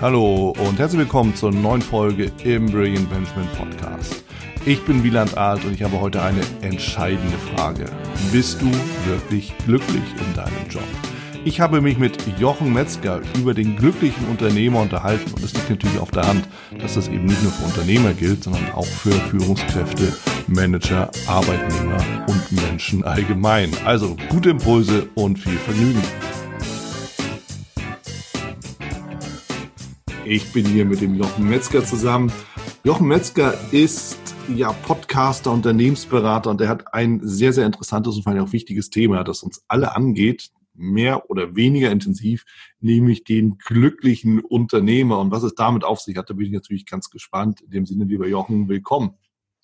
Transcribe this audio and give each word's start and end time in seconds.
Hallo 0.00 0.54
und 0.58 0.78
herzlich 0.78 1.00
willkommen 1.00 1.34
zur 1.34 1.52
neuen 1.52 1.82
Folge 1.82 2.32
im 2.42 2.64
Brilliant 2.64 3.10
Management 3.10 3.52
Podcast. 3.58 4.24
Ich 4.64 4.82
bin 4.86 5.04
Wieland 5.04 5.36
Alt 5.36 5.62
und 5.66 5.74
ich 5.74 5.82
habe 5.82 6.00
heute 6.00 6.22
eine 6.22 6.40
entscheidende 6.62 7.36
Frage. 7.36 7.84
Bist 8.32 8.62
du 8.62 8.70
wirklich 9.06 9.52
glücklich 9.66 10.02
in 10.26 10.34
deinem 10.34 10.68
Job? 10.70 10.82
Ich 11.44 11.60
habe 11.60 11.82
mich 11.82 11.98
mit 11.98 12.16
Jochen 12.38 12.72
Metzger 12.72 13.20
über 13.38 13.52
den 13.52 13.76
glücklichen 13.76 14.26
Unternehmer 14.28 14.80
unterhalten 14.80 15.34
und 15.34 15.44
es 15.44 15.52
liegt 15.52 15.68
natürlich 15.68 15.98
auf 15.98 16.10
der 16.12 16.26
Hand, 16.26 16.48
dass 16.78 16.94
das 16.94 17.08
eben 17.08 17.26
nicht 17.26 17.42
nur 17.42 17.52
für 17.52 17.66
Unternehmer 17.66 18.14
gilt, 18.14 18.44
sondern 18.44 18.70
auch 18.72 18.86
für 18.86 19.12
Führungskräfte, 19.12 20.16
Manager, 20.46 21.10
Arbeitnehmer 21.26 22.02
und 22.26 22.52
Menschen 22.52 23.04
allgemein. 23.04 23.70
Also 23.84 24.16
gute 24.30 24.48
Impulse 24.48 25.10
und 25.14 25.38
viel 25.38 25.58
Vergnügen. 25.58 26.02
Ich 30.30 30.52
bin 30.52 30.64
hier 30.64 30.84
mit 30.84 31.00
dem 31.00 31.16
Jochen 31.16 31.48
Metzger 31.48 31.84
zusammen. 31.84 32.30
Jochen 32.84 33.08
Metzger 33.08 33.52
ist 33.72 34.20
ja 34.54 34.72
Podcaster, 34.72 35.50
Unternehmensberater 35.50 36.50
und 36.50 36.60
er 36.60 36.68
hat 36.68 36.94
ein 36.94 37.18
sehr, 37.24 37.52
sehr 37.52 37.66
interessantes 37.66 38.14
und 38.14 38.22
vor 38.22 38.32
allem 38.32 38.44
auch 38.44 38.52
wichtiges 38.52 38.90
Thema, 38.90 39.24
das 39.24 39.42
uns 39.42 39.64
alle 39.66 39.96
angeht, 39.96 40.52
mehr 40.72 41.28
oder 41.30 41.56
weniger 41.56 41.90
intensiv, 41.90 42.44
nämlich 42.78 43.24
den 43.24 43.58
glücklichen 43.58 44.38
Unternehmer. 44.38 45.18
Und 45.18 45.32
was 45.32 45.42
es 45.42 45.56
damit 45.56 45.82
auf 45.82 45.98
sich 45.98 46.16
hat, 46.16 46.30
da 46.30 46.34
bin 46.34 46.46
ich 46.46 46.52
natürlich 46.52 46.86
ganz 46.86 47.10
gespannt. 47.10 47.60
In 47.62 47.72
dem 47.72 47.86
Sinne, 47.86 48.04
lieber 48.04 48.28
Jochen, 48.28 48.68
willkommen. 48.68 49.14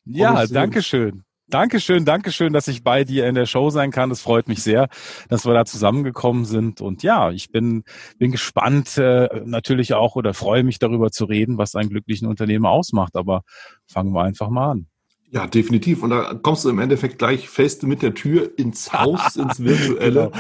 Ja, 0.05 0.49
danke 0.49 0.83
schön. 0.83 1.23
Dankeschön, 1.49 2.05
Dankeschön, 2.05 2.53
dass 2.53 2.67
ich 2.67 2.83
bei 2.83 3.05
dir 3.05 3.29
in 3.29 3.37
der 3.37 3.47
Show 3.47 3.71
sein 3.71 3.93
kann. 3.93 4.11
Es 4.11 4.21
freut 4.21 4.49
mich 4.49 4.65
sehr, 4.65 4.89
dass 5.29 5.47
wir 5.47 5.55
da 5.55 5.65
zusammengekommen 5.65 6.45
sind. 6.45 6.81
Und 6.81 7.05
ja, 7.05 7.31
ich 7.31 7.53
bin, 7.53 7.85
bin 8.19 8.33
gespannt, 8.33 8.99
äh, 8.99 9.29
natürlich 9.45 9.95
auch 9.95 10.17
oder 10.17 10.35
freue 10.35 10.65
mich 10.65 10.81
darüber 10.81 11.13
zu 11.13 11.25
reden, 11.25 11.57
was 11.57 11.77
einen 11.77 11.89
glücklichen 11.89 12.27
Unternehmer 12.27 12.71
ausmacht. 12.71 13.15
Aber 13.15 13.43
fangen 13.87 14.13
wir 14.13 14.23
einfach 14.23 14.51
mal 14.51 14.73
an. 14.73 14.87
Ja, 15.31 15.47
definitiv. 15.47 16.03
Und 16.03 16.11
da 16.11 16.35
kommst 16.35 16.65
du 16.65 16.69
im 16.69 16.81
Endeffekt 16.81 17.19
gleich 17.19 17.49
fest 17.49 17.85
mit 17.85 18.03
der 18.03 18.15
Tür 18.15 18.51
ins 18.59 18.93
Haus, 18.93 19.37
ins 19.37 19.61
Virtuelle. 19.61 20.33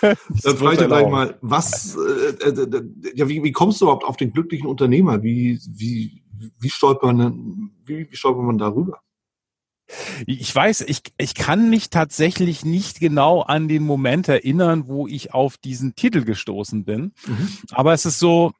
genau. 0.00 0.14
Dann 0.42 0.72
ich 0.72 0.78
gleich 0.78 1.08
mal, 1.08 1.38
was, 1.40 1.96
äh, 1.96 2.48
äh, 2.48 2.62
äh, 2.62 2.82
ja, 3.14 3.28
wie, 3.28 3.42
wie 3.42 3.52
kommst 3.52 3.80
du 3.80 3.86
überhaupt 3.86 4.04
auf 4.04 4.18
den 4.18 4.32
glücklichen 4.32 4.66
Unternehmer? 4.66 5.22
Wie, 5.22 5.58
wie, 5.68 6.22
wie 6.58 6.70
stolpert 6.70 7.16
man, 7.16 7.70
wie, 7.86 8.10
wie 8.10 8.16
stolpert 8.16 8.44
man 8.44 8.58
darüber? 8.58 9.00
Ich 10.26 10.54
weiß, 10.54 10.82
ich, 10.82 11.02
ich 11.18 11.34
kann 11.34 11.70
mich 11.70 11.90
tatsächlich 11.90 12.64
nicht 12.64 13.00
genau 13.00 13.42
an 13.42 13.68
den 13.68 13.84
Moment 13.84 14.28
erinnern, 14.28 14.84
wo 14.86 15.06
ich 15.06 15.34
auf 15.34 15.56
diesen 15.56 15.94
Titel 15.94 16.24
gestoßen 16.24 16.84
bin. 16.84 17.12
Mhm. 17.26 17.48
Aber 17.70 17.92
es 17.92 18.06
ist 18.06 18.18
so, 18.18 18.52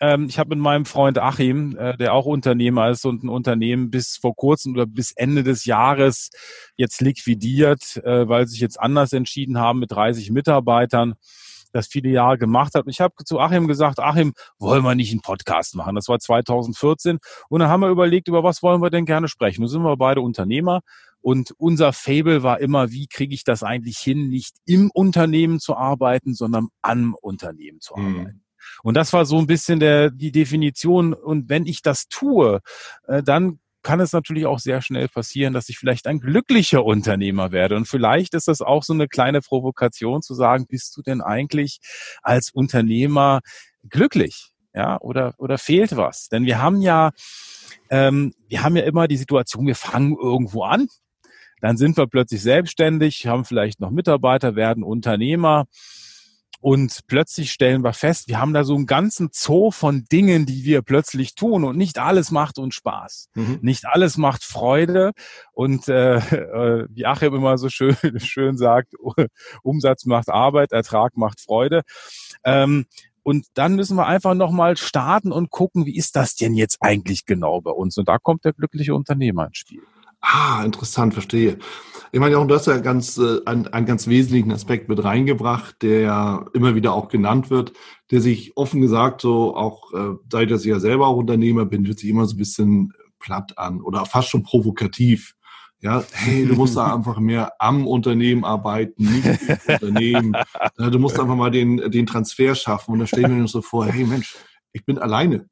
ähm, 0.00 0.26
ich 0.28 0.38
habe 0.38 0.50
mit 0.50 0.58
meinem 0.58 0.84
Freund 0.84 1.18
Achim, 1.18 1.76
äh, 1.76 1.96
der 1.96 2.14
auch 2.14 2.26
Unternehmer 2.26 2.90
ist 2.90 3.04
und 3.04 3.22
ein 3.22 3.28
Unternehmen 3.28 3.90
bis 3.90 4.16
vor 4.16 4.34
kurzem 4.34 4.74
oder 4.74 4.86
bis 4.86 5.12
Ende 5.12 5.42
des 5.42 5.64
Jahres 5.64 6.30
jetzt 6.76 7.00
liquidiert, 7.00 7.98
äh, 8.04 8.28
weil 8.28 8.46
sie 8.46 8.52
sich 8.52 8.60
jetzt 8.60 8.80
anders 8.80 9.12
entschieden 9.12 9.58
haben 9.58 9.78
mit 9.78 9.92
30 9.92 10.30
Mitarbeitern 10.30 11.14
das 11.72 11.86
viele 11.86 12.10
Jahre 12.10 12.38
gemacht 12.38 12.74
hat. 12.74 12.84
Ich 12.86 13.00
habe 13.00 13.14
zu 13.24 13.40
Achim 13.40 13.66
gesagt, 13.66 13.98
Achim, 14.00 14.32
wollen 14.58 14.82
wir 14.82 14.94
nicht 14.94 15.12
einen 15.12 15.20
Podcast 15.20 15.74
machen? 15.74 15.94
Das 15.94 16.08
war 16.08 16.18
2014. 16.18 17.18
Und 17.48 17.60
dann 17.60 17.68
haben 17.68 17.80
wir 17.80 17.88
überlegt, 17.88 18.28
über 18.28 18.42
was 18.42 18.62
wollen 18.62 18.82
wir 18.82 18.90
denn 18.90 19.06
gerne 19.06 19.28
sprechen? 19.28 19.60
Nun 19.60 19.68
sind 19.68 19.82
wir 19.82 19.96
beide 19.96 20.20
Unternehmer. 20.20 20.80
Und 21.20 21.52
unser 21.56 21.92
Fable 21.92 22.42
war 22.42 22.60
immer, 22.60 22.90
wie 22.90 23.06
kriege 23.06 23.34
ich 23.34 23.44
das 23.44 23.62
eigentlich 23.62 23.98
hin, 23.98 24.28
nicht 24.28 24.56
im 24.66 24.90
Unternehmen 24.92 25.60
zu 25.60 25.76
arbeiten, 25.76 26.34
sondern 26.34 26.68
am 26.82 27.14
Unternehmen 27.14 27.80
zu 27.80 27.94
mhm. 27.96 28.06
arbeiten. 28.06 28.36
Mhm. 28.36 28.42
Und 28.82 28.96
das 28.96 29.12
war 29.12 29.24
so 29.24 29.38
ein 29.38 29.46
bisschen 29.46 29.80
der, 29.80 30.10
die 30.10 30.32
Definition. 30.32 31.14
Und 31.14 31.48
wenn 31.48 31.66
ich 31.66 31.82
das 31.82 32.08
tue, 32.08 32.60
äh, 33.06 33.22
dann 33.22 33.58
kann 33.82 34.00
es 34.00 34.12
natürlich 34.12 34.46
auch 34.46 34.58
sehr 34.58 34.80
schnell 34.82 35.08
passieren, 35.08 35.52
dass 35.52 35.68
ich 35.68 35.78
vielleicht 35.78 36.06
ein 36.06 36.20
glücklicher 36.20 36.84
Unternehmer 36.84 37.52
werde. 37.52 37.76
Und 37.76 37.86
vielleicht 37.86 38.34
ist 38.34 38.48
das 38.48 38.60
auch 38.60 38.82
so 38.82 38.92
eine 38.92 39.08
kleine 39.08 39.40
Provokation 39.40 40.22
zu 40.22 40.34
sagen, 40.34 40.66
bist 40.66 40.96
du 40.96 41.02
denn 41.02 41.20
eigentlich 41.20 41.80
als 42.22 42.50
Unternehmer 42.50 43.40
glücklich? 43.88 44.52
Ja, 44.74 44.98
oder, 45.00 45.34
oder 45.38 45.58
fehlt 45.58 45.96
was? 45.96 46.28
Denn 46.28 46.46
wir 46.46 46.62
haben 46.62 46.80
ja, 46.80 47.10
ähm, 47.90 48.32
wir 48.48 48.62
haben 48.62 48.76
ja 48.76 48.84
immer 48.84 49.06
die 49.06 49.18
Situation, 49.18 49.66
wir 49.66 49.74
fangen 49.74 50.16
irgendwo 50.20 50.62
an. 50.62 50.88
Dann 51.60 51.76
sind 51.76 51.96
wir 51.96 52.06
plötzlich 52.06 52.42
selbstständig, 52.42 53.26
haben 53.26 53.44
vielleicht 53.44 53.80
noch 53.80 53.90
Mitarbeiter, 53.90 54.56
werden 54.56 54.82
Unternehmer 54.82 55.66
und 56.62 57.08
plötzlich 57.08 57.50
stellen 57.50 57.82
wir 57.82 57.92
fest, 57.92 58.28
wir 58.28 58.38
haben 58.38 58.54
da 58.54 58.62
so 58.62 58.76
einen 58.76 58.86
ganzen 58.86 59.30
Zoo 59.32 59.72
von 59.72 60.04
Dingen, 60.04 60.46
die 60.46 60.64
wir 60.64 60.82
plötzlich 60.82 61.34
tun. 61.34 61.64
Und 61.64 61.76
nicht 61.76 61.98
alles 61.98 62.30
macht 62.30 62.60
uns 62.60 62.76
Spaß. 62.76 63.30
Mhm. 63.34 63.58
Nicht 63.62 63.84
alles 63.84 64.16
macht 64.16 64.44
Freude. 64.44 65.10
Und 65.52 65.88
äh, 65.88 66.18
äh, 66.18 66.86
wie 66.88 67.04
Achim 67.04 67.34
immer 67.34 67.58
so 67.58 67.68
schön, 67.68 67.96
schön 68.20 68.56
sagt, 68.56 68.94
Umsatz 69.64 70.04
macht 70.04 70.28
Arbeit, 70.28 70.70
Ertrag 70.70 71.16
macht 71.16 71.40
Freude. 71.40 71.82
Ähm, 72.44 72.86
und 73.24 73.46
dann 73.54 73.74
müssen 73.74 73.96
wir 73.96 74.06
einfach 74.06 74.34
nochmal 74.34 74.76
starten 74.76 75.32
und 75.32 75.50
gucken, 75.50 75.84
wie 75.84 75.96
ist 75.96 76.14
das 76.14 76.36
denn 76.36 76.54
jetzt 76.54 76.78
eigentlich 76.80 77.26
genau 77.26 77.60
bei 77.60 77.72
uns? 77.72 77.98
Und 77.98 78.08
da 78.08 78.18
kommt 78.18 78.44
der 78.44 78.52
glückliche 78.52 78.94
Unternehmer 78.94 79.46
ins 79.46 79.58
Spiel. 79.58 79.82
Ah, 80.22 80.62
interessant, 80.64 81.12
verstehe. 81.12 81.58
Ich 82.12 82.20
meine, 82.20 82.38
auch 82.38 82.46
du 82.46 82.54
hast 82.54 82.66
ja 82.66 82.78
ganz, 82.78 83.18
äh, 83.18 83.40
einen, 83.44 83.66
einen 83.68 83.86
ganz 83.86 84.06
wesentlichen 84.06 84.52
Aspekt 84.52 84.88
mit 84.88 85.02
reingebracht, 85.02 85.82
der 85.82 86.00
ja 86.00 86.44
immer 86.54 86.74
wieder 86.74 86.92
auch 86.92 87.08
genannt 87.08 87.50
wird, 87.50 87.72
der 88.10 88.20
sich 88.20 88.56
offen 88.56 88.80
gesagt 88.80 89.20
so 89.20 89.56
auch, 89.56 89.92
äh, 89.92 90.14
seit 90.30 90.50
dass 90.50 90.62
ich 90.62 90.68
ja 90.68 90.78
selber 90.78 91.08
auch 91.08 91.16
Unternehmer 91.16 91.64
bin, 91.64 91.86
hört 91.86 91.98
sich 91.98 92.10
immer 92.10 92.26
so 92.26 92.34
ein 92.34 92.38
bisschen 92.38 92.92
platt 93.18 93.58
an 93.58 93.80
oder 93.80 94.06
fast 94.06 94.28
schon 94.28 94.42
provokativ. 94.42 95.34
Ja, 95.80 96.04
hey, 96.12 96.46
du 96.46 96.54
musst 96.54 96.76
da 96.76 96.94
einfach 96.94 97.18
mehr 97.18 97.54
am 97.58 97.88
Unternehmen 97.88 98.44
arbeiten, 98.44 99.04
nicht 99.04 99.26
im 99.26 99.74
Unternehmen. 99.74 100.36
Du 100.76 100.98
musst 100.98 101.18
einfach 101.18 101.36
mal 101.36 101.50
den, 101.50 101.90
den 101.90 102.06
Transfer 102.06 102.54
schaffen. 102.54 102.92
Und 102.92 102.98
da 103.00 103.06
stellen 103.06 103.34
wir 103.34 103.42
uns 103.42 103.52
so 103.52 103.62
vor, 103.62 103.86
hey 103.86 104.04
Mensch, 104.04 104.36
ich 104.72 104.84
bin 104.84 104.98
alleine. 104.98 105.46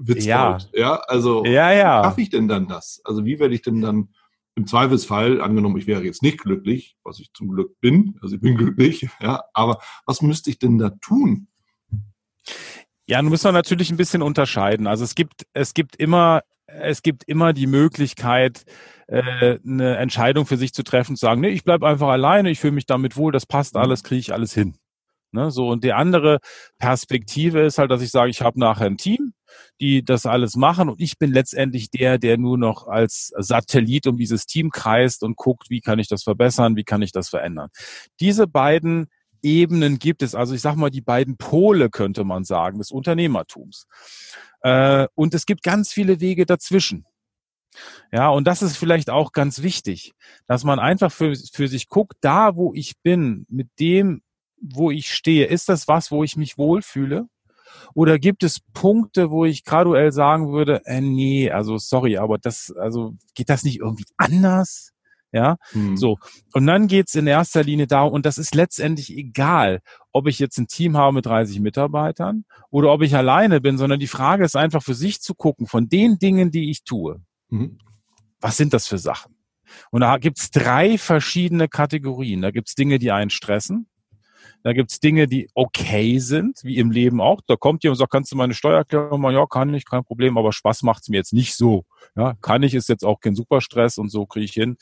Witz 0.00 0.24
ja. 0.24 0.58
Ja, 0.72 0.96
also 1.06 1.44
ja, 1.44 1.72
ja. 1.72 2.00
wie 2.00 2.04
schaffe 2.04 2.20
ich 2.20 2.30
denn 2.30 2.48
dann 2.48 2.68
das? 2.68 3.00
Also 3.04 3.24
wie 3.24 3.38
werde 3.38 3.54
ich 3.54 3.62
denn 3.62 3.80
dann 3.80 4.08
im 4.54 4.66
Zweifelsfall, 4.66 5.40
angenommen, 5.40 5.78
ich 5.78 5.86
wäre 5.86 6.04
jetzt 6.04 6.22
nicht 6.22 6.38
glücklich, 6.38 6.96
was 7.04 7.18
ich 7.20 7.32
zum 7.32 7.48
Glück 7.48 7.80
bin, 7.80 8.18
also 8.20 8.34
ich 8.34 8.40
bin 8.40 8.56
glücklich, 8.56 9.08
ja, 9.20 9.42
aber 9.54 9.78
was 10.04 10.20
müsste 10.20 10.50
ich 10.50 10.58
denn 10.58 10.78
da 10.78 10.90
tun? 11.00 11.48
Ja, 13.06 13.20
nun 13.22 13.30
müssen 13.30 13.44
wir 13.44 13.52
natürlich 13.52 13.90
ein 13.90 13.96
bisschen 13.96 14.22
unterscheiden. 14.22 14.86
Also 14.86 15.04
es 15.04 15.14
gibt, 15.14 15.46
es 15.54 15.74
gibt 15.74 15.96
immer, 15.96 16.42
es 16.66 17.02
gibt 17.02 17.24
immer 17.24 17.52
die 17.52 17.66
Möglichkeit, 17.66 18.64
äh, 19.06 19.58
eine 19.66 19.96
Entscheidung 19.96 20.46
für 20.46 20.56
sich 20.56 20.72
zu 20.72 20.82
treffen, 20.82 21.16
zu 21.16 21.20
sagen, 21.20 21.40
nee, 21.40 21.48
ich 21.48 21.64
bleibe 21.64 21.86
einfach 21.86 22.08
alleine, 22.08 22.50
ich 22.50 22.60
fühle 22.60 22.72
mich 22.72 22.86
damit 22.86 23.16
wohl, 23.16 23.32
das 23.32 23.46
passt 23.46 23.76
alles, 23.76 24.04
kriege 24.04 24.20
ich 24.20 24.32
alles 24.32 24.52
hin. 24.52 24.76
Ne, 25.34 25.50
so 25.50 25.68
und 25.68 25.82
die 25.82 25.94
andere 25.94 26.40
Perspektive 26.78 27.60
ist 27.62 27.78
halt, 27.78 27.90
dass 27.90 28.02
ich 28.02 28.10
sage, 28.10 28.30
ich 28.30 28.42
habe 28.42 28.60
nachher 28.60 28.84
ein 28.84 28.98
Team, 28.98 29.32
die 29.80 30.04
das 30.04 30.26
alles 30.26 30.56
machen 30.56 30.90
und 30.90 31.00
ich 31.00 31.18
bin 31.18 31.32
letztendlich 31.32 31.90
der, 31.90 32.18
der 32.18 32.36
nur 32.36 32.58
noch 32.58 32.86
als 32.86 33.32
Satellit 33.38 34.06
um 34.06 34.18
dieses 34.18 34.44
Team 34.44 34.70
kreist 34.70 35.22
und 35.22 35.36
guckt, 35.36 35.70
wie 35.70 35.80
kann 35.80 35.98
ich 35.98 36.08
das 36.08 36.22
verbessern, 36.22 36.76
wie 36.76 36.84
kann 36.84 37.00
ich 37.00 37.12
das 37.12 37.30
verändern. 37.30 37.70
Diese 38.20 38.46
beiden 38.46 39.08
Ebenen 39.42 39.98
gibt 39.98 40.22
es, 40.22 40.34
also 40.34 40.54
ich 40.54 40.60
sage 40.60 40.78
mal 40.78 40.90
die 40.90 41.00
beiden 41.00 41.38
Pole 41.38 41.88
könnte 41.88 42.24
man 42.24 42.44
sagen 42.44 42.78
des 42.78 42.90
Unternehmertums. 42.90 43.86
Äh, 44.60 45.08
und 45.14 45.32
es 45.32 45.46
gibt 45.46 45.62
ganz 45.62 45.92
viele 45.92 46.20
Wege 46.20 46.44
dazwischen. 46.44 47.06
Ja, 48.12 48.28
und 48.28 48.46
das 48.46 48.60
ist 48.60 48.76
vielleicht 48.76 49.08
auch 49.08 49.32
ganz 49.32 49.62
wichtig, 49.62 50.12
dass 50.46 50.62
man 50.62 50.78
einfach 50.78 51.10
für, 51.10 51.34
für 51.34 51.68
sich 51.68 51.88
guckt, 51.88 52.18
da 52.20 52.54
wo 52.54 52.72
ich 52.74 53.00
bin, 53.02 53.46
mit 53.48 53.68
dem, 53.80 54.22
wo 54.62 54.90
ich 54.90 55.12
stehe, 55.12 55.46
ist 55.46 55.68
das 55.68 55.88
was, 55.88 56.10
wo 56.10 56.24
ich 56.24 56.36
mich 56.36 56.56
wohlfühle? 56.56 57.26
Oder 57.94 58.18
gibt 58.18 58.42
es 58.42 58.60
Punkte, 58.72 59.30
wo 59.30 59.44
ich 59.44 59.64
graduell 59.64 60.12
sagen 60.12 60.52
würde, 60.52 60.82
äh, 60.84 61.00
nee, 61.00 61.50
also 61.50 61.78
sorry, 61.78 62.16
aber 62.16 62.38
das, 62.38 62.72
also 62.78 63.14
geht 63.34 63.50
das 63.50 63.64
nicht 63.64 63.80
irgendwie 63.80 64.04
anders? 64.16 64.92
Ja, 65.34 65.56
hm. 65.70 65.96
so. 65.96 66.18
Und 66.52 66.66
dann 66.66 66.88
geht's 66.88 67.14
in 67.14 67.26
erster 67.26 67.62
Linie 67.62 67.86
darum, 67.86 68.12
und 68.12 68.26
das 68.26 68.36
ist 68.36 68.54
letztendlich 68.54 69.16
egal, 69.16 69.80
ob 70.12 70.28
ich 70.28 70.38
jetzt 70.38 70.58
ein 70.58 70.66
Team 70.66 70.98
habe 70.98 71.14
mit 71.14 71.24
30 71.24 71.60
Mitarbeitern 71.60 72.44
oder 72.70 72.92
ob 72.92 73.00
ich 73.00 73.16
alleine 73.16 73.62
bin, 73.62 73.78
sondern 73.78 73.98
die 73.98 74.08
Frage 74.08 74.44
ist 74.44 74.56
einfach 74.56 74.82
für 74.82 74.94
sich 74.94 75.22
zu 75.22 75.34
gucken, 75.34 75.66
von 75.66 75.88
den 75.88 76.18
Dingen, 76.18 76.50
die 76.50 76.70
ich 76.70 76.84
tue, 76.84 77.22
hm. 77.48 77.78
was 78.40 78.58
sind 78.58 78.74
das 78.74 78.86
für 78.86 78.98
Sachen? 78.98 79.34
Und 79.90 80.02
da 80.02 80.18
gibt's 80.18 80.50
drei 80.50 80.98
verschiedene 80.98 81.66
Kategorien. 81.66 82.42
Da 82.42 82.50
gibt's 82.50 82.74
Dinge, 82.74 82.98
die 82.98 83.10
einen 83.10 83.30
stressen. 83.30 83.88
Da 84.64 84.72
gibt's 84.72 85.00
Dinge, 85.00 85.26
die 85.26 85.48
okay 85.54 86.18
sind, 86.18 86.60
wie 86.62 86.78
im 86.78 86.90
Leben 86.90 87.20
auch. 87.20 87.40
Da 87.46 87.56
kommt 87.56 87.82
jemand 87.82 87.96
und 87.96 87.98
sagt, 87.98 88.12
kannst 88.12 88.32
du 88.32 88.36
meine 88.36 88.54
Steuererklärung 88.54 89.20
machen? 89.20 89.34
Ja, 89.34 89.46
kann 89.46 89.74
ich, 89.74 89.84
kein 89.84 90.04
Problem, 90.04 90.38
aber 90.38 90.52
Spaß 90.52 90.82
macht's 90.82 91.08
mir 91.08 91.16
jetzt 91.16 91.32
nicht 91.32 91.56
so. 91.56 91.84
Ja, 92.16 92.34
kann 92.40 92.62
ich, 92.62 92.74
ist 92.74 92.88
jetzt 92.88 93.04
auch 93.04 93.20
kein 93.20 93.34
Superstress 93.34 93.98
und 93.98 94.10
so 94.10 94.26
kriege 94.26 94.44
ich 94.44 94.52
hin. 94.52 94.76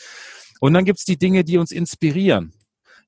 Und 0.61 0.75
dann 0.75 0.85
gibt's 0.85 1.05
die 1.05 1.19
Dinge, 1.19 1.45
die 1.45 1.57
uns 1.57 1.73
inspirieren. 1.73 2.53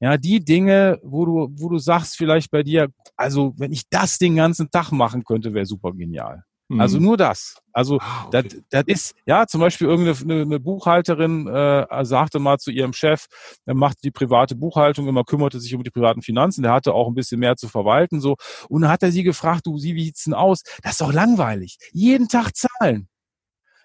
Ja, 0.00 0.16
die 0.16 0.44
Dinge, 0.44 0.98
wo 1.02 1.24
du, 1.24 1.48
wo 1.52 1.68
du 1.68 1.78
sagst 1.78 2.16
vielleicht 2.16 2.50
bei 2.50 2.62
dir, 2.62 2.88
also 3.16 3.54
wenn 3.56 3.72
ich 3.72 3.88
das 3.88 4.18
den 4.18 4.36
ganzen 4.36 4.70
Tag 4.70 4.90
machen 4.90 5.24
könnte, 5.24 5.54
wäre 5.54 5.66
super 5.66 5.92
genial. 5.92 6.44
Also 6.80 6.98
mhm. 6.98 7.04
nur 7.04 7.16
das. 7.16 7.56
Also 7.72 7.98
ah, 8.00 8.26
okay. 8.26 8.42
das, 8.42 8.62
das 8.70 8.84
ist, 8.86 9.14
ja, 9.26 9.46
zum 9.46 9.60
Beispiel 9.60 9.86
irgendeine 9.86 10.42
eine 10.42 10.60
Buchhalterin 10.60 11.46
äh, 11.46 12.04
sagte 12.04 12.38
mal 12.38 12.58
zu 12.58 12.70
ihrem 12.70 12.92
Chef, 12.92 13.26
er 13.64 13.74
machte 13.74 14.00
die 14.04 14.10
private 14.10 14.54
Buchhaltung, 14.54 15.08
immer 15.08 15.24
kümmerte 15.24 15.58
sich 15.60 15.74
um 15.74 15.82
die 15.82 15.90
privaten 15.90 16.22
Finanzen, 16.22 16.62
der 16.62 16.72
hatte 16.72 16.92
auch 16.92 17.08
ein 17.08 17.14
bisschen 17.14 17.40
mehr 17.40 17.56
zu 17.56 17.68
verwalten. 17.68 18.20
so 18.20 18.36
Und 18.68 18.82
dann 18.82 18.90
hat 18.90 19.02
er 19.02 19.12
sie 19.12 19.22
gefragt, 19.22 19.66
du, 19.66 19.78
sie, 19.78 19.94
wie 19.94 20.04
sieht's 20.04 20.24
denn 20.24 20.34
aus? 20.34 20.62
Das 20.82 20.92
ist 20.92 21.00
doch 21.00 21.12
langweilig. 21.12 21.78
Jeden 21.92 22.28
Tag 22.28 22.52
zahlen. 22.56 23.08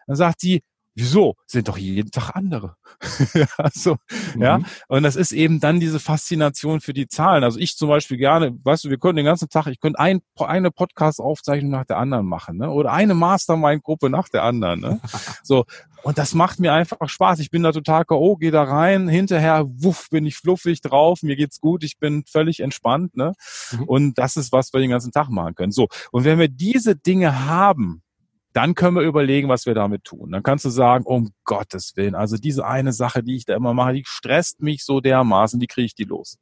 Dann 0.08 0.16
sagt 0.16 0.42
sie, 0.42 0.62
Wieso? 0.98 1.36
Sind 1.46 1.68
doch 1.68 1.78
jeden 1.78 2.10
Tag 2.10 2.32
andere. 2.36 2.76
also, 3.58 3.98
mhm. 4.34 4.42
ja. 4.42 4.60
Und 4.88 5.04
das 5.04 5.16
ist 5.16 5.32
eben 5.32 5.60
dann 5.60 5.80
diese 5.80 6.00
Faszination 6.00 6.82
für 6.82 6.94
die 6.94 7.08
Zahlen. 7.08 7.44
Also 7.44 7.60
ich 7.60 7.78
zum 7.78 7.88
Beispiel 7.88 8.18
gerne, 8.18 8.58
weißt 8.64 8.86
du, 8.86 8.90
wir 8.90 8.98
können 8.98 9.16
den 9.16 9.26
ganzen 9.26 9.48
Tag, 9.48 9.68
ich 9.68 9.80
könnte 9.80 10.00
ein, 10.00 10.22
eine 10.40 10.72
Podcast-Aufzeichnung 10.72 11.70
nach 11.70 11.86
der 11.86 12.00
anderen 12.00 12.26
machen, 12.26 12.58
ne? 12.58 12.72
Oder 12.72 12.94
eine 12.94 13.14
Mastermind-Gruppe 13.14 14.10
nach 14.10 14.28
der 14.28 14.42
anderen, 14.42 14.80
ne? 14.80 15.00
so. 15.44 15.66
Und 16.02 16.18
das 16.18 16.34
macht 16.34 16.60
mir 16.60 16.74
einfach 16.74 16.98
Spaß. 17.08 17.40
Ich 17.40 17.52
bin 17.52 17.62
da 17.62 17.72
total 17.72 18.04
K.O., 18.04 18.38
gehe 18.38 18.52
da 18.52 18.64
rein, 18.64 19.08
hinterher, 19.08 19.66
wuff, 19.68 20.10
bin 20.10 20.26
ich 20.26 20.38
fluffig 20.38 20.82
drauf, 20.82 21.22
mir 21.22 21.36
geht's 21.36 21.60
gut, 21.60 21.84
ich 21.84 22.00
bin 22.00 22.24
völlig 22.26 22.60
entspannt, 22.60 23.16
ne? 23.16 23.34
Mhm. 23.72 23.84
Und 23.84 24.18
das 24.18 24.36
ist, 24.36 24.52
was 24.52 24.74
wir 24.74 24.80
den 24.80 24.90
ganzen 24.90 25.12
Tag 25.12 25.30
machen 25.30 25.54
können. 25.54 25.72
So. 25.72 25.90
Und 26.12 26.24
wenn 26.24 26.40
wir 26.40 26.48
diese 26.48 26.96
Dinge 26.96 27.46
haben, 27.46 28.02
dann 28.58 28.74
können 28.74 28.96
wir 28.96 29.04
überlegen, 29.04 29.50
was 29.50 29.68
wir 29.68 29.76
damit 29.76 30.04
tun. 30.04 30.32
Dann 30.32 30.42
kannst 30.42 30.66
du 30.66 30.72
sagen, 30.72 31.06
um 31.06 31.32
Gottes 31.44 31.96
Willen, 31.96 32.16
also 32.16 32.38
diese 32.38 32.66
eine 32.66 32.92
Sache, 32.92 33.22
die 33.22 33.36
ich 33.36 33.46
da 33.46 33.56
immer 33.56 33.76
mache, 33.76 33.94
die 33.94 34.04
stresst 34.04 34.64
mich 34.64 34.84
so 34.84 35.00
dermaßen, 35.00 35.62
wie 35.62 35.68
kriege 35.68 35.86
ich 35.86 35.94
die 35.94 36.06
los? 36.06 36.40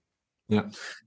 Ja. 0.48 0.62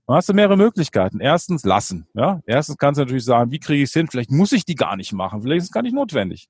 Dann 0.05 0.15
hast 0.15 0.29
du 0.29 0.33
mehrere 0.33 0.55
Möglichkeiten. 0.55 1.19
Erstens 1.19 1.63
lassen. 1.63 2.07
Ja? 2.13 2.41
Erstens 2.45 2.77
kannst 2.77 2.99
du 2.99 3.05
natürlich 3.05 3.25
sagen, 3.25 3.49
wie 3.49 3.57
kriege 3.57 3.81
ich 3.81 3.89
es 3.89 3.93
hin? 3.93 4.07
Vielleicht 4.07 4.29
muss 4.29 4.51
ich 4.51 4.65
die 4.65 4.75
gar 4.75 4.95
nicht 4.97 5.11
machen. 5.11 5.41
Vielleicht 5.41 5.63
ist 5.63 5.69
es 5.69 5.71
gar 5.71 5.81
nicht 5.81 5.95
notwendig. 5.95 6.47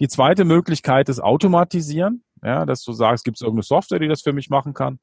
Die 0.00 0.08
zweite 0.08 0.44
Möglichkeit 0.44 1.08
ist 1.08 1.20
automatisieren. 1.20 2.24
Ja, 2.42 2.66
dass 2.66 2.82
du 2.82 2.92
sagst, 2.92 3.24
gibt 3.24 3.36
es 3.36 3.42
irgendeine 3.42 3.62
Software, 3.62 4.00
die 4.00 4.08
das 4.08 4.22
für 4.22 4.32
mich 4.32 4.50
machen 4.50 4.74
kann. 4.74 4.98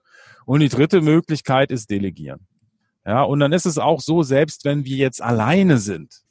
Und 0.46 0.60
die 0.60 0.70
dritte 0.70 1.00
Möglichkeit 1.00 1.72
ist 1.72 1.90
delegieren. 1.90 2.48
Ja, 3.06 3.24
und 3.24 3.40
dann 3.40 3.54
ist 3.54 3.66
es 3.66 3.78
auch 3.78 4.02
so, 4.02 4.24
selbst 4.24 4.66
wenn 4.66 4.84
wir 4.84 4.98
jetzt 4.98 5.22
alleine 5.22 5.78
sind, 5.78 6.25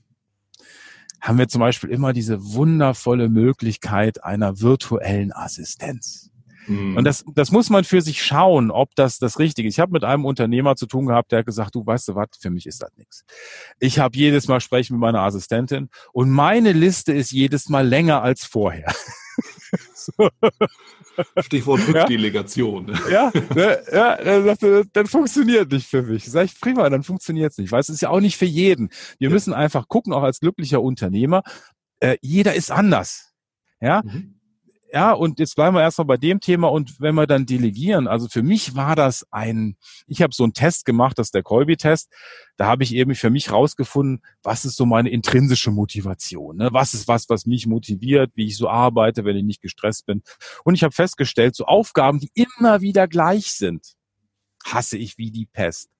haben 1.20 1.38
wir 1.38 1.49
zum 1.49 1.61
Beispiel 1.61 1.90
immer 1.90 2.12
diese 2.12 2.55
wundervolle 2.55 3.28
Möglichkeit 3.28 4.22
einer 4.25 4.61
virtuellen 4.61 5.32
Assistenz. 5.32 6.31
Mhm. 6.66 6.96
Und 6.96 7.05
das, 7.05 7.25
das 7.34 7.50
muss 7.50 7.70
man 7.70 7.84
für 7.84 8.00
sich 8.00 8.22
schauen, 8.22 8.70
ob 8.70 8.94
das 8.94 9.19
das 9.19 9.38
Richtige 9.38 9.69
ist. 9.69 9.75
Ich 9.75 9.81
habe 9.81 9.93
mit 9.93 10.05
einem 10.05 10.25
Unternehmer 10.25 10.76
zu 10.76 10.87
tun 10.87 11.06
gehabt, 11.06 11.32
der 11.32 11.40
hat 11.40 11.46
gesagt, 11.46 11.75
du 11.75 11.84
weißt 11.84 12.08
du 12.08 12.14
was, 12.14 12.28
für 12.38 12.50
mich 12.50 12.66
ist 12.66 12.82
das 12.82 12.90
nichts. 12.96 13.25
Ich 13.81 13.99
habe 13.99 14.16
jedes 14.16 14.49
Mal 14.49 14.61
sprechen 14.61 14.94
mit 14.94 15.00
meiner 15.00 15.20
Assistentin 15.20 15.88
und 16.12 16.31
meine 16.31 16.72
Liste 16.72 17.12
ist 17.12 17.32
jedes 17.32 17.69
Mal 17.69 17.87
länger 17.87 18.22
als 18.22 18.44
vorher. 18.44 18.93
so. 19.94 20.28
Stichwort 21.40 21.86
Rückdelegation. 21.86 22.98
Ja, 23.10 23.32
ja, 23.54 23.76
ja 23.92 24.16
dann, 24.16 24.56
dann, 24.60 24.90
dann 24.92 25.06
funktioniert 25.06 25.70
nicht 25.70 25.86
für 25.86 26.02
mich. 26.02 26.31
Sag 26.31 26.46
ich, 26.46 26.60
prima, 26.60 26.88
dann 26.90 27.02
funktioniert 27.02 27.52
es 27.52 27.58
nicht. 27.58 27.72
Weil 27.72 27.81
es 27.81 27.88
ist 27.88 28.02
ja 28.02 28.10
auch 28.10 28.20
nicht 28.20 28.36
für 28.36 28.44
jeden. 28.44 28.90
Wir 29.19 29.28
ja. 29.28 29.34
müssen 29.34 29.52
einfach 29.52 29.88
gucken, 29.88 30.12
auch 30.12 30.22
als 30.22 30.40
glücklicher 30.40 30.82
Unternehmer, 30.82 31.42
äh, 32.00 32.16
jeder 32.20 32.54
ist 32.54 32.70
anders. 32.70 33.32
Ja, 33.81 34.02
mhm. 34.04 34.40
Ja, 34.94 35.11
und 35.11 35.41
jetzt 35.41 35.56
bleiben 35.56 35.75
wir 35.75 35.82
erstmal 35.82 36.06
bei 36.06 36.17
dem 36.17 36.38
Thema 36.38 36.70
und 36.70 37.00
wenn 37.00 37.17
wir 37.17 37.26
dann 37.26 37.46
delegieren, 37.46 38.06
also 38.06 38.29
für 38.29 38.44
mich 38.44 38.76
war 38.76 38.94
das 38.94 39.26
ein, 39.32 39.76
ich 40.06 40.23
habe 40.23 40.32
so 40.32 40.44
einen 40.44 40.52
Test 40.52 40.85
gemacht, 40.85 41.19
das 41.19 41.26
ist 41.26 41.35
der 41.35 41.43
Kolby-Test, 41.43 42.12
da 42.56 42.67
habe 42.67 42.85
ich 42.85 42.94
eben 42.94 43.17
für 43.17 43.29
mich 43.29 43.50
rausgefunden, 43.50 44.23
was 44.44 44.64
ist 44.64 44.76
so 44.76 44.87
meine 44.87 45.11
intrinsische 45.11 45.73
Motivation, 45.73 46.58
ne? 46.58 46.69
was 46.70 46.94
ist 46.94 47.08
was, 47.08 47.29
was 47.29 47.44
mich 47.44 47.67
motiviert, 47.67 48.31
wie 48.37 48.46
ich 48.46 48.56
so 48.56 48.69
arbeite, 48.69 49.25
wenn 49.25 49.35
ich 49.35 49.43
nicht 49.43 49.62
gestresst 49.62 50.06
bin. 50.06 50.23
Und 50.62 50.75
ich 50.76 50.85
habe 50.85 50.94
festgestellt, 50.94 51.56
so 51.56 51.64
Aufgaben, 51.64 52.20
die 52.20 52.31
immer 52.32 52.81
wieder 52.81 53.08
gleich 53.08 53.50
sind, 53.50 53.94
hasse 54.64 54.96
ich 54.96 55.19
wie 55.19 55.32
die 55.32 55.46
Pest. 55.46 55.91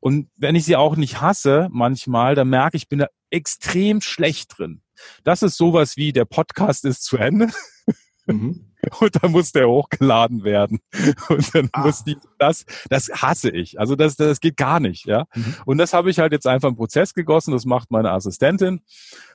Und 0.00 0.30
wenn 0.36 0.54
ich 0.54 0.64
sie 0.64 0.76
auch 0.76 0.96
nicht 0.96 1.20
hasse, 1.20 1.68
manchmal, 1.70 2.34
dann 2.34 2.48
merke 2.48 2.78
ich, 2.78 2.84
ich 2.84 2.88
bin 2.88 3.00
da 3.00 3.08
extrem 3.28 4.00
schlecht 4.00 4.56
drin. 4.56 4.80
Das 5.22 5.42
ist 5.42 5.58
sowas 5.58 5.98
wie 5.98 6.14
der 6.14 6.24
Podcast 6.24 6.86
ist 6.86 7.04
zu 7.04 7.18
Ende. 7.18 7.48
Mhm. 8.26 8.66
Und 9.00 9.22
dann 9.22 9.30
muss 9.30 9.52
der 9.52 9.68
hochgeladen 9.68 10.44
werden. 10.44 10.80
Und 11.28 11.54
dann 11.54 11.68
ah. 11.72 11.82
muss 11.82 12.04
die, 12.04 12.16
das, 12.38 12.64
das 12.88 13.08
hasse 13.10 13.50
ich. 13.50 13.78
Also 13.78 13.94
das, 13.94 14.16
das 14.16 14.40
geht 14.40 14.56
gar 14.56 14.80
nicht, 14.80 15.06
ja. 15.06 15.26
Mhm. 15.34 15.54
Und 15.66 15.78
das 15.78 15.92
habe 15.92 16.10
ich 16.10 16.18
halt 16.18 16.32
jetzt 16.32 16.46
einfach 16.46 16.68
im 16.68 16.76
Prozess 16.76 17.14
gegossen. 17.14 17.52
Das 17.52 17.64
macht 17.64 17.90
meine 17.90 18.10
Assistentin. 18.10 18.80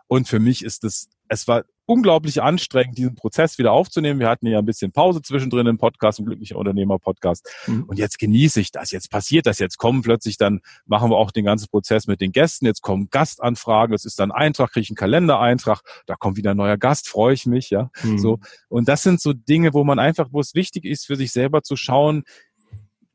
Und 0.07 0.27
für 0.27 0.39
mich 0.39 0.63
ist 0.63 0.83
das, 0.83 1.09
es 1.29 1.47
war 1.47 1.63
unglaublich 1.87 2.41
anstrengend, 2.43 2.97
diesen 2.97 3.15
Prozess 3.15 3.57
wieder 3.57 3.71
aufzunehmen. 3.71 4.19
Wir 4.19 4.29
hatten 4.29 4.45
ja 4.45 4.59
ein 4.59 4.65
bisschen 4.65 4.91
Pause 4.91 5.21
zwischendrin 5.21 5.65
im 5.67 5.77
Podcast, 5.77 6.19
im 6.19 6.25
Glücklicher 6.25 6.57
Unternehmer 6.57 6.99
Podcast. 6.99 7.49
Mhm. 7.65 7.85
Und 7.85 7.97
jetzt 7.97 8.19
genieße 8.19 8.59
ich 8.59 8.71
das. 8.71 8.91
Jetzt 8.91 9.09
passiert 9.09 9.47
das. 9.47 9.57
Jetzt 9.57 9.77
kommen 9.77 10.01
plötzlich 10.01 10.37
dann, 10.37 10.59
machen 10.85 11.09
wir 11.09 11.15
auch 11.15 11.31
den 11.31 11.45
ganzen 11.45 11.67
Prozess 11.69 12.05
mit 12.05 12.19
den 12.19 12.33
Gästen. 12.33 12.65
Jetzt 12.65 12.81
kommen 12.81 13.07
Gastanfragen. 13.09 13.95
Es 13.95 14.05
ist 14.05 14.19
dann 14.19 14.31
Eintrag, 14.31 14.73
kriege 14.73 14.83
ich 14.83 14.89
einen 14.89 14.97
Kalendereintrag. 14.97 15.81
Da 16.05 16.15
kommt 16.15 16.35
wieder 16.35 16.51
ein 16.51 16.57
neuer 16.57 16.77
Gast. 16.77 17.07
Freue 17.07 17.33
ich 17.33 17.45
mich, 17.45 17.69
ja. 17.69 17.89
Mhm. 18.03 18.19
So. 18.19 18.39
Und 18.67 18.89
das 18.89 19.03
sind 19.03 19.21
so 19.21 19.31
Dinge, 19.31 19.73
wo 19.73 19.85
man 19.85 19.97
einfach, 19.97 20.27
wo 20.31 20.41
es 20.41 20.55
wichtig 20.55 20.83
ist, 20.83 21.05
für 21.05 21.15
sich 21.15 21.31
selber 21.31 21.63
zu 21.63 21.77
schauen, 21.77 22.23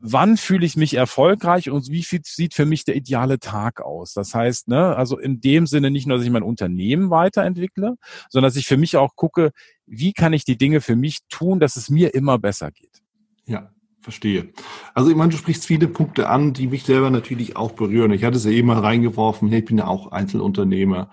wann 0.02 0.36
fühle 0.36 0.66
ich 0.66 0.76
mich 0.76 0.94
erfolgreich 0.94 1.70
und 1.70 1.88
wie 1.88 2.02
viel 2.02 2.20
sieht 2.24 2.54
für 2.54 2.66
mich 2.66 2.84
der 2.84 2.96
ideale 2.96 3.38
Tag 3.38 3.80
aus. 3.80 4.12
Das 4.12 4.34
heißt, 4.34 4.66
ne, 4.66 4.96
also 4.96 5.16
in 5.16 5.40
dem 5.40 5.66
Sinne 5.66 5.90
nicht 5.90 6.08
nur, 6.08 6.18
dass 6.18 6.26
ich 6.26 6.32
mein 6.32 6.42
Unternehmen 6.42 7.10
weiterentwickle, 7.10 7.94
sondern 8.28 8.48
dass 8.48 8.56
ich 8.56 8.66
für 8.66 8.76
mich 8.76 8.96
auch 8.96 9.14
gucke, 9.14 9.52
wie 9.86 10.12
kann 10.12 10.32
ich 10.32 10.44
die 10.44 10.58
Dinge 10.58 10.80
für 10.80 10.96
mich 10.96 11.20
tun, 11.28 11.60
dass 11.60 11.76
es 11.76 11.88
mir 11.88 12.14
immer 12.14 12.38
besser 12.38 12.72
geht. 12.72 13.00
Ja, 13.46 13.70
verstehe. 14.00 14.52
Also 14.92 15.08
ich 15.08 15.16
meine, 15.16 15.30
du 15.30 15.36
sprichst 15.36 15.64
viele 15.64 15.86
Punkte 15.86 16.28
an, 16.28 16.52
die 16.52 16.66
mich 16.66 16.82
selber 16.82 17.10
natürlich 17.10 17.54
auch 17.56 17.72
berühren. 17.72 18.10
Ich 18.10 18.24
hatte 18.24 18.36
es 18.36 18.44
ja 18.44 18.50
eben 18.50 18.68
mal 18.68 18.80
reingeworfen, 18.80 19.48
hey, 19.50 19.60
ich 19.60 19.66
bin 19.66 19.78
ja 19.78 19.86
auch 19.86 20.10
Einzelunternehmer, 20.10 21.12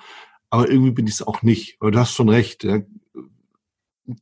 aber 0.49 0.67
irgendwie 0.67 0.91
bin 0.91 1.05
ich 1.05 1.13
es 1.13 1.21
auch 1.21 1.43
nicht. 1.43 1.77
Aber 1.79 1.91
du 1.91 1.99
hast 1.99 2.15
schon 2.15 2.29
recht. 2.29 2.63
Ja 2.63 2.79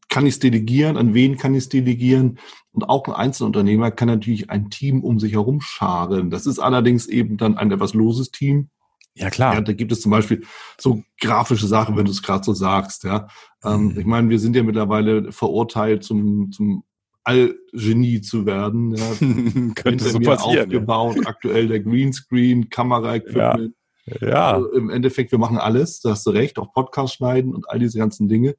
kann 0.09 0.25
ich 0.25 0.35
es 0.35 0.39
delegieren, 0.39 0.97
an 0.97 1.13
wen 1.13 1.37
kann 1.37 1.53
ich 1.53 1.63
es 1.63 1.69
delegieren? 1.69 2.39
Und 2.71 2.83
auch 2.83 3.05
ein 3.07 3.13
Einzelunternehmer 3.13 3.91
kann 3.91 4.07
natürlich 4.07 4.49
ein 4.49 4.69
Team 4.69 5.03
um 5.03 5.19
sich 5.19 5.33
herum 5.33 5.61
scharen. 5.61 6.29
Das 6.29 6.45
ist 6.45 6.59
allerdings 6.59 7.07
eben 7.07 7.37
dann 7.37 7.57
ein 7.57 7.71
etwas 7.71 7.93
loses 7.93 8.31
Team. 8.31 8.69
Ja, 9.15 9.29
klar. 9.29 9.55
Ja, 9.55 9.61
da 9.61 9.73
gibt 9.73 9.91
es 9.91 10.01
zum 10.01 10.11
Beispiel 10.11 10.43
so 10.77 11.03
grafische 11.19 11.67
Sachen, 11.67 11.97
wenn 11.97 12.05
du 12.05 12.11
es 12.11 12.21
gerade 12.21 12.43
so 12.43 12.53
sagst. 12.53 13.03
Ja, 13.03 13.27
ähm, 13.63 13.93
mhm. 13.93 13.99
ich 13.99 14.05
meine, 14.05 14.29
wir 14.29 14.39
sind 14.39 14.55
ja 14.55 14.63
mittlerweile 14.63 15.31
verurteilt 15.31 16.03
zum, 16.03 16.51
zum 16.51 16.83
Allgenie 17.23 18.21
zu 18.21 18.45
werden. 18.45 18.95
Ja. 18.95 19.05
Könnte 19.75 20.09
so 20.09 20.19
passieren. 20.19 20.67
Aufgebaut, 20.67 21.17
ja. 21.17 21.23
aktuell 21.25 21.67
der 21.67 21.79
Greenscreen, 21.79 22.69
Kameraequipment. 22.69 23.73
Ja. 24.05 24.27
ja. 24.27 24.51
Also 24.53 24.71
Im 24.71 24.89
Endeffekt, 24.89 25.31
wir 25.31 25.39
machen 25.39 25.57
alles, 25.57 25.99
da 25.99 26.11
hast 26.11 26.25
du 26.25 26.29
recht, 26.29 26.59
auch 26.59 26.71
Podcast 26.71 27.15
schneiden 27.15 27.55
und 27.55 27.69
all 27.69 27.79
diese 27.79 27.97
ganzen 27.97 28.29
Dinge. 28.29 28.55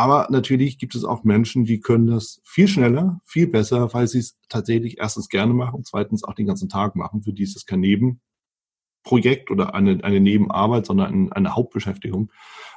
Aber 0.00 0.28
natürlich 0.30 0.78
gibt 0.78 0.94
es 0.94 1.04
auch 1.04 1.24
Menschen, 1.24 1.66
die 1.66 1.80
können 1.80 2.06
das 2.06 2.40
viel 2.42 2.68
schneller, 2.68 3.20
viel 3.26 3.46
besser, 3.46 3.92
weil 3.92 4.08
sie 4.08 4.20
es 4.20 4.38
tatsächlich 4.48 4.96
erstens 4.96 5.28
gerne 5.28 5.52
machen, 5.52 5.84
zweitens 5.84 6.24
auch 6.24 6.32
den 6.32 6.46
ganzen 6.46 6.70
Tag 6.70 6.96
machen. 6.96 7.22
Für 7.22 7.34
die 7.34 7.42
ist 7.42 7.54
es 7.54 7.66
kein 7.66 7.80
Nebenprojekt 7.80 9.50
oder 9.50 9.74
eine, 9.74 10.02
eine 10.02 10.20
Nebenarbeit, 10.20 10.86
sondern 10.86 11.30
eine 11.30 11.54
Hauptbeschäftigung. 11.54 12.32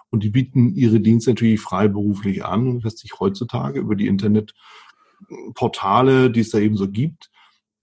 Und 0.10 0.24
die 0.24 0.32
bieten 0.32 0.76
ihre 0.76 1.00
Dienste 1.00 1.32
natürlich 1.32 1.62
freiberuflich 1.62 2.44
an 2.44 2.68
und 2.68 2.84
lässt 2.84 2.98
sich 2.98 3.12
heutzutage 3.18 3.80
über 3.80 3.96
die 3.96 4.08
Internetportale, 4.08 6.30
die 6.30 6.42
es 6.42 6.50
da 6.50 6.60
eben 6.60 6.76
so 6.76 6.90
gibt, 6.90 7.32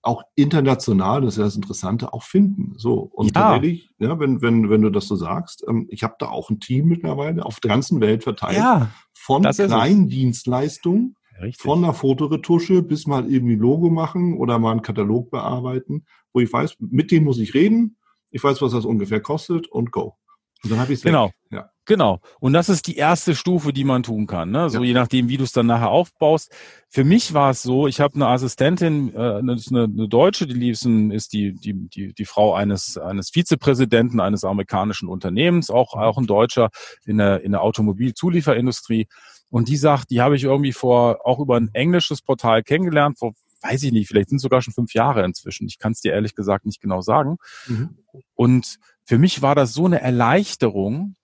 auch 0.03 0.23
international, 0.35 1.21
das 1.21 1.35
ist 1.35 1.39
ja 1.39 1.45
das 1.45 1.57
Interessante, 1.57 2.13
auch 2.13 2.23
finden. 2.23 2.75
So 2.77 3.11
und 3.13 3.27
ja. 3.27 3.33
tatsächlich, 3.33 3.91
ja, 3.99 4.19
wenn 4.19 4.41
wenn 4.41 4.71
wenn 4.71 4.83
du 4.83 4.91
das 4.91 5.07
so 5.07 5.17
sagst, 5.17 5.65
ähm, 5.69 5.87
ich 5.91 6.03
habe 6.03 6.15
da 6.19 6.29
auch 6.29 6.51
ein 6.51 6.61
Team 6.61 6.87
mittlerweile 6.87 7.45
auf 7.45 7.61
der 7.61 7.71
ganzen 7.71 8.01
Welt 8.01 8.25
verteilt, 8.25 8.57
ja, 8.57 8.91
von 9.13 9.43
kleinen 9.43 10.09
Dienstleistungen, 10.09 11.17
Richtig. 11.41 11.63
von 11.63 11.85
einer 11.85 11.95
Fotoretusche 11.95 12.83
bis 12.83 13.07
mal 13.07 13.31
irgendwie 13.31 13.57
Logo 13.57 13.91
machen 13.91 14.37
oder 14.37 14.59
mal 14.59 14.73
einen 14.73 14.83
Katalog 14.83 15.31
bearbeiten, 15.31 16.07
wo 16.33 16.41
ich 16.41 16.53
weiß, 16.53 16.77
mit 16.79 17.11
denen 17.11 17.25
muss 17.25 17.39
ich 17.39 17.55
reden, 17.55 17.99
ich 18.31 18.43
weiß, 18.43 18.63
was 18.63 18.73
das 18.73 18.85
ungefähr 18.85 19.21
kostet 19.21 19.69
und 19.69 19.93
go. 19.93 20.17
Und 20.63 20.71
dann 20.71 20.79
habe 20.79 20.93
ich 20.93 21.03
Genau. 21.03 21.31
Ja. 21.51 21.71
Genau. 21.91 22.21
Und 22.39 22.53
das 22.53 22.69
ist 22.69 22.87
die 22.87 22.95
erste 22.95 23.35
Stufe, 23.35 23.73
die 23.73 23.83
man 23.83 24.05
tun 24.05 24.29
kann. 24.29 24.53
Ne? 24.53 24.71
So 24.71 24.79
ja. 24.79 24.85
je 24.85 24.93
nachdem, 24.93 25.29
wie 25.29 25.39
du 25.39 25.43
es 25.43 25.51
dann 25.51 25.67
nachher 25.67 25.91
aufbaust. 25.91 26.53
Für 26.89 27.03
mich 27.03 27.35
war 27.35 27.51
es 27.51 27.63
so, 27.63 27.89
ich 27.89 28.01
habe 28.01 28.15
eine 28.15 28.29
Assistentin, 28.29 29.13
äh, 29.13 29.19
eine, 29.19 29.57
eine 29.73 30.09
Deutsche, 30.09 30.47
die 30.47 30.71
ist, 30.71 30.87
ist 30.87 31.33
die, 31.33 31.53
die, 31.53 31.89
die, 31.89 32.15
die 32.15 32.25
Frau 32.27 32.55
eines, 32.55 32.97
eines 32.97 33.31
Vizepräsidenten 33.31 34.21
eines 34.21 34.45
amerikanischen 34.45 35.09
Unternehmens, 35.09 35.69
auch, 35.69 35.95
auch 35.95 36.17
ein 36.17 36.29
Deutscher 36.29 36.71
in 37.07 37.19
der, 37.19 37.43
in 37.43 37.51
der 37.51 37.63
Automobilzulieferindustrie. 37.63 39.09
Und 39.49 39.67
die 39.67 39.77
sagt, 39.77 40.11
die 40.11 40.21
habe 40.21 40.37
ich 40.37 40.45
irgendwie 40.45 40.73
vor, 40.73 41.27
auch 41.27 41.41
über 41.41 41.57
ein 41.57 41.71
englisches 41.73 42.23
Portal 42.23 42.63
kennengelernt, 42.63 43.19
vor 43.19 43.33
weiß 43.63 43.83
ich 43.83 43.91
nicht, 43.91 44.07
vielleicht 44.07 44.29
sind 44.29 44.39
sogar 44.39 44.63
schon 44.63 44.73
fünf 44.73 44.95
Jahre 44.95 45.25
inzwischen. 45.25 45.67
Ich 45.67 45.81
kann 45.81 45.91
es 45.91 46.01
dir 46.01 46.13
ehrlich 46.13 46.37
gesagt 46.37 46.67
nicht 46.67 46.81
genau 46.81 47.01
sagen. 47.01 47.37
Mhm. 47.67 47.99
Und 48.37 48.79
für 49.05 49.19
mich 49.19 49.43
war 49.43 49.55
das 49.57 49.75
so 49.75 49.87
eine 49.87 50.01
Erleichterung, 50.01 51.17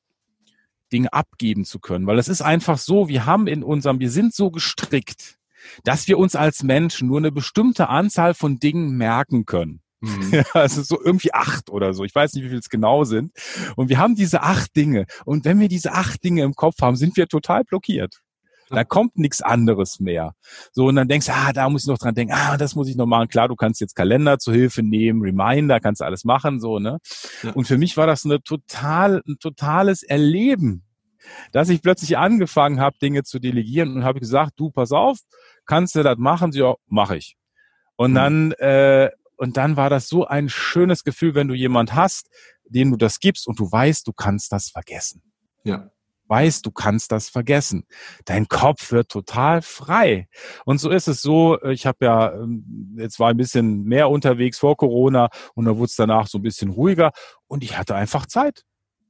Dinge 0.93 1.13
abgeben 1.13 1.65
zu 1.65 1.79
können, 1.79 2.07
weil 2.07 2.19
es 2.19 2.29
ist 2.29 2.43
einfach 2.43 2.79
so, 2.79 3.09
wir 3.09 3.27
haben 3.27 3.47
in 3.47 3.63
unserem, 3.63 4.01
wir 4.01 4.11
sind 4.11 4.35
so 4.35 4.51
gestrickt, 4.51 5.37
dass 5.85 6.09
wir 6.09 6.19
uns 6.19 6.37
als 6.37 6.63
Menschen 6.63 7.09
nur 7.09 7.19
eine 7.19 7.33
bestimmte 7.33 7.89
Anzahl 7.89 8.35
von 8.35 8.59
Dingen 8.59 8.97
merken 8.97 9.47
können. 9.47 9.81
Mhm. 10.01 10.45
Also 10.53 10.83
so 10.83 11.01
irgendwie 11.03 11.33
acht 11.33 11.71
oder 11.71 11.95
so. 11.95 12.05
Ich 12.05 12.15
weiß 12.15 12.35
nicht, 12.35 12.45
wie 12.45 12.49
viel 12.49 12.59
es 12.59 12.69
genau 12.69 13.05
sind. 13.05 13.33
Und 13.77 13.89
wir 13.89 13.99
haben 13.99 14.15
diese 14.15 14.43
acht 14.43 14.77
Dinge. 14.77 15.07
Und 15.25 15.45
wenn 15.45 15.61
wir 15.61 15.69
diese 15.69 15.93
acht 15.93 16.23
Dinge 16.23 16.43
im 16.43 16.55
Kopf 16.55 16.77
haben, 16.81 16.97
sind 16.97 17.17
wir 17.17 17.27
total 17.27 17.65
blockiert. 17.65 18.21
Da 18.69 18.85
kommt 18.85 19.17
nichts 19.17 19.43
anderes 19.43 20.01
mehr. 20.01 20.35
So, 20.73 20.87
und 20.87 20.97
dann 20.97 21.09
denkst 21.09 21.27
du, 21.27 21.33
ah, 21.33 21.53
da 21.53 21.69
muss 21.69 21.83
ich 21.83 21.89
noch 21.89 21.99
dran 21.99 22.15
denken, 22.15 22.35
ah, 22.35 22.57
das 22.57 22.75
muss 22.75 22.89
ich 22.89 22.97
noch 22.97 23.07
machen. 23.07 23.29
Klar, 23.29 23.49
du 23.49 23.55
kannst 23.55 23.81
jetzt 23.81 23.95
Kalender 23.95 24.39
zur 24.39 24.55
Hilfe 24.55 24.83
nehmen, 24.83 25.23
Reminder, 25.23 25.79
kannst 25.79 26.03
alles 26.03 26.25
machen, 26.25 26.61
so, 26.61 26.79
ne? 26.79 26.99
Ja. 27.43 27.53
Und 27.53 27.67
für 27.67 27.79
mich 27.79 27.97
war 27.97 28.07
das 28.07 28.25
eine 28.25 28.43
total, 28.43 29.23
ein 29.27 29.37
totales 29.39 30.03
Erleben, 30.03 30.85
dass 31.53 31.69
ich 31.69 31.83
plötzlich 31.83 32.19
angefangen 32.19 32.81
habe, 32.81 32.99
Dinge 32.99 33.23
zu 33.23 33.39
delegieren 33.39 33.95
und 33.97 34.05
habe 34.05 34.21
gesagt, 34.21 34.53
du, 34.57 34.71
pass 34.71 34.91
auf, 34.93 35.19
kannst 35.65 35.95
du 35.95 36.03
das 36.03 36.19
machen? 36.19 36.53
Ja, 36.53 36.75
mache 36.87 37.17
ich. 37.17 37.37
Und 37.97 38.13
mhm. 38.13 38.15
dann, 38.15 38.53
äh, 38.53 39.11
und 39.37 39.57
dann 39.57 39.77
war 39.77 39.91
das 39.91 40.09
so 40.09 40.27
ein 40.27 40.49
schönes 40.49 41.05
Gefühl, 41.05 41.35
wenn 41.35 41.49
du 41.49 41.55
jemand 41.55 41.95
hast, 41.95 42.29
dem 42.65 42.91
du 42.91 42.97
das 42.97 43.21
gibst 43.21 43.47
und 43.47 43.61
du 43.61 43.71
weißt, 43.71 44.07
du 44.07 44.13
kannst 44.13 44.51
das 44.51 44.71
vergessen. 44.71 45.23
Ja 45.63 45.91
weißt, 46.29 46.65
du 46.65 46.71
kannst 46.71 47.13
das 47.13 47.29
vergessen. 47.29 47.87
Dein 48.25 48.49
Kopf 48.49 48.93
wird 48.93 49.09
total 49.09 49.63
frei. 49.63 50.29
Und 50.65 50.79
so 50.79 50.91
ist 50.91 51.09
es 51.09 51.23
so, 51.23 51.63
ich 51.63 51.87
habe 51.87 52.05
ja, 52.05 52.33
ähm, 52.33 52.97
jetzt 52.99 53.19
war 53.19 53.31
ein 53.31 53.37
bisschen 53.37 53.85
mehr 53.85 54.11
unterwegs 54.11 54.59
vor 54.59 54.77
Corona 54.77 55.29
und 55.55 55.65
da 55.65 55.77
wurde 55.77 55.87
es 55.87 55.97
danach 55.97 56.27
so 56.27 56.39
ein 56.39 56.43
bisschen 56.43 56.71
ruhiger 56.71 57.13
und 57.47 57.63
ich 57.63 57.79
hatte 57.79 57.95
einfach 57.95 58.27
Zeit. 58.27 58.65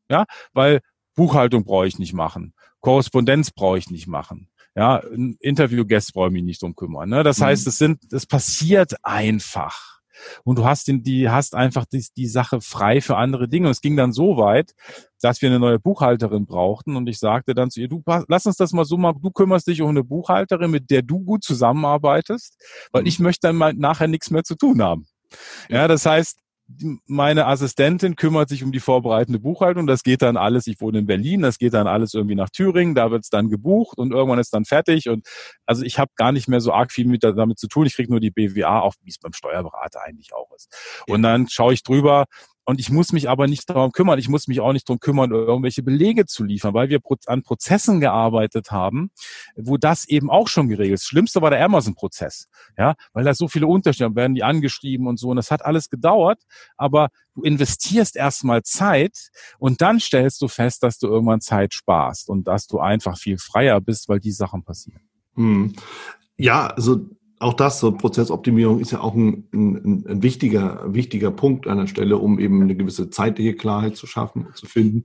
Ja, 0.09 0.25
weil 0.53 0.81
Buchhaltung 1.15 1.65
brauche 1.65 1.87
ich 1.87 1.99
nicht 1.99 2.13
machen. 2.13 2.55
Korrespondenz 2.81 3.51
brauche 3.51 3.79
ich 3.79 3.91
nicht 3.91 4.07
machen. 4.07 4.49
Ja, 4.77 4.99
Interviewgäste 5.41 6.13
brauche 6.13 6.29
ich 6.29 6.35
mich 6.35 6.43
nicht 6.45 6.63
drum 6.63 6.77
kümmern. 6.77 7.09
Ne? 7.09 7.23
Das 7.23 7.39
mhm. 7.39 7.45
heißt, 7.45 7.67
es 7.67 7.79
sind, 7.79 8.13
es 8.13 8.27
passiert 8.27 8.95
einfach 9.03 9.96
und 10.45 10.59
du 10.59 10.65
hast 10.65 10.89
den, 10.89 11.03
die 11.03 11.29
hast 11.29 11.55
einfach 11.55 11.85
die, 11.85 12.05
die 12.17 12.27
Sache 12.27 12.61
frei 12.61 13.01
für 13.01 13.17
andere 13.17 13.49
Dinge. 13.49 13.67
Und 13.69 13.73
es 13.73 13.81
ging 13.81 13.97
dann 13.97 14.13
so 14.13 14.37
weit, 14.37 14.75
dass 15.21 15.43
wir 15.43 15.49
eine 15.49 15.59
neue 15.59 15.79
Buchhalterin 15.79 16.47
brauchten 16.47 16.97
und 16.97 17.09
ich 17.09 17.19
sagte 17.19 17.55
dann 17.55 17.71
zu 17.71 17.81
ihr, 17.81 17.89
du 17.89 18.03
lass 18.29 18.47
uns 18.47 18.57
das 18.57 18.73
mal 18.73 18.85
so 18.85 18.97
mal, 18.97 19.15
du 19.15 19.31
kümmerst 19.31 19.67
dich 19.67 19.83
um 19.83 19.91
eine 19.91 20.05
Buchhalterin, 20.05 20.71
mit 20.71 20.91
der 20.91 21.03
du 21.03 21.21
gut 21.21 21.43
zusammenarbeitest, 21.43 22.57
weil 22.93 23.03
mhm. 23.03 23.09
ich 23.09 23.19
möchte 23.19 23.49
dann 23.49 23.57
mal 23.57 23.73
nachher 23.73 24.09
nichts 24.09 24.31
mehr 24.31 24.45
zu 24.45 24.55
tun 24.55 24.83
haben. 24.83 25.07
Ja, 25.69 25.89
das 25.89 26.07
heißt, 26.07 26.39
meine 27.07 27.47
Assistentin 27.47 28.17
kümmert 28.17 28.49
sich 28.49 28.65
um 28.65 28.73
die 28.73 28.81
vorbereitende 28.81 29.39
Buchhaltung. 29.39 29.87
Das 29.87 30.03
geht 30.03 30.23
dann 30.23 30.37
alles, 30.37 30.67
ich 30.67 30.81
wohne 30.81 30.99
in 30.99 31.07
Berlin, 31.07 31.43
das 31.43 31.59
geht 31.59 31.75
dann 31.75 31.87
alles 31.87 32.13
irgendwie 32.15 32.35
nach 32.35 32.51
Thüringen, 32.51 32.95
da 32.95 33.11
wird 33.11 33.23
es 33.23 33.31
dann 33.31 33.49
gebucht 33.49 33.99
und 33.99 34.13
irgendwann 34.13 34.41
ist 34.41 34.53
dann 34.53 34.65
fertig. 34.65 35.09
Und 35.09 35.27
also 35.65 35.85
ich 35.85 35.99
habe 35.99 36.11
gar 36.17 36.33
nicht 36.33 36.49
mehr 36.49 36.61
so 36.61 36.73
arg 36.73 36.91
viel 36.91 37.07
mit, 37.07 37.23
damit 37.23 37.59
zu 37.59 37.69
tun. 37.69 37.87
Ich 37.87 37.95
kriege 37.95 38.11
nur 38.11 38.21
die 38.21 38.33
BWA 38.33 38.81
auf, 38.81 38.95
wie 39.03 39.11
es 39.11 39.19
beim 39.19 39.33
Steuerberater 39.33 40.03
eigentlich 40.03 40.35
auch 40.35 40.51
ist. 40.55 40.75
Und 41.07 41.23
dann 41.23 41.49
schaue 41.49 41.73
ich 41.73 41.83
drüber, 41.83 42.27
und 42.67 42.81
ich 42.81 42.91
muss 42.91 43.13
mich 43.13 43.29
aber 43.29 43.47
nicht 43.47 43.71
darum 43.71 43.93
kümmern. 43.93 44.19
Ich 44.19 44.29
muss 44.29 44.49
mich 44.49 44.61
auch 44.61 44.73
nicht 44.73 44.89
darum 44.89 44.99
kümmern, 44.99 45.31
irgendwelche 45.31 45.85
Belege 45.85 46.27
zu 46.27 46.43
liefern, 46.45 46.75
weil 46.75 46.89
wir 46.89 47.01
an 47.27 47.43
Prozessen 47.43 48.01
gearbeitet 48.01 48.73
haben, 48.73 49.11
wo 49.55 49.77
das 49.77 50.07
eben 50.09 50.31
auch 50.31 50.49
schon 50.49 50.69
geregelt 50.69 50.95
ist. 50.95 51.07
Schlimmste 51.07 51.41
war 51.41 51.51
der 51.51 51.65
Amazon-Prozess, 51.65 52.49
ja, 52.77 52.97
weil 53.13 53.25
da 53.25 53.35
so 53.35 53.47
viele 53.47 53.69
Unterschiede 53.69 54.15
werden 54.17 54.35
die 54.35 54.43
angeschrieben 54.43 55.07
und 55.07 55.19
so. 55.19 55.29
Und 55.29 55.37
das 55.37 55.53
hat 55.53 55.65
alles 55.65 55.89
gedauert, 55.89 56.43
aber 56.77 57.11
du 57.35 57.43
investierst 57.43 58.17
erstmal 58.17 58.65
Zeit 58.65 59.31
und 59.59 59.81
dann 59.81 60.01
stellst 60.01 60.43
du 60.43 60.49
fest, 60.49 60.83
dass 60.83 60.99
du 60.99 61.07
irgendwann 61.07 61.41
Zeit 61.41 61.73
sparst 61.73 62.29
und 62.29 62.49
dass 62.49 62.67
du 62.67 62.81
einfach 62.81 63.17
viel 63.17 63.39
freier 63.39 63.81
bist, 63.81 64.09
weil 64.09 64.19
die 64.19 64.33
Sachen 64.33 64.65
passieren. 64.65 65.03
Hm. 65.37 65.73
Ja, 66.37 66.67
also 66.67 67.07
auch 67.39 67.55
das, 67.55 67.81
so 67.81 67.93
Prozessoptimierung 67.93 68.81
ist 68.81 68.93
ja 68.93 69.01
auch 69.01 69.15
ein, 69.15 69.49
ein, 69.53 70.07
ein, 70.07 70.23
wichtiger, 70.23 70.83
wichtiger 70.93 71.31
Punkt 71.31 71.67
an 71.67 71.79
der 71.79 71.87
Stelle, 71.87 72.19
um 72.19 72.39
eben 72.39 72.63
eine 72.63 72.77
gewisse 72.77 73.11
zeitliche 73.11 73.55
Klarheit 73.55 73.97
zu 73.97 74.07
schaffen 74.07 74.49
zu 74.55 74.67
finden. 74.67 75.05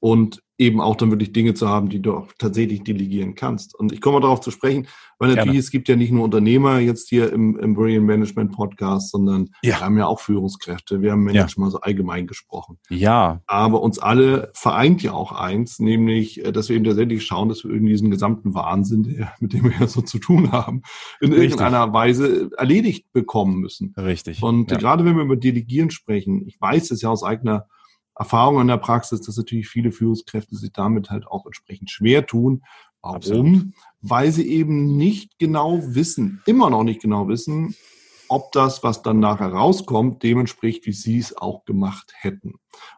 Und 0.00 0.42
eben 0.62 0.80
auch 0.80 0.96
dann 0.96 1.10
wirklich 1.10 1.32
Dinge 1.32 1.54
zu 1.54 1.68
haben, 1.68 1.88
die 1.88 2.00
du 2.00 2.14
auch 2.14 2.28
tatsächlich 2.38 2.84
delegieren 2.84 3.34
kannst. 3.34 3.74
Und 3.74 3.92
ich 3.92 4.00
komme 4.00 4.14
mal 4.14 4.22
darauf 4.22 4.40
zu 4.40 4.50
sprechen, 4.50 4.86
weil 5.18 5.28
natürlich 5.28 5.46
Gerne. 5.46 5.58
es 5.58 5.70
gibt 5.70 5.88
ja 5.88 5.96
nicht 5.96 6.12
nur 6.12 6.24
Unternehmer 6.24 6.78
jetzt 6.78 7.08
hier 7.08 7.32
im, 7.32 7.58
im 7.58 7.74
Brilliant 7.74 8.06
Management 8.06 8.52
Podcast, 8.52 9.10
sondern 9.10 9.50
ja. 9.62 9.74
wir 9.74 9.80
haben 9.80 9.98
ja 9.98 10.06
auch 10.06 10.20
Führungskräfte, 10.20 11.02
wir 11.02 11.12
haben 11.12 11.24
Management 11.24 11.68
ja. 11.68 11.70
so 11.70 11.80
allgemein 11.80 12.26
gesprochen. 12.26 12.78
Ja. 12.88 13.40
Aber 13.46 13.82
uns 13.82 13.98
alle 13.98 14.50
vereint 14.54 15.02
ja 15.02 15.12
auch 15.12 15.32
eins, 15.32 15.78
nämlich, 15.78 16.44
äh, 16.44 16.52
dass 16.52 16.68
wir 16.68 16.76
eben 16.76 16.84
tatsächlich 16.84 17.24
schauen, 17.24 17.48
dass 17.48 17.64
wir 17.64 17.70
irgendwie 17.70 17.92
diesen 17.92 18.10
gesamten 18.10 18.54
Wahnsinn, 18.54 19.26
mit 19.40 19.52
dem 19.52 19.64
wir 19.64 19.72
ja 19.78 19.86
so 19.86 20.00
zu 20.00 20.18
tun 20.18 20.52
haben, 20.52 20.82
in 21.20 21.32
Richtig. 21.32 21.50
irgendeiner 21.50 21.92
Weise 21.92 22.50
erledigt 22.56 23.12
bekommen 23.12 23.58
müssen. 23.58 23.94
Richtig. 23.96 24.42
Und 24.42 24.70
ja. 24.70 24.76
gerade 24.76 25.04
wenn 25.04 25.16
wir 25.16 25.24
über 25.24 25.36
Delegieren 25.36 25.90
sprechen, 25.90 26.46
ich 26.46 26.60
weiß 26.60 26.90
es 26.90 27.02
ja 27.02 27.10
aus 27.10 27.22
eigener 27.22 27.66
Erfahrung 28.14 28.60
in 28.60 28.68
der 28.68 28.76
Praxis, 28.76 29.20
dass 29.22 29.36
natürlich 29.36 29.68
viele 29.68 29.92
Führungskräfte 29.92 30.56
sich 30.56 30.72
damit 30.72 31.10
halt 31.10 31.26
auch 31.26 31.46
entsprechend 31.46 31.90
schwer 31.90 32.26
tun. 32.26 32.62
Warum? 33.00 33.16
Absolut. 33.16 33.62
Weil 34.00 34.32
sie 34.32 34.48
eben 34.48 34.96
nicht 34.96 35.38
genau 35.38 35.80
wissen, 35.82 36.42
immer 36.46 36.70
noch 36.70 36.84
nicht 36.84 37.02
genau 37.02 37.28
wissen, 37.28 37.74
ob 38.28 38.50
das, 38.52 38.82
was 38.82 39.02
dann 39.02 39.20
nachher 39.20 39.52
rauskommt, 39.52 40.22
dem 40.22 40.40
entspricht, 40.40 40.86
wie 40.86 40.92
sie 40.92 41.18
es 41.18 41.36
auch 41.36 41.66
gemacht 41.66 42.14
hätten. 42.18 42.54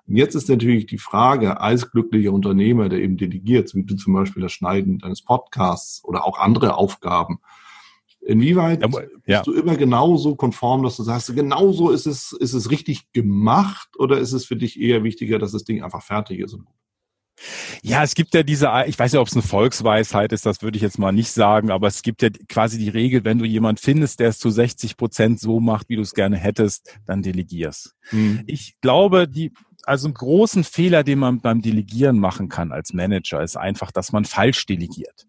Und 0.06 0.16
jetzt 0.16 0.37
ist 0.37 0.49
natürlich 0.49 0.87
die 0.87 0.99
Frage, 0.99 1.61
als 1.61 1.90
glücklicher 1.90 2.33
Unternehmer, 2.33 2.88
der 2.88 3.00
eben 3.00 3.16
delegiert, 3.16 3.75
wie 3.75 3.83
du 3.83 3.97
zum 3.97 4.14
Beispiel 4.14 4.42
das 4.42 4.52
Schneiden 4.52 4.99
deines 4.99 5.23
Podcasts 5.23 6.04
oder 6.04 6.25
auch 6.25 6.38
andere 6.38 6.76
Aufgaben, 6.76 7.40
Inwieweit 8.26 8.83
ja, 8.83 8.88
ja. 9.26 9.38
bist 9.43 9.47
du 9.47 9.52
immer 9.52 9.76
genauso 9.76 10.35
konform, 10.35 10.83
dass 10.83 10.97
du 10.97 11.02
sagst, 11.02 11.35
genauso 11.35 11.90
ist 11.90 12.07
es, 12.07 12.33
ist 12.33 12.54
es 12.54 12.71
richtig 12.71 13.12
gemacht 13.12 13.88
oder 13.99 14.19
ist 14.19 14.33
es 14.33 14.47
für 14.47 14.57
dich 14.57 14.81
eher 14.81 15.04
wichtiger, 15.04 15.38
dass 15.38 15.52
das 15.52 15.64
Ding 15.64 15.83
einfach 15.83 16.02
fertig 16.02 16.40
ist? 16.40 16.57
Ja, 17.83 18.02
es 18.02 18.14
gibt 18.14 18.33
ja 18.33 18.43
diese, 18.43 18.71
ich 18.87 18.99
weiß 18.99 19.12
ja, 19.12 19.21
ob 19.21 19.26
es 19.26 19.35
eine 19.35 19.43
Volksweisheit 19.43 20.33
ist, 20.33 20.47
das 20.47 20.62
würde 20.62 20.76
ich 20.76 20.83
jetzt 20.83 20.99
mal 20.99 21.12
nicht 21.12 21.31
sagen, 21.31 21.71
aber 21.71 21.87
es 21.88 22.02
gibt 22.02 22.23
ja 22.23 22.31
quasi 22.49 22.78
die 22.78 22.88
Regel, 22.88 23.25
wenn 23.25 23.38
du 23.38 23.45
jemand 23.45 23.81
findest, 23.81 24.21
der 24.21 24.28
es 24.28 24.38
zu 24.38 24.50
60 24.50 24.97
Prozent 24.97 25.40
so 25.40 25.61
macht, 25.61 25.88
wie 25.88 25.97
du 25.97 26.02
es 26.02 26.14
gerne 26.14 26.37
hättest, 26.37 26.99
dann 27.07 27.23
delegierst. 27.23 27.95
Hm. 28.11 28.45
Ich 28.47 28.81
glaube, 28.81 29.28
die, 29.28 29.52
also 29.83 30.07
einen 30.07 30.14
großen 30.14 30.64
Fehler, 30.64 31.04
den 31.04 31.19
man 31.19 31.40
beim 31.40 31.61
Delegieren 31.61 32.19
machen 32.19 32.49
kann 32.49 32.73
als 32.73 32.95
Manager, 32.95 33.43
ist 33.43 33.57
einfach, 33.57 33.90
dass 33.90 34.12
man 34.12 34.25
falsch 34.25 34.64
delegiert. 34.64 35.26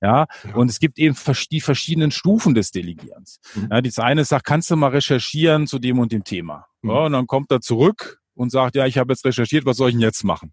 Ja, 0.00 0.26
ja. 0.44 0.54
und 0.54 0.70
es 0.70 0.78
gibt 0.78 0.98
eben 0.98 1.16
die 1.50 1.60
verschiedenen 1.60 2.10
Stufen 2.10 2.54
des 2.54 2.70
Delegierens. 2.70 3.40
Mhm. 3.54 3.68
Ja, 3.70 3.80
das 3.80 3.98
eine 3.98 4.24
sagt, 4.24 4.44
kannst 4.44 4.70
du 4.70 4.76
mal 4.76 4.90
recherchieren 4.90 5.66
zu 5.66 5.78
dem 5.78 5.98
und 5.98 6.12
dem 6.12 6.24
Thema. 6.24 6.66
Mhm. 6.82 6.90
Ja, 6.90 6.96
und 7.06 7.12
dann 7.12 7.26
kommt 7.26 7.50
er 7.50 7.60
zurück 7.60 8.20
und 8.38 8.50
sagt, 8.50 8.76
ja, 8.76 8.86
ich 8.86 8.98
habe 8.98 9.12
jetzt 9.12 9.24
recherchiert, 9.24 9.66
was 9.66 9.76
soll 9.76 9.88
ich 9.88 9.96
denn 9.96 10.02
jetzt 10.02 10.22
machen? 10.22 10.52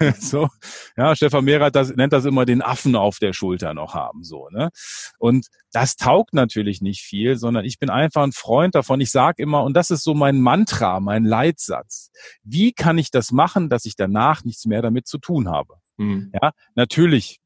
so, 0.18 0.48
ja, 0.96 1.14
Stefan 1.14 1.44
Mehrer 1.44 1.70
das, 1.70 1.94
nennt 1.94 2.12
das 2.12 2.24
immer 2.24 2.44
den 2.44 2.60
Affen 2.60 2.96
auf 2.96 3.18
der 3.18 3.32
Schulter 3.32 3.72
noch 3.72 3.94
haben, 3.94 4.24
so, 4.24 4.48
ne? 4.50 4.70
Und 5.18 5.46
das 5.72 5.94
taugt 5.94 6.34
natürlich 6.34 6.80
nicht 6.80 7.02
viel, 7.02 7.36
sondern 7.36 7.64
ich 7.64 7.78
bin 7.78 7.88
einfach 7.88 8.24
ein 8.24 8.32
Freund 8.32 8.74
davon. 8.74 9.00
Ich 9.00 9.12
sage 9.12 9.40
immer, 9.40 9.62
und 9.62 9.74
das 9.74 9.90
ist 9.90 10.02
so 10.02 10.14
mein 10.14 10.40
Mantra, 10.40 10.98
mein 10.98 11.24
Leitsatz. 11.24 12.10
Wie 12.42 12.72
kann 12.72 12.98
ich 12.98 13.12
das 13.12 13.30
machen, 13.30 13.68
dass 13.68 13.84
ich 13.84 13.94
danach 13.94 14.42
nichts 14.42 14.66
mehr 14.66 14.82
damit 14.82 15.06
zu 15.06 15.18
tun 15.18 15.48
habe? 15.48 15.74
Mhm. 15.98 16.32
Ja, 16.42 16.50
natürlich 16.74 17.39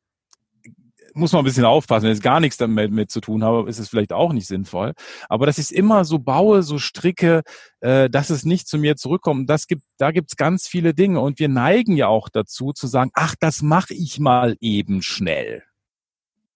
muss 1.15 1.33
man 1.33 1.43
ein 1.43 1.45
bisschen 1.45 1.65
aufpassen. 1.65 2.07
Wenn 2.07 2.13
ich 2.13 2.23
gar 2.23 2.41
nichts 2.41 2.57
damit 2.57 2.91
mit 2.91 3.11
zu 3.11 3.21
tun 3.21 3.45
habe, 3.45 3.69
ist 3.69 3.79
es 3.79 3.89
vielleicht 3.89 4.13
auch 4.13 4.33
nicht 4.33 4.47
sinnvoll. 4.47 4.93
Aber 5.29 5.47
dass 5.47 5.59
ich 5.59 5.67
es 5.67 5.71
immer 5.71 6.05
so 6.05 6.19
baue, 6.19 6.63
so 6.63 6.79
stricke, 6.79 7.43
äh, 7.81 8.11
dass 8.11 8.31
es 8.31 8.45
nicht 8.45 8.69
zu 8.69 8.79
mir 8.79 8.97
zurückkommt, 8.97 9.49
das 9.49 9.67
gibt, 9.67 9.83
da 9.99 10.11
gibt's 10.11 10.37
ganz 10.37 10.67
viele 10.67 10.95
Dinge. 10.95 11.21
Und 11.21 11.39
wir 11.39 11.49
neigen 11.49 11.97
ja 11.97 12.09
auch 12.09 12.29
dazu 12.29 12.73
zu 12.73 12.87
sagen, 12.87 13.11
ach, 13.15 13.35
das 13.39 13.63
mache 13.63 13.95
ich 13.95 14.19
mal 14.19 14.57
eben 14.61 15.03
schnell. 15.03 15.63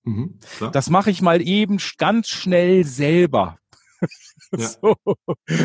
Mhm, 0.05 0.39
das 0.73 0.91
mache 0.91 1.11
ich 1.11 1.23
mal 1.23 1.41
eben 1.41 1.79
ganz 1.99 2.29
schnell 2.29 2.85
selber. 2.85 3.59
Ja. 4.53 4.69
So. 4.81 4.97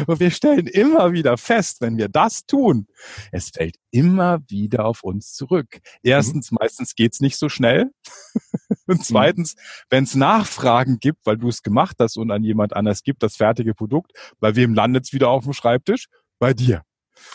Und 0.07 0.19
wir 0.19 0.31
stellen 0.31 0.67
immer 0.67 1.11
wieder 1.13 1.37
fest, 1.37 1.81
wenn 1.81 1.97
wir 1.97 2.09
das 2.09 2.45
tun, 2.45 2.87
es 3.31 3.49
fällt 3.49 3.75
immer 3.91 4.39
wieder 4.47 4.85
auf 4.85 5.03
uns 5.03 5.33
zurück. 5.33 5.79
Erstens, 6.01 6.51
mhm. 6.51 6.57
meistens 6.61 6.95
geht's 6.95 7.19
nicht 7.19 7.37
so 7.37 7.49
schnell. 7.49 7.91
Und 8.87 8.99
mhm. 8.99 9.03
zweitens, 9.03 9.55
mhm. 9.55 9.59
wenn 9.89 10.03
es 10.03 10.15
Nachfragen 10.15 10.99
gibt, 10.99 11.25
weil 11.25 11.37
du 11.37 11.47
es 11.47 11.61
gemacht 11.61 11.97
hast 11.99 12.17
und 12.17 12.31
an 12.31 12.43
jemand 12.43 12.75
anders 12.75 13.03
gibt, 13.03 13.23
das 13.23 13.37
fertige 13.37 13.73
Produkt, 13.73 14.11
bei 14.39 14.55
wem 14.55 14.73
landet's 14.73 15.13
wieder 15.13 15.29
auf 15.29 15.43
dem 15.43 15.53
Schreibtisch? 15.53 16.07
Bei 16.39 16.53
dir. 16.53 16.83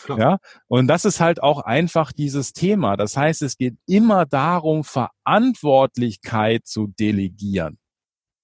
Klar. 0.03 0.19
Ja, 0.19 0.37
und 0.67 0.87
das 0.87 1.05
ist 1.05 1.19
halt 1.19 1.41
auch 1.41 1.61
einfach 1.61 2.11
dieses 2.11 2.53
Thema. 2.53 2.97
Das 2.97 3.17
heißt, 3.17 3.41
es 3.41 3.57
geht 3.57 3.77
immer 3.87 4.25
darum, 4.25 4.83
Verantwortlichkeit 4.83 6.67
zu 6.67 6.87
delegieren. 6.87 7.79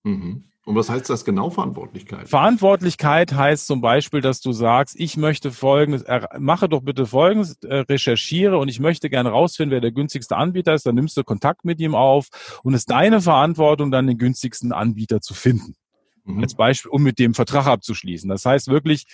Mhm. 0.04 0.46
Und 0.66 0.76
was 0.76 0.90
heißt 0.90 1.08
das 1.12 1.24
genau 1.24 1.52
Verantwortlichkeit? 1.52 2.28
Verantwortlichkeit 2.28 3.34
heißt 3.34 3.68
zum 3.68 3.82
Beispiel, 3.82 4.22
dass 4.22 4.42
du 4.42 4.52
sagst, 4.52 5.00
ich 5.00 5.16
möchte 5.16 5.52
folgendes, 5.52 6.04
mache 6.40 6.68
doch 6.68 6.82
bitte 6.82 7.06
folgendes, 7.06 7.58
äh, 7.64 7.86
recherchiere 7.88 8.58
und 8.58 8.68
ich 8.68 8.80
möchte 8.80 9.12
gerne 9.12 9.30
rausfinden, 9.30 9.72
wer 9.72 9.82
der 9.82 9.92
günstigste 9.92 10.36
Anbieter 10.36 10.74
ist, 10.74 10.88
dann 10.88 10.96
nimmst 10.96 11.16
du 11.18 11.24
Kontakt 11.24 11.66
mit 11.66 11.80
ihm 11.80 11.94
auf 11.94 12.30
und 12.64 12.74
es 12.74 12.82
ist 12.82 12.90
deine 12.90 13.22
Verantwortung, 13.22 13.92
dann 13.92 14.08
den 14.08 14.18
günstigsten 14.18 14.72
Anbieter 14.72 15.22
zu 15.22 15.36
finden. 15.36 15.76
Mhm. 16.24 16.42
Als 16.42 16.56
Beispiel, 16.56 16.90
um 16.90 17.04
mit 17.04 17.20
dem 17.20 17.36
Vertrag 17.36 17.68
abzuschließen. 17.68 18.28
Das 18.28 18.44
heißt 18.44 18.68
wirklich, 18.68 19.06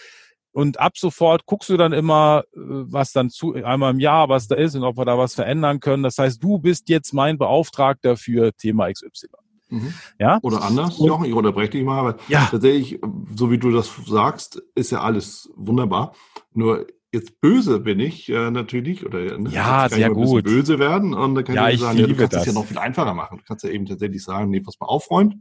und 0.54 0.80
ab 0.80 0.98
sofort 0.98 1.46
guckst 1.46 1.70
du 1.70 1.76
dann 1.76 1.92
immer, 1.92 2.44
äh, 2.54 2.60
was 2.60 3.12
dann 3.12 3.30
zu, 3.30 3.56
einmal 3.56 3.92
im 3.92 4.00
Jahr, 4.00 4.30
was 4.30 4.48
da 4.48 4.56
ist 4.56 4.76
und 4.76 4.84
ob 4.84 4.98
wir 4.98 5.04
da 5.04 5.18
was 5.18 5.36
verändern 5.36 5.82
können. 5.82 6.04
Das 6.04 6.18
heißt, 6.18 6.42
du 6.42 6.60
bist 6.60 6.88
jetzt 6.88 7.14
mein 7.14 7.38
Beauftragter 7.38 8.16
für 8.16 8.54
Thema 8.56 8.90
XY. 8.90 9.28
Mhm. 9.72 9.94
Ja? 10.20 10.40
Oder 10.44 10.62
anders, 10.62 11.00
und, 11.00 11.08
Jochen, 11.08 11.26
ich 11.26 11.34
unterbreche 11.34 11.72
dich 11.72 11.84
mal, 11.84 12.00
aber 12.00 12.18
ja. 12.28 12.48
tatsächlich, 12.52 13.00
so 13.36 13.50
wie 13.50 13.58
du 13.58 13.72
das 13.72 13.92
sagst, 14.06 14.62
ist 14.76 14.92
ja 14.92 15.02
alles 15.02 15.50
wunderbar. 15.56 16.14
Nur 16.54 16.86
jetzt 17.12 17.42
böse 17.42 17.80
bin 17.80 18.00
ich 18.00 18.30
äh, 18.30 18.52
natürlich, 18.52 19.06
oder 19.06 19.38
ne, 19.38 19.50
ja, 19.50 19.90
sehr 19.90 20.10
gut. 20.10 20.44
böse 20.44 20.80
werden 20.80 21.14
und 21.14 21.36
dann 21.36 21.44
kann 21.44 21.56
ja, 21.56 21.70
ich 21.70 21.80
sagen, 21.80 21.98
ja, 21.98 22.08
du 22.08 22.16
kannst 22.16 22.36
es 22.36 22.46
ja 22.46 22.54
noch 22.54 22.66
viel 22.66 22.78
einfacher 22.78 23.14
machen. 23.14 23.38
Du 23.38 23.44
kannst 23.46 23.64
ja 23.64 23.70
eben 23.70 23.86
tatsächlich 23.86 24.24
sagen, 24.24 24.50
nee, 24.50 24.62
pass 24.62 24.80
mal 24.80 24.88
auf, 24.88 25.06
Freund. 25.06 25.36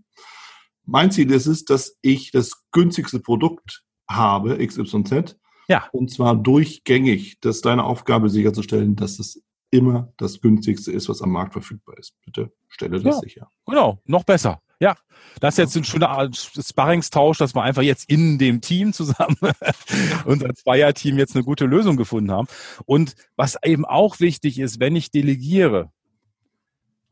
Mein 0.85 1.11
Ziel 1.11 1.31
ist 1.31 1.47
es, 1.47 1.65
dass 1.65 1.97
ich 2.03 2.33
das 2.33 2.65
günstigste 2.73 3.21
Produkt 3.21 3.85
habe, 4.09 4.65
XYZ. 4.65 5.37
Ja. 5.69 5.89
Und 5.93 6.11
zwar 6.11 6.35
durchgängig. 6.35 7.39
Das 7.41 7.57
ist 7.57 7.65
deine 7.65 7.85
Aufgabe, 7.85 8.29
sicherzustellen, 8.29 8.97
dass 8.97 9.21
es 9.21 9.43
immer 9.71 10.13
das 10.17 10.41
günstigste 10.41 10.93
ist, 10.93 11.09
was 11.09 11.23
am 11.23 11.31
Markt 11.31 11.53
verfügbar 11.53 11.97
ist. 11.99 12.15
Bitte 12.25 12.53
stelle 12.69 13.01
das 13.01 13.17
ja, 13.17 13.21
sicher. 13.21 13.51
Genau, 13.67 14.01
noch 14.05 14.25
besser. 14.25 14.61
Ja, 14.83 14.97
das 15.41 15.55
ist 15.55 15.59
jetzt 15.59 15.77
ein 15.77 15.85
schöner 15.85 16.31
Sparringstausch, 16.33 17.37
dass 17.37 17.55
wir 17.55 17.63
einfach 17.63 17.83
jetzt 17.83 18.09
in 18.09 18.39
dem 18.39 18.63
Team 18.63 18.95
zusammen, 18.95 19.37
unser 20.25 20.55
Zweier-Team 20.55 21.19
jetzt 21.19 21.37
eine 21.37 21.45
gute 21.45 21.67
Lösung 21.67 21.97
gefunden 21.97 22.31
haben. 22.31 22.49
Und 22.87 23.15
was 23.37 23.59
eben 23.63 23.85
auch 23.85 24.21
wichtig 24.21 24.59
ist, 24.59 24.81
wenn 24.81 24.97
ich 24.97 25.11
delegiere, 25.11 25.91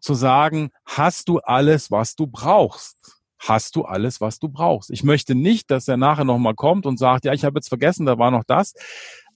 zu 0.00 0.15
sagen, 0.15 0.71
hast 0.85 1.29
du 1.29 1.41
alles, 1.41 1.91
was 1.91 2.15
du 2.15 2.27
brauchst? 2.27 3.19
Hast 3.38 3.77
du 3.77 3.85
alles, 3.85 4.21
was 4.21 4.38
du 4.38 4.49
brauchst? 4.49 4.91
Ich 4.91 5.05
möchte 5.05 5.35
nicht, 5.35 5.71
dass 5.71 5.88
er 5.88 5.97
nachher 5.97 6.25
nochmal 6.25 6.55
kommt 6.55 6.87
und 6.87 6.99
sagt, 6.99 7.25
ja, 7.25 7.33
ich 7.33 7.45
habe 7.45 7.59
jetzt 7.59 7.69
vergessen, 7.69 8.07
da 8.07 8.19
war 8.19 8.31
noch 8.31 8.45
das 8.45 8.75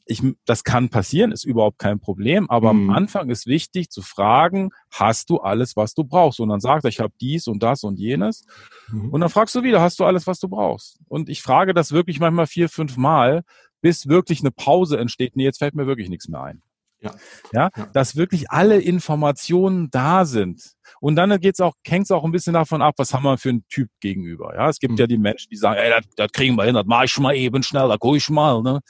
ich, 0.04 0.22
das 0.44 0.64
kann 0.64 0.88
passieren, 0.88 1.32
ist 1.32 1.44
überhaupt 1.44 1.78
kein 1.78 2.00
Problem, 2.00 2.50
aber 2.50 2.72
mhm. 2.72 2.90
am 2.90 2.96
Anfang 2.96 3.30
ist 3.30 3.46
wichtig 3.46 3.90
zu 3.90 4.02
fragen, 4.02 4.70
hast 4.90 5.30
du 5.30 5.38
alles, 5.38 5.76
was 5.76 5.94
du 5.94 6.04
brauchst? 6.04 6.40
Und 6.40 6.48
dann 6.48 6.60
sagt 6.60 6.84
er, 6.84 6.88
ich 6.88 7.00
habe 7.00 7.12
dies 7.20 7.46
und 7.46 7.62
das 7.62 7.84
und 7.84 7.98
jenes. 7.98 8.44
Mhm. 8.88 9.10
Und 9.10 9.20
dann 9.20 9.30
fragst 9.30 9.54
du 9.54 9.62
wieder, 9.62 9.80
hast 9.80 10.00
du 10.00 10.04
alles, 10.04 10.26
was 10.26 10.40
du 10.40 10.48
brauchst? 10.48 10.98
Und 11.08 11.28
ich 11.28 11.42
frage 11.42 11.74
das 11.74 11.92
wirklich 11.92 12.20
manchmal 12.20 12.46
vier, 12.46 12.68
fünf 12.68 12.96
Mal, 12.96 13.42
bis 13.80 14.08
wirklich 14.08 14.40
eine 14.40 14.50
Pause 14.50 14.98
entsteht. 14.98 15.36
Nee, 15.36 15.44
jetzt 15.44 15.58
fällt 15.58 15.74
mir 15.74 15.86
wirklich 15.86 16.08
nichts 16.08 16.28
mehr 16.28 16.42
ein. 16.42 16.62
Ja. 17.02 17.14
ja. 17.52 17.70
Ja, 17.76 17.86
dass 17.92 18.16
wirklich 18.16 18.50
alle 18.50 18.78
Informationen 18.78 19.90
da 19.90 20.24
sind. 20.24 20.74
Und 21.00 21.16
dann 21.16 21.38
geht's 21.40 21.60
auch, 21.60 21.74
hängt's 21.86 22.10
auch 22.10 22.24
ein 22.24 22.32
bisschen 22.32 22.54
davon 22.54 22.82
ab, 22.82 22.94
was 22.96 23.12
haben 23.12 23.24
wir 23.24 23.38
für 23.38 23.48
einen 23.48 23.66
Typ 23.68 23.88
gegenüber. 24.00 24.54
Ja, 24.54 24.68
es 24.68 24.78
gibt 24.78 24.92
mhm. 24.92 24.98
ja 24.98 25.06
die 25.06 25.18
Menschen, 25.18 25.48
die 25.50 25.56
sagen, 25.56 25.80
ey, 25.80 25.90
das, 25.90 26.04
das 26.16 26.32
kriegen 26.32 26.56
wir 26.56 26.64
hin, 26.64 26.74
das 26.74 26.84
mach 26.86 27.04
ich 27.04 27.10
schon 27.10 27.22
mal 27.22 27.34
eben 27.34 27.62
schnell, 27.62 27.88
da 27.88 27.96
guck 27.98 28.16
ich 28.16 28.28
mal. 28.30 28.62
Ne? 28.62 28.80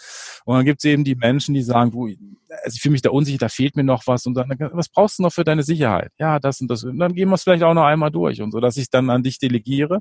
Und 0.45 0.57
dann 0.57 0.65
gibt's 0.65 0.85
eben 0.85 1.05
die 1.05 1.15
Menschen, 1.15 1.55
die 1.55 1.63
sagen, 1.63 1.91
du, 1.91 2.07
also 2.07 2.75
ich 2.75 2.81
fühle 2.81 2.93
mich 2.93 3.03
da 3.03 3.11
unsicher, 3.11 3.39
da 3.39 3.49
fehlt 3.49 3.77
mir 3.77 3.85
noch 3.85 4.07
was. 4.07 4.27
Und 4.27 4.35
dann, 4.35 4.51
was 4.73 4.89
brauchst 4.89 5.19
du 5.19 5.23
noch 5.23 5.33
für 5.33 5.45
deine 5.45 5.63
Sicherheit? 5.63 6.13
Ja, 6.19 6.39
das 6.39 6.61
und 6.61 6.69
das. 6.69 6.85
Und 6.85 6.99
dann 6.99 7.15
gehen 7.15 7.29
wir 7.29 7.35
es 7.35 7.45
vielleicht 7.45 7.63
auch 7.63 7.75
noch 7.75 7.85
einmal 7.85 8.11
durch 8.11 8.43
und 8.43 8.53
so, 8.53 8.61
dass 8.61 8.77
ich 8.77 8.91
dann 8.91 9.11
an 9.11 9.23
dich 9.23 9.39
delegiere, 9.39 10.01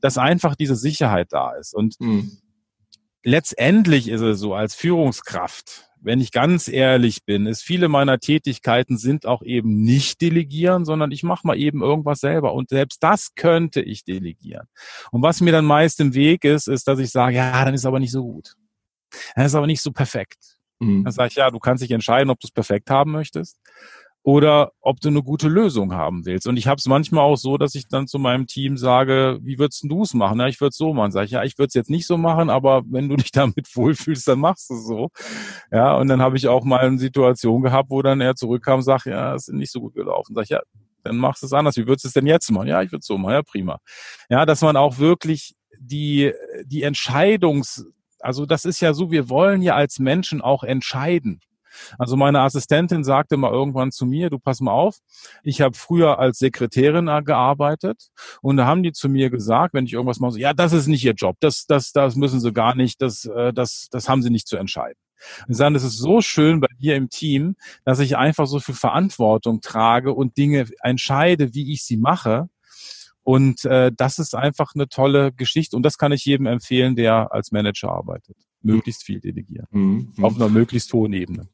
dass 0.00 0.18
einfach 0.18 0.54
diese 0.56 0.76
Sicherheit 0.76 1.28
da 1.30 1.52
ist. 1.52 1.74
Und 1.74 2.00
mhm. 2.00 2.38
letztendlich 3.22 4.08
ist 4.08 4.22
es 4.22 4.38
so, 4.38 4.54
als 4.54 4.74
Führungskraft, 4.74 5.90
wenn 6.04 6.20
ich 6.20 6.32
ganz 6.32 6.68
ehrlich 6.68 7.24
bin, 7.24 7.46
ist 7.46 7.62
viele 7.62 7.88
meiner 7.88 8.18
Tätigkeiten 8.18 8.98
sind 8.98 9.26
auch 9.26 9.42
eben 9.42 9.82
nicht 9.82 10.20
delegieren, 10.20 10.84
sondern 10.84 11.10
ich 11.10 11.22
mache 11.22 11.46
mal 11.46 11.58
eben 11.58 11.82
irgendwas 11.82 12.20
selber. 12.20 12.54
Und 12.54 12.68
selbst 12.68 13.02
das 13.02 13.34
könnte 13.34 13.80
ich 13.80 14.04
delegieren. 14.04 14.66
Und 15.10 15.22
was 15.22 15.40
mir 15.40 15.52
dann 15.52 15.64
meist 15.64 16.00
im 16.00 16.14
Weg 16.14 16.44
ist, 16.44 16.68
ist, 16.68 16.86
dass 16.86 16.98
ich 16.98 17.10
sage, 17.10 17.36
ja, 17.36 17.64
dann 17.64 17.74
ist 17.74 17.86
aber 17.86 18.00
nicht 18.00 18.12
so 18.12 18.22
gut. 18.22 18.54
Dann 19.34 19.46
ist 19.46 19.54
aber 19.54 19.66
nicht 19.66 19.80
so 19.80 19.92
perfekt. 19.92 20.56
Mhm. 20.78 21.04
Dann 21.04 21.12
sage 21.12 21.28
ich, 21.28 21.36
ja, 21.36 21.50
du 21.50 21.58
kannst 21.58 21.82
dich 21.82 21.90
entscheiden, 21.90 22.30
ob 22.30 22.38
du 22.38 22.46
es 22.46 22.52
perfekt 22.52 22.90
haben 22.90 23.12
möchtest 23.12 23.58
oder 24.24 24.72
ob 24.80 25.00
du 25.00 25.08
eine 25.10 25.22
gute 25.22 25.48
Lösung 25.48 25.92
haben 25.92 26.24
willst. 26.24 26.46
Und 26.46 26.56
ich 26.56 26.66
habe 26.66 26.78
es 26.78 26.86
manchmal 26.86 27.22
auch 27.22 27.36
so, 27.36 27.58
dass 27.58 27.74
ich 27.74 27.88
dann 27.88 28.06
zu 28.06 28.18
meinem 28.18 28.46
Team 28.46 28.78
sage, 28.78 29.38
wie 29.42 29.58
würdest 29.58 29.84
du 29.84 30.02
es 30.02 30.14
machen? 30.14 30.40
Ja, 30.40 30.48
ich 30.48 30.62
würde 30.62 30.70
es 30.70 30.78
so 30.78 30.94
machen. 30.94 31.12
Sag 31.12 31.26
ich, 31.26 31.32
ja, 31.32 31.44
ich 31.44 31.58
würde 31.58 31.68
es 31.68 31.74
jetzt 31.74 31.90
nicht 31.90 32.06
so 32.06 32.16
machen, 32.16 32.48
aber 32.48 32.82
wenn 32.86 33.10
du 33.10 33.16
dich 33.16 33.32
damit 33.32 33.68
wohlfühlst, 33.76 34.26
dann 34.26 34.40
machst 34.40 34.70
du 34.70 34.74
es 34.74 34.86
so. 34.86 35.10
Ja, 35.70 35.94
und 35.98 36.08
dann 36.08 36.22
habe 36.22 36.38
ich 36.38 36.48
auch 36.48 36.64
mal 36.64 36.80
eine 36.80 36.96
Situation 36.96 37.60
gehabt, 37.60 37.90
wo 37.90 38.00
dann 38.00 38.22
er 38.22 38.34
zurückkam 38.34 38.76
und 38.76 38.82
sagt, 38.82 39.04
ja, 39.04 39.34
es 39.34 39.48
ist 39.48 39.54
nicht 39.54 39.70
so 39.70 39.82
gut 39.82 39.94
gelaufen. 39.94 40.34
Sag 40.34 40.44
ich, 40.44 40.50
ja, 40.50 40.62
dann 41.02 41.18
machst 41.18 41.42
du 41.42 41.46
es 41.46 41.52
anders. 41.52 41.76
Wie 41.76 41.86
würdest 41.86 42.04
du 42.04 42.08
es 42.08 42.14
denn 42.14 42.26
jetzt 42.26 42.50
machen? 42.50 42.68
Ja, 42.68 42.80
ich 42.80 42.92
würde 42.92 43.00
es 43.00 43.06
so 43.06 43.18
machen. 43.18 43.34
Ja, 43.34 43.42
prima. 43.42 43.78
Ja, 44.30 44.46
dass 44.46 44.62
man 44.62 44.78
auch 44.78 44.96
wirklich 44.96 45.54
die, 45.78 46.32
die 46.64 46.82
Entscheidungs, 46.82 47.84
also 48.20 48.46
das 48.46 48.64
ist 48.64 48.80
ja 48.80 48.94
so, 48.94 49.10
wir 49.10 49.28
wollen 49.28 49.60
ja 49.60 49.74
als 49.74 49.98
Menschen 49.98 50.40
auch 50.40 50.64
entscheiden. 50.64 51.40
Also 51.98 52.16
meine 52.16 52.40
Assistentin 52.40 53.04
sagte 53.04 53.36
mal 53.36 53.50
irgendwann 53.50 53.92
zu 53.92 54.06
mir, 54.06 54.30
du 54.30 54.38
pass 54.38 54.60
mal 54.60 54.72
auf, 54.72 54.98
ich 55.42 55.60
habe 55.60 55.76
früher 55.76 56.18
als 56.18 56.38
Sekretärin 56.38 57.06
gearbeitet 57.24 58.08
und 58.42 58.56
da 58.56 58.66
haben 58.66 58.82
die 58.82 58.92
zu 58.92 59.08
mir 59.08 59.30
gesagt, 59.30 59.74
wenn 59.74 59.86
ich 59.86 59.92
irgendwas 59.92 60.20
mache, 60.20 60.38
ja, 60.38 60.52
das 60.52 60.72
ist 60.72 60.86
nicht 60.86 61.04
ihr 61.04 61.14
Job, 61.14 61.36
das, 61.40 61.66
das, 61.66 61.92
das 61.92 62.16
müssen 62.16 62.40
sie 62.40 62.52
gar 62.52 62.74
nicht, 62.74 63.00
das, 63.02 63.24
äh, 63.24 63.52
das, 63.52 63.88
das 63.90 64.08
haben 64.08 64.22
sie 64.22 64.30
nicht 64.30 64.48
zu 64.48 64.56
entscheiden. 64.56 64.98
Und 65.48 65.54
sagen, 65.54 65.74
es 65.74 65.84
ist 65.84 65.98
so 65.98 66.20
schön 66.20 66.60
bei 66.60 66.68
dir 66.78 66.96
im 66.96 67.08
Team, 67.08 67.56
dass 67.84 67.98
ich 67.98 68.16
einfach 68.16 68.46
so 68.46 68.60
viel 68.60 68.74
Verantwortung 68.74 69.60
trage 69.60 70.12
und 70.12 70.36
Dinge 70.36 70.66
entscheide, 70.82 71.54
wie 71.54 71.72
ich 71.72 71.84
sie 71.84 71.96
mache. 71.96 72.48
Und 73.22 73.64
äh, 73.64 73.90
das 73.96 74.18
ist 74.18 74.34
einfach 74.34 74.74
eine 74.74 74.88
tolle 74.88 75.32
Geschichte 75.32 75.76
und 75.76 75.82
das 75.82 75.96
kann 75.96 76.12
ich 76.12 76.26
jedem 76.26 76.46
empfehlen, 76.46 76.94
der 76.94 77.32
als 77.32 77.52
Manager 77.52 77.90
arbeitet. 77.90 78.36
Möglichst 78.60 79.02
viel 79.02 79.20
delegieren. 79.20 79.66
Mhm. 79.70 80.12
Auf 80.20 80.36
einer 80.36 80.50
möglichst 80.50 80.92
hohen 80.92 81.12
Ebene. 81.14 81.48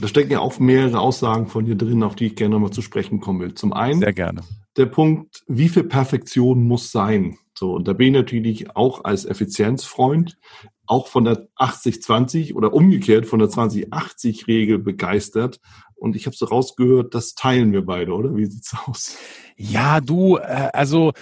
Da 0.00 0.08
stecken 0.08 0.32
ja 0.32 0.40
auch 0.40 0.58
mehrere 0.58 1.00
Aussagen 1.00 1.46
von 1.46 1.64
dir 1.64 1.76
drin, 1.76 2.02
auf 2.02 2.16
die 2.16 2.26
ich 2.26 2.36
gerne 2.36 2.54
nochmal 2.54 2.72
zu 2.72 2.82
sprechen 2.82 3.20
kommen 3.20 3.40
will. 3.40 3.54
Zum 3.54 3.72
einen. 3.72 4.00
Sehr 4.00 4.12
gerne. 4.12 4.42
Der 4.76 4.86
Punkt, 4.86 5.44
wie 5.46 5.68
viel 5.68 5.84
Perfektion 5.84 6.64
muss 6.64 6.90
sein? 6.90 7.38
So, 7.56 7.74
und 7.74 7.86
da 7.86 7.92
bin 7.92 8.08
ich 8.08 8.20
natürlich 8.20 8.76
auch 8.76 9.04
als 9.04 9.24
Effizienzfreund 9.24 10.36
auch 10.86 11.06
von 11.06 11.24
der 11.24 11.48
80-20 11.56 12.54
oder 12.54 12.74
umgekehrt 12.74 13.26
von 13.26 13.38
der 13.38 13.48
20-80-Regel 13.48 14.78
begeistert. 14.78 15.60
Und 15.94 16.16
ich 16.16 16.26
habe 16.26 16.36
so 16.36 16.46
rausgehört, 16.46 17.14
das 17.14 17.34
teilen 17.34 17.72
wir 17.72 17.86
beide, 17.86 18.12
oder? 18.12 18.36
Wie 18.36 18.44
sieht's 18.46 18.76
aus? 18.86 19.16
Ja, 19.56 20.00
du, 20.00 20.36
äh, 20.36 20.70
also 20.72 21.12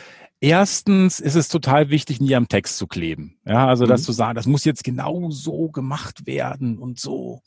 Erstens 0.43 1.21
ist 1.21 1.37
es 1.37 1.49
total 1.49 1.91
wichtig, 1.91 2.21
nie 2.21 2.35
am 2.35 2.49
Text 2.49 2.77
zu 2.77 2.89
kleben. 2.89 3.39
Ja, 3.47 3.69
also 3.69 3.87
das 3.87 4.01
mhm. 4.01 4.05
zu 4.07 4.13
sagen, 4.13 4.35
das 4.35 4.47
muss 4.47 4.65
jetzt 4.65 4.83
genau 4.83 5.31
so 5.31 5.69
gemacht 5.69 6.27
werden 6.27 6.79
und 6.79 6.99
so. 6.99 7.43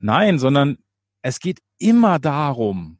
Nein, 0.00 0.40
sondern 0.40 0.78
es 1.22 1.38
geht 1.38 1.60
immer 1.78 2.18
darum, 2.18 2.98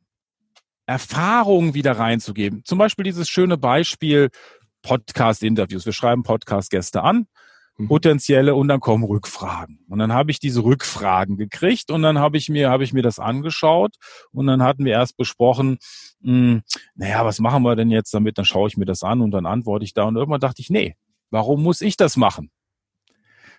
Erfahrungen 0.87 1.75
wieder 1.75 1.99
reinzugeben. 1.99 2.65
Zum 2.65 2.79
Beispiel 2.79 3.03
dieses 3.03 3.29
schöne 3.29 3.59
Beispiel 3.59 4.31
Podcast-Interviews. 4.83 5.85
Wir 5.85 5.95
schreiben 5.95 6.23
Podcast-Gäste 6.23 7.03
an. 7.03 7.27
Potenzielle 7.89 8.55
und 8.55 8.69
dann 8.69 8.81
kommen 8.81 9.05
Rückfragen. 9.05 9.81
Und 9.89 9.99
dann 9.99 10.13
habe 10.13 10.31
ich 10.31 10.39
diese 10.39 10.65
Rückfragen 10.65 11.37
gekriegt 11.37 11.91
und 11.91 12.03
dann 12.03 12.19
habe 12.19 12.37
ich 12.37 12.49
mir 12.49 12.71
habe 12.71 12.85
ich 12.85 12.93
mir 12.93 13.03
das 13.03 13.19
angeschaut 13.19 13.97
und 14.33 14.47
dann 14.47 14.63
hatten 14.63 14.85
wir 14.85 14.93
erst 14.93 15.17
besprochen, 15.17 15.79
hm, 16.23 16.63
naja, 16.95 17.25
was 17.25 17.39
machen 17.39 17.63
wir 17.63 17.77
denn 17.77 17.91
jetzt 17.91 18.13
damit? 18.13 18.39
Dann 18.39 18.45
schaue 18.45 18.69
ich 18.69 18.77
mir 18.77 18.87
das 18.87 19.03
an 19.03 19.21
und 19.21 19.31
dann 19.31 19.47
antworte 19.47 19.85
ich 19.85 19.95
da 19.95 20.05
und 20.05 20.17
irgendwann 20.17 20.41
dachte 20.41 20.63
ich, 20.63 20.71
nee, 20.71 20.97
warum 21.31 21.63
muss 21.63 21.81
ich 21.81 21.97
das 21.97 22.17
machen? 22.17 22.51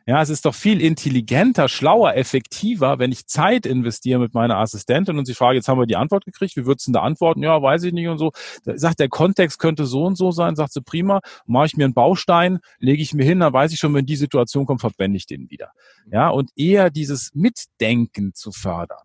Ja, 0.08 0.22
es 0.22 0.30
ist 0.30 0.46
doch 0.46 0.56
viel 0.56 0.82
intelligenter, 0.82 1.70
schlauer, 1.70 2.16
effektiver, 2.16 3.00
wenn 3.00 3.12
ich 3.12 3.28
Zeit 3.28 3.66
investiere 3.66 4.20
mit 4.20 4.34
meiner 4.34 4.58
Assistentin 4.58 5.18
und 5.18 5.26
sie 5.26 5.36
frage, 5.36 5.56
jetzt 5.56 5.68
haben 5.68 5.80
wir 5.80 5.86
die 5.86 5.96
Antwort 5.96 6.26
gekriegt, 6.26 6.56
wie 6.56 6.66
würdest 6.66 6.88
du 6.88 6.92
da 6.92 7.02
antworten? 7.02 7.44
Ja, 7.44 7.62
weiß 7.62 7.84
ich 7.84 7.94
nicht 7.94 8.08
und 8.08 8.18
so. 8.18 8.32
Da 8.64 8.78
sagt, 8.78 9.00
der 9.00 9.10
Kontext 9.10 9.60
könnte 9.60 9.86
so 9.86 10.06
und 10.06 10.18
so 10.18 10.32
sein, 10.32 10.56
sagt 10.56 10.74
sie, 10.74 10.82
prima, 10.82 11.22
mache 11.46 11.68
ich 11.68 11.78
mir 11.78 11.86
einen 11.86 11.94
Baustein, 11.94 12.60
lege 12.80 13.02
ich 13.02 13.14
mir 13.14 13.24
hin, 13.24 13.40
dann 13.40 13.54
weiß 13.54 13.72
ich 13.74 13.80
schon, 13.80 13.94
wenn 13.94 14.06
die 14.06 14.16
Situation 14.16 14.66
kommt, 14.66 14.82
verwende 14.82 15.18
ich 15.18 15.28
den 15.28 15.50
wieder. 15.50 15.72
Ja, 16.12 16.30
und 16.30 16.50
eher 16.56 16.90
dieses 16.90 17.32
Mitdenken 17.34 18.34
zu 18.34 18.52
fördern. 18.52 18.98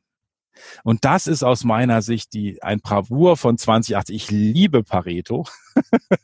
Und 0.85 1.05
das 1.05 1.27
ist 1.27 1.43
aus 1.43 1.65
meiner 1.65 2.03
Sicht 2.03 2.33
die, 2.33 2.63
ein 2.63 2.81
Bravour 2.81 3.37
von 3.37 3.59
2080. 3.59 4.15
Ich 4.15 4.31
liebe 4.31 4.83
Pareto. 4.83 5.45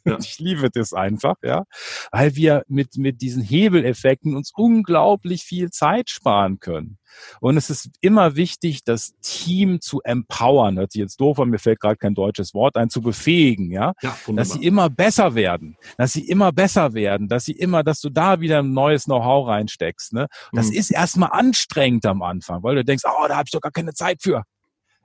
Ja. 0.04 0.18
ich 0.20 0.38
liebe 0.38 0.70
das 0.70 0.92
einfach, 0.92 1.36
ja. 1.42 1.64
Weil 2.10 2.36
wir 2.36 2.64
mit, 2.68 2.96
mit 2.96 3.20
diesen 3.20 3.42
Hebeleffekten 3.42 4.34
uns 4.34 4.52
unglaublich 4.54 5.44
viel 5.44 5.70
Zeit 5.70 6.10
sparen 6.10 6.58
können. 6.58 6.98
Und 7.40 7.56
es 7.56 7.70
ist 7.70 7.90
immer 8.00 8.36
wichtig, 8.36 8.84
das 8.84 9.14
Team 9.20 9.80
zu 9.80 10.00
empowern. 10.02 10.78
Hört 10.78 10.92
sich 10.92 11.00
jetzt 11.00 11.20
doof 11.20 11.38
an, 11.40 11.50
mir 11.50 11.58
fällt 11.58 11.80
gerade 11.80 11.96
kein 11.96 12.14
deutsches 12.14 12.54
Wort 12.54 12.76
ein, 12.76 12.90
zu 12.90 13.00
befähigen, 13.00 13.70
ja. 13.70 13.92
ja 14.02 14.16
dass 14.28 14.50
sie 14.50 14.64
immer 14.64 14.90
besser 14.90 15.34
werden, 15.34 15.76
dass 15.96 16.12
sie 16.12 16.26
immer 16.26 16.52
besser 16.52 16.94
werden, 16.94 17.28
dass 17.28 17.44
sie 17.44 17.52
immer, 17.52 17.82
dass 17.82 18.00
du 18.00 18.10
da 18.10 18.40
wieder 18.40 18.60
ein 18.60 18.72
neues 18.72 19.04
Know-how 19.04 19.48
reinsteckst. 19.48 20.12
Ne? 20.12 20.26
Das 20.52 20.68
mhm. 20.68 20.76
ist 20.76 20.90
erstmal 20.90 21.30
anstrengend 21.32 22.06
am 22.06 22.22
Anfang, 22.22 22.62
weil 22.62 22.76
du 22.76 22.84
denkst, 22.84 23.04
oh, 23.06 23.28
da 23.28 23.36
habe 23.36 23.44
ich 23.46 23.52
doch 23.52 23.60
gar 23.60 23.72
keine 23.72 23.94
Zeit 23.94 24.22
für. 24.22 24.44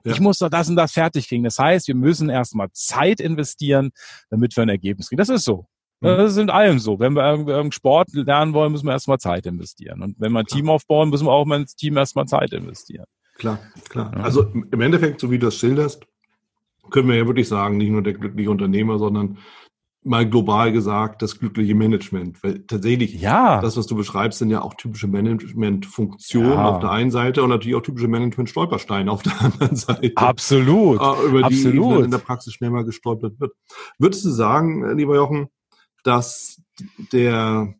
Ja. 0.04 0.12
Ich 0.12 0.20
muss 0.20 0.38
doch 0.38 0.48
das 0.48 0.68
und 0.68 0.76
das 0.76 0.92
fertig 0.92 1.28
kriegen. 1.28 1.44
Das 1.44 1.58
heißt, 1.58 1.88
wir 1.88 1.94
müssen 1.94 2.28
erstmal 2.28 2.68
Zeit 2.72 3.20
investieren, 3.20 3.90
damit 4.30 4.56
wir 4.56 4.62
ein 4.62 4.68
Ergebnis 4.68 5.08
kriegen. 5.08 5.18
Das 5.18 5.28
ist 5.28 5.44
so. 5.44 5.66
Mhm. 6.00 6.06
Das 6.06 6.32
ist 6.32 6.38
in 6.38 6.50
allem 6.50 6.78
so. 6.78 6.98
Wenn 6.98 7.14
wir 7.14 7.28
irgendeinen 7.28 7.72
Sport 7.72 8.12
lernen 8.12 8.52
wollen, 8.54 8.72
müssen 8.72 8.86
wir 8.86 8.92
erstmal 8.92 9.18
Zeit 9.18 9.46
investieren. 9.46 10.02
Und 10.02 10.16
wenn 10.18 10.32
wir 10.32 10.40
ein 10.40 10.46
klar. 10.46 10.56
Team 10.56 10.70
aufbauen, 10.70 11.10
müssen 11.10 11.26
wir 11.26 11.32
auch 11.32 11.46
ins 11.46 11.74
Team 11.74 11.96
erstmal 11.96 12.26
Zeit 12.26 12.52
investieren. 12.52 13.06
Klar, 13.36 13.58
klar. 13.88 14.12
Ja. 14.16 14.22
Also 14.22 14.42
im 14.42 14.80
Endeffekt, 14.80 15.20
so 15.20 15.30
wie 15.30 15.38
du 15.38 15.46
das 15.46 15.56
schilderst, 15.56 16.04
können 16.90 17.08
wir 17.08 17.16
ja 17.16 17.26
wirklich 17.26 17.48
sagen, 17.48 17.76
nicht 17.76 17.90
nur 17.90 18.02
der 18.02 18.14
glückliche 18.14 18.50
Unternehmer, 18.50 18.98
sondern 18.98 19.38
mal 20.04 20.28
global 20.28 20.72
gesagt, 20.72 21.22
das 21.22 21.38
glückliche 21.38 21.74
Management. 21.74 22.42
Weil 22.42 22.60
tatsächlich, 22.66 23.20
ja. 23.20 23.60
das, 23.60 23.76
was 23.76 23.86
du 23.86 23.94
beschreibst, 23.94 24.38
sind 24.38 24.50
ja 24.50 24.62
auch 24.62 24.74
typische 24.74 25.06
Management-Funktionen 25.06 26.52
ja. 26.52 26.68
auf 26.68 26.80
der 26.80 26.90
einen 26.90 27.10
Seite 27.10 27.42
und 27.42 27.50
natürlich 27.50 27.76
auch 27.76 27.82
typische 27.82 28.08
Management-Stolpersteine 28.08 29.10
auf 29.10 29.22
der 29.22 29.40
anderen 29.40 29.76
Seite. 29.76 30.12
Absolut. 30.16 31.00
Äh, 31.00 31.26
über 31.26 31.44
Absolut. 31.44 31.98
die 31.98 32.04
in 32.04 32.10
der 32.10 32.18
Praxis 32.18 32.54
schnell 32.54 32.70
mal 32.70 32.84
gestolpert 32.84 33.38
wird. 33.38 33.52
Würdest 33.98 34.24
du 34.24 34.30
sagen, 34.30 34.96
lieber 34.96 35.16
Jochen, 35.16 35.48
dass 36.08 36.62
der 37.12 37.74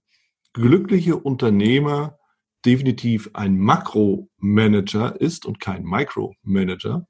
glückliche 0.53 1.17
Unternehmer 1.17 2.19
definitiv 2.67 3.31
ein 3.33 3.59
Makromanager 3.59 5.19
ist 5.19 5.47
und 5.47 5.61
kein 5.61 5.83
Micromanager? 5.83 7.07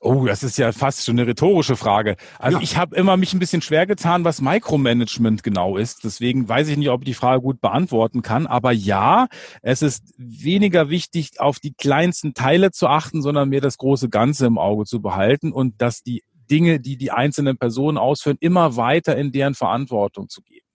Oh, 0.00 0.26
das 0.26 0.42
ist 0.42 0.58
ja 0.58 0.72
fast 0.72 1.04
schon 1.04 1.18
eine 1.18 1.28
rhetorische 1.28 1.76
Frage. 1.76 2.16
Also 2.40 2.58
ja. 2.58 2.62
ich 2.62 2.76
habe 2.76 2.96
immer 2.96 3.16
mich 3.16 3.32
ein 3.34 3.38
bisschen 3.38 3.62
schwer 3.62 3.86
getan, 3.86 4.24
was 4.24 4.42
Micromanagement 4.42 5.44
genau 5.44 5.76
ist. 5.76 6.02
Deswegen 6.02 6.48
weiß 6.48 6.68
ich 6.68 6.76
nicht, 6.76 6.90
ob 6.90 7.02
ich 7.02 7.06
die 7.06 7.14
Frage 7.14 7.40
gut 7.40 7.60
beantworten 7.60 8.20
kann. 8.20 8.48
Aber 8.48 8.72
ja, 8.72 9.28
es 9.62 9.80
ist 9.80 10.12
weniger 10.18 10.90
wichtig, 10.90 11.38
auf 11.38 11.60
die 11.60 11.72
kleinsten 11.72 12.34
Teile 12.34 12.72
zu 12.72 12.88
achten, 12.88 13.22
sondern 13.22 13.48
mehr 13.48 13.62
das 13.62 13.78
große 13.78 14.08
Ganze 14.08 14.44
im 14.46 14.58
Auge 14.58 14.84
zu 14.86 15.00
behalten 15.00 15.52
und 15.52 15.80
dass 15.80 16.02
die 16.02 16.24
Dinge, 16.50 16.80
die 16.80 16.96
die 16.96 17.10
einzelnen 17.10 17.56
Personen 17.56 17.98
ausführen, 17.98 18.36
immer 18.40 18.76
weiter 18.76 19.16
in 19.16 19.32
deren 19.32 19.54
Verantwortung 19.54 20.28
zu 20.28 20.42
geben. 20.42 20.66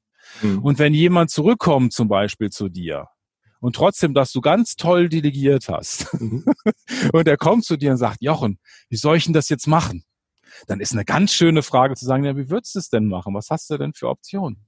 Mhm. 0.41 0.59
Und 0.59 0.79
wenn 0.79 0.93
jemand 0.93 1.31
zurückkommt 1.31 1.93
zum 1.93 2.07
Beispiel 2.07 2.49
zu 2.49 2.69
dir 2.69 3.07
und 3.59 3.75
trotzdem, 3.75 4.13
dass 4.13 4.31
du 4.31 4.41
ganz 4.41 4.75
toll 4.75 5.09
delegiert 5.09 5.69
hast. 5.69 6.13
Mhm. 6.13 6.45
und 7.13 7.27
er 7.27 7.37
kommt 7.37 7.65
zu 7.65 7.77
dir 7.77 7.91
und 7.91 7.97
sagt, 7.97 8.21
Jochen, 8.21 8.59
wie 8.89 8.97
soll 8.97 9.17
ich 9.17 9.25
denn 9.25 9.33
das 9.33 9.49
jetzt 9.49 9.67
machen? 9.67 10.03
Dann 10.67 10.79
ist 10.79 10.93
eine 10.93 11.05
ganz 11.05 11.33
schöne 11.33 11.63
Frage 11.63 11.95
zu 11.95 12.05
sagen, 12.05 12.23
ja, 12.23 12.35
wie 12.35 12.49
würdest 12.49 12.75
du 12.75 12.79
es 12.79 12.89
denn 12.89 13.07
machen? 13.07 13.33
Was 13.33 13.49
hast 13.49 13.69
du 13.69 13.77
denn 13.77 13.93
für 13.93 14.09
Optionen? 14.09 14.65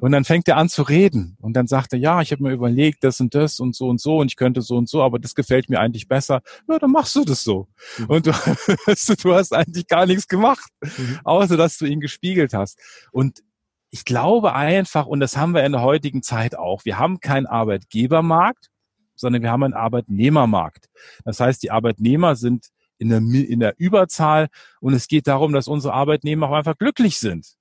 Und 0.00 0.12
dann 0.12 0.24
fängt 0.24 0.46
er 0.48 0.56
an 0.56 0.68
zu 0.68 0.82
reden 0.82 1.36
und 1.40 1.54
dann 1.54 1.66
sagt 1.66 1.92
er, 1.92 1.98
ja, 1.98 2.20
ich 2.20 2.30
habe 2.30 2.42
mir 2.42 2.52
überlegt, 2.52 3.02
das 3.02 3.20
und 3.20 3.34
das 3.34 3.58
und 3.58 3.74
so 3.74 3.88
und 3.88 4.00
so 4.00 4.18
und 4.18 4.28
ich 4.28 4.36
könnte 4.36 4.62
so 4.62 4.76
und 4.76 4.88
so, 4.88 5.02
aber 5.02 5.18
das 5.18 5.34
gefällt 5.34 5.68
mir 5.68 5.80
eigentlich 5.80 6.06
besser. 6.06 6.40
Ja, 6.68 6.78
dann 6.78 6.92
machst 6.92 7.16
du 7.16 7.24
das 7.24 7.42
so. 7.42 7.68
Mhm. 7.98 8.06
Und 8.06 8.26
du, 8.26 8.30
du 9.22 9.34
hast 9.34 9.52
eigentlich 9.52 9.88
gar 9.88 10.06
nichts 10.06 10.28
gemacht, 10.28 10.70
mhm. 10.82 11.18
außer 11.24 11.56
dass 11.56 11.78
du 11.78 11.86
ihn 11.86 12.00
gespiegelt 12.00 12.54
hast. 12.54 12.78
Und 13.10 13.42
ich 13.90 14.04
glaube 14.04 14.54
einfach, 14.54 15.06
und 15.06 15.20
das 15.20 15.36
haben 15.36 15.52
wir 15.52 15.64
in 15.64 15.72
der 15.72 15.82
heutigen 15.82 16.22
Zeit 16.22 16.56
auch, 16.56 16.84
wir 16.84 16.98
haben 16.98 17.20
keinen 17.20 17.46
Arbeitgebermarkt, 17.46 18.70
sondern 19.14 19.42
wir 19.42 19.50
haben 19.50 19.64
einen 19.64 19.74
Arbeitnehmermarkt. 19.74 20.88
Das 21.24 21.40
heißt, 21.40 21.62
die 21.62 21.70
Arbeitnehmer 21.70 22.36
sind 22.36 22.68
in 22.98 23.08
der, 23.08 23.18
in 23.18 23.60
der 23.60 23.74
Überzahl 23.78 24.48
und 24.80 24.94
es 24.94 25.08
geht 25.08 25.26
darum, 25.26 25.52
dass 25.52 25.66
unsere 25.66 25.92
Arbeitnehmer 25.92 26.48
auch 26.48 26.54
einfach 26.54 26.78
glücklich 26.78 27.18
sind. 27.18 27.56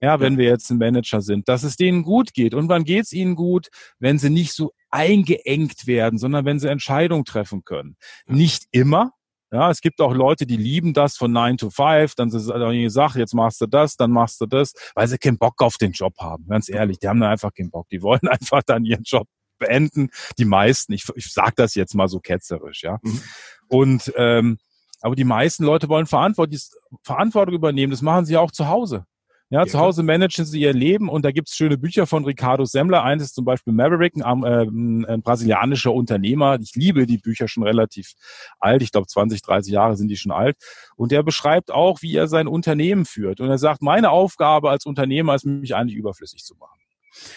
Ja, 0.00 0.20
wenn 0.20 0.36
wir 0.36 0.44
jetzt 0.44 0.70
ein 0.70 0.78
Manager 0.78 1.22
sind, 1.22 1.48
dass 1.48 1.62
es 1.62 1.76
denen 1.76 2.02
gut 2.02 2.34
geht. 2.34 2.52
Und 2.54 2.68
wann 2.68 2.84
geht 2.84 3.04
es 3.04 3.12
ihnen 3.12 3.34
gut? 3.34 3.68
Wenn 3.98 4.18
sie 4.18 4.28
nicht 4.28 4.52
so 4.52 4.72
eingeengt 4.90 5.86
werden, 5.86 6.18
sondern 6.18 6.44
wenn 6.44 6.58
sie 6.58 6.68
Entscheidungen 6.68 7.24
treffen 7.24 7.64
können. 7.64 7.96
Nicht 8.26 8.64
immer, 8.72 9.12
ja, 9.52 9.70
es 9.70 9.80
gibt 9.80 10.00
auch 10.00 10.12
Leute, 10.12 10.44
die 10.44 10.56
lieben 10.56 10.92
das 10.92 11.16
von 11.16 11.30
9 11.30 11.56
to 11.56 11.70
5, 11.70 12.14
dann 12.16 12.28
ist 12.28 12.50
eine 12.50 12.90
Sache, 12.90 13.20
jetzt 13.20 13.32
machst 13.32 13.60
du 13.60 13.66
das, 13.66 13.96
dann 13.96 14.10
machst 14.10 14.40
du 14.40 14.46
das, 14.46 14.72
weil 14.94 15.06
sie 15.06 15.18
keinen 15.18 15.38
Bock 15.38 15.62
auf 15.62 15.76
den 15.78 15.92
Job 15.92 16.14
haben. 16.20 16.46
Ganz 16.48 16.68
ehrlich, 16.68 16.98
die 16.98 17.08
haben 17.08 17.20
da 17.20 17.30
einfach 17.30 17.54
keinen 17.54 17.70
Bock. 17.70 17.88
Die 17.90 18.02
wollen 18.02 18.20
einfach 18.28 18.62
dann 18.64 18.84
ihren 18.84 19.04
Job 19.04 19.28
beenden. 19.58 20.10
Die 20.38 20.44
meisten, 20.44 20.92
ich, 20.92 21.04
ich 21.14 21.32
sage 21.32 21.54
das 21.56 21.74
jetzt 21.74 21.94
mal 21.94 22.08
so 22.08 22.20
ketzerisch, 22.20 22.82
ja. 22.82 22.98
Mhm. 23.02 23.22
Und 23.68 24.12
ähm, 24.16 24.58
aber 25.00 25.14
die 25.14 25.24
meisten 25.24 25.64
Leute 25.64 25.88
wollen 25.88 26.06
Verantwortung, 26.06 26.58
Verantwortung 27.02 27.54
übernehmen. 27.54 27.90
Das 27.90 28.02
machen 28.02 28.24
sie 28.24 28.36
auch 28.36 28.50
zu 28.50 28.68
Hause. 28.68 29.06
Ja, 29.48 29.60
ja, 29.60 29.66
zu 29.66 29.78
Hause 29.78 30.02
managen 30.02 30.44
sie 30.44 30.60
ihr 30.60 30.72
Leben 30.72 31.08
und 31.08 31.24
da 31.24 31.30
gibt's 31.30 31.54
schöne 31.54 31.78
Bücher 31.78 32.08
von 32.08 32.24
Ricardo 32.24 32.64
Semmler. 32.64 33.04
Eins 33.04 33.22
ist 33.22 33.36
zum 33.36 33.44
Beispiel 33.44 33.72
Maverick, 33.72 34.14
ein, 34.16 34.42
äh, 34.42 35.12
ein 35.12 35.22
brasilianischer 35.22 35.92
Unternehmer. 35.92 36.58
Ich 36.60 36.74
liebe 36.74 37.06
die 37.06 37.18
Bücher 37.18 37.46
schon 37.46 37.62
relativ 37.62 38.14
alt. 38.58 38.82
Ich 38.82 38.90
glaube 38.90 39.06
20, 39.06 39.42
30 39.42 39.72
Jahre 39.72 39.96
sind 39.96 40.08
die 40.08 40.16
schon 40.16 40.32
alt. 40.32 40.56
Und 40.96 41.12
der 41.12 41.22
beschreibt 41.22 41.70
auch, 41.70 42.02
wie 42.02 42.16
er 42.16 42.26
sein 42.26 42.48
Unternehmen 42.48 43.04
führt. 43.04 43.40
Und 43.40 43.48
er 43.48 43.58
sagt, 43.58 43.82
meine 43.82 44.10
Aufgabe 44.10 44.68
als 44.70 44.84
Unternehmer 44.84 45.36
ist, 45.36 45.46
mich 45.46 45.76
eigentlich 45.76 45.96
überflüssig 45.96 46.42
zu 46.42 46.56
machen. 46.56 46.80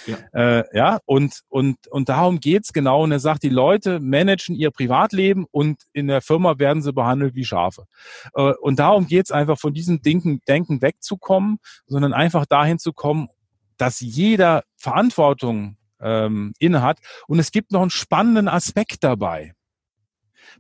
Ja, 0.06 0.18
äh, 0.34 0.64
ja 0.74 1.00
und, 1.06 1.42
und, 1.50 1.88
und 1.88 2.10
darum 2.10 2.40
geht's 2.40 2.74
genau. 2.74 3.04
Und 3.04 3.12
er 3.12 3.20
sagt, 3.20 3.44
die 3.44 3.50
Leute 3.50 4.00
managen 4.00 4.56
ihr 4.56 4.72
Privatleben 4.72 5.46
und 5.52 5.82
in 5.94 6.08
der 6.08 6.22
Firma 6.22 6.60
werden 6.60 6.82
sie 6.82 6.94
behandelt 6.94 7.36
wie 7.36 7.46
Schafe. 7.46 7.86
Äh, 8.34 8.54
und 8.62 8.80
darum 8.80 9.08
geht's 9.08 9.32
einfach 9.32 9.58
von 9.58 9.74
diesem 9.74 10.02
Denken, 10.02 10.42
Denken 10.48 10.82
wegzukommen, 10.82 11.60
sondern 11.86 12.14
einfach 12.14 12.46
dahin 12.46 12.80
zu 12.80 12.94
kommen, 12.94 13.30
dass 13.78 14.00
jeder 14.00 14.64
Verantwortung 14.78 15.78
ähm, 16.02 16.54
innehat. 16.60 17.00
Und 17.28 17.40
es 17.40 17.52
gibt 17.52 17.72
noch 17.72 17.82
einen 17.82 17.90
spannenden 17.90 18.48
Aspekt 18.48 19.04
dabei. 19.04 19.54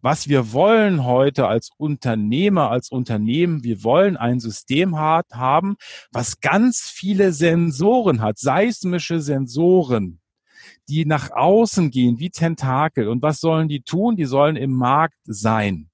Was 0.01 0.27
wir 0.27 0.53
wollen 0.53 1.03
heute 1.03 1.47
als 1.47 1.69
Unternehmer, 1.77 2.71
als 2.71 2.89
Unternehmen, 2.89 3.63
wir 3.63 3.83
wollen 3.83 4.17
ein 4.17 4.39
System 4.39 4.97
haben, 4.97 5.75
was 6.11 6.39
ganz 6.41 6.89
viele 6.93 7.33
Sensoren 7.33 8.21
hat, 8.21 8.37
seismische 8.39 9.19
Sensoren, 9.19 10.19
die 10.87 11.05
nach 11.05 11.31
außen 11.31 11.91
gehen 11.91 12.19
wie 12.19 12.29
Tentakel. 12.29 13.07
Und 13.07 13.21
was 13.21 13.39
sollen 13.39 13.67
die 13.67 13.81
tun? 13.81 14.15
Die 14.15 14.25
sollen 14.25 14.55
im 14.55 14.73
Markt 14.73 15.17
sein. 15.23 15.89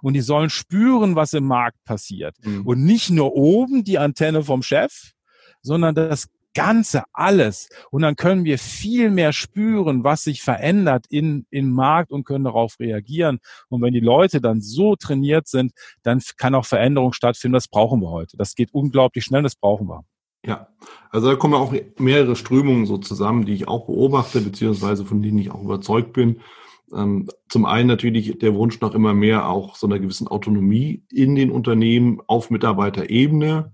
Und 0.00 0.14
die 0.14 0.20
sollen 0.20 0.50
spüren, 0.50 1.16
was 1.16 1.32
im 1.32 1.44
Markt 1.44 1.82
passiert. 1.84 2.36
Mhm. 2.44 2.66
Und 2.66 2.84
nicht 2.84 3.10
nur 3.10 3.34
oben 3.34 3.84
die 3.84 3.98
Antenne 3.98 4.44
vom 4.44 4.62
Chef, 4.62 5.12
sondern 5.60 5.94
das 5.94 6.28
Ganze, 6.54 7.04
alles. 7.12 7.68
Und 7.90 8.02
dann 8.02 8.16
können 8.16 8.44
wir 8.44 8.58
viel 8.58 9.10
mehr 9.10 9.32
spüren, 9.32 10.04
was 10.04 10.24
sich 10.24 10.42
verändert 10.42 11.06
in, 11.08 11.46
im 11.50 11.70
Markt 11.70 12.10
und 12.10 12.24
können 12.24 12.44
darauf 12.44 12.78
reagieren. 12.78 13.38
Und 13.68 13.82
wenn 13.82 13.94
die 13.94 14.00
Leute 14.00 14.40
dann 14.40 14.60
so 14.60 14.96
trainiert 14.96 15.48
sind, 15.48 15.72
dann 16.02 16.20
kann 16.36 16.54
auch 16.54 16.66
Veränderung 16.66 17.12
stattfinden. 17.12 17.54
Das 17.54 17.68
brauchen 17.68 18.00
wir 18.00 18.10
heute. 18.10 18.36
Das 18.36 18.54
geht 18.54 18.72
unglaublich 18.72 19.24
schnell, 19.24 19.42
das 19.42 19.56
brauchen 19.56 19.88
wir. 19.88 20.04
Ja, 20.44 20.68
also 21.10 21.28
da 21.28 21.36
kommen 21.36 21.54
auch 21.54 21.72
mehrere 21.98 22.34
Strömungen 22.34 22.86
so 22.86 22.98
zusammen, 22.98 23.46
die 23.46 23.54
ich 23.54 23.68
auch 23.68 23.86
beobachte, 23.86 24.40
beziehungsweise 24.40 25.04
von 25.04 25.22
denen 25.22 25.38
ich 25.38 25.52
auch 25.52 25.62
überzeugt 25.62 26.12
bin. 26.12 26.40
Ähm, 26.92 27.28
zum 27.48 27.64
einen 27.64 27.88
natürlich 27.88 28.38
der 28.38 28.54
Wunsch 28.54 28.80
nach 28.80 28.94
immer 28.94 29.14
mehr 29.14 29.48
auch 29.48 29.76
so 29.76 29.86
einer 29.86 30.00
gewissen 30.00 30.26
Autonomie 30.26 31.04
in 31.10 31.34
den 31.36 31.50
Unternehmen 31.50 32.20
auf 32.26 32.50
Mitarbeiterebene, 32.50 33.72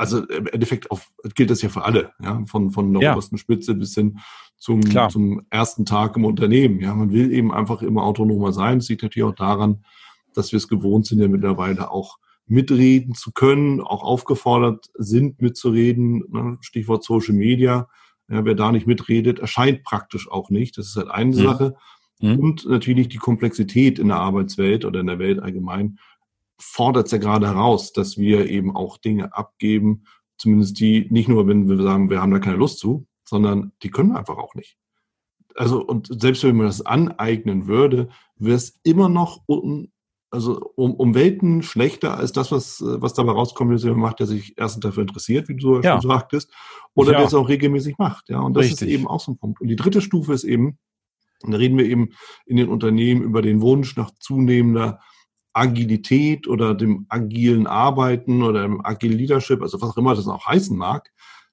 also 0.00 0.26
im 0.26 0.46
Endeffekt 0.46 0.90
auf, 0.90 1.10
gilt 1.34 1.50
das 1.50 1.60
ja 1.60 1.68
für 1.68 1.84
alle, 1.84 2.12
ja, 2.22 2.42
von, 2.46 2.70
von 2.70 2.92
der 2.94 3.02
ja. 3.02 3.12
obersten 3.12 3.36
Spitze 3.36 3.74
bis 3.74 3.94
hin 3.94 4.18
zum, 4.56 4.80
zum 5.10 5.42
ersten 5.50 5.84
Tag 5.84 6.16
im 6.16 6.24
Unternehmen. 6.24 6.80
Ja, 6.80 6.94
man 6.94 7.12
will 7.12 7.30
eben 7.30 7.52
einfach 7.52 7.82
immer 7.82 8.04
autonomer 8.04 8.52
sein. 8.52 8.78
Das 8.78 8.88
liegt 8.88 9.02
natürlich 9.02 9.28
auch 9.28 9.34
daran, 9.34 9.84
dass 10.34 10.52
wir 10.52 10.56
es 10.56 10.68
gewohnt 10.68 11.06
sind, 11.06 11.20
ja 11.20 11.28
mittlerweile 11.28 11.90
auch 11.90 12.18
mitreden 12.46 13.14
zu 13.14 13.30
können, 13.32 13.82
auch 13.82 14.02
aufgefordert 14.02 14.86
sind, 14.94 15.42
mitzureden. 15.42 16.24
Ne? 16.30 16.56
Stichwort 16.62 17.04
Social 17.04 17.34
Media. 17.34 17.86
Ja, 18.30 18.44
wer 18.44 18.54
da 18.54 18.72
nicht 18.72 18.86
mitredet, 18.86 19.38
erscheint 19.38 19.84
praktisch 19.84 20.30
auch 20.30 20.48
nicht. 20.48 20.78
Das 20.78 20.86
ist 20.86 20.96
halt 20.96 21.10
eine 21.10 21.36
mhm. 21.36 21.42
Sache. 21.42 21.74
Mhm. 22.20 22.38
Und 22.38 22.66
natürlich 22.66 23.08
die 23.08 23.18
Komplexität 23.18 23.98
in 23.98 24.08
der 24.08 24.16
Arbeitswelt 24.16 24.86
oder 24.86 25.00
in 25.00 25.08
der 25.08 25.18
Welt 25.18 25.40
allgemein 25.40 25.98
fordert 26.60 27.06
es 27.06 27.12
ja 27.12 27.18
gerade 27.18 27.46
heraus, 27.48 27.92
dass 27.92 28.18
wir 28.18 28.48
eben 28.48 28.76
auch 28.76 28.98
Dinge 28.98 29.34
abgeben, 29.34 30.04
zumindest 30.38 30.78
die 30.78 31.06
nicht 31.10 31.28
nur, 31.28 31.46
wenn 31.48 31.68
wir 31.68 31.82
sagen, 31.82 32.10
wir 32.10 32.20
haben 32.20 32.30
da 32.30 32.38
keine 32.38 32.56
Lust 32.56 32.78
zu, 32.78 33.06
sondern 33.24 33.72
die 33.82 33.90
können 33.90 34.10
wir 34.10 34.18
einfach 34.18 34.38
auch 34.38 34.54
nicht. 34.54 34.76
Also, 35.56 35.84
und 35.84 36.08
selbst 36.20 36.44
wenn 36.44 36.56
man 36.56 36.66
das 36.66 36.84
aneignen 36.84 37.66
würde, 37.66 38.08
wäre 38.36 38.56
es 38.56 38.78
immer 38.82 39.08
noch 39.08 39.42
un, 39.46 39.92
also 40.30 40.72
um, 40.76 40.94
um 40.94 41.14
Welten 41.14 41.62
schlechter 41.62 42.16
als 42.16 42.32
das, 42.32 42.52
was, 42.52 42.82
was 42.82 43.14
dabei 43.14 43.32
rauskommt, 43.32 43.70
wenn 43.70 43.78
jemand 43.78 44.00
macht, 44.00 44.20
der 44.20 44.26
sich 44.26 44.54
erstens 44.56 44.82
dafür 44.82 45.02
interessiert, 45.02 45.48
wie 45.48 45.56
du 45.56 45.80
ja. 45.80 46.00
schon 46.00 46.08
sagtest, 46.08 46.52
oder 46.94 47.12
ja. 47.12 47.18
der 47.18 47.26
es 47.26 47.34
auch 47.34 47.48
regelmäßig 47.48 47.98
macht. 47.98 48.28
Ja, 48.28 48.40
und 48.40 48.54
das 48.54 48.66
Richtig. 48.66 48.88
ist 48.88 48.94
eben 48.94 49.08
auch 49.08 49.20
so 49.20 49.32
ein 49.32 49.38
Punkt. 49.38 49.60
Und 49.60 49.68
die 49.68 49.76
dritte 49.76 50.00
Stufe 50.00 50.32
ist 50.32 50.44
eben, 50.44 50.78
Und 51.42 51.52
da 51.52 51.58
reden 51.58 51.78
wir 51.78 51.84
eben 51.84 52.10
in 52.46 52.56
den 52.56 52.68
Unternehmen 52.68 53.22
über 53.22 53.42
den 53.42 53.60
Wunsch 53.60 53.96
nach 53.96 54.10
zunehmender 54.20 55.00
Agilität 55.52 56.46
oder 56.46 56.74
dem 56.74 57.06
agilen 57.08 57.66
Arbeiten 57.66 58.42
oder 58.42 58.62
dem 58.62 58.84
Agile 58.84 59.14
Leadership, 59.14 59.62
also 59.62 59.80
was 59.80 59.90
auch 59.90 59.96
immer 59.96 60.14
das 60.14 60.28
auch 60.28 60.46
heißen 60.46 60.76
mag. 60.76 61.10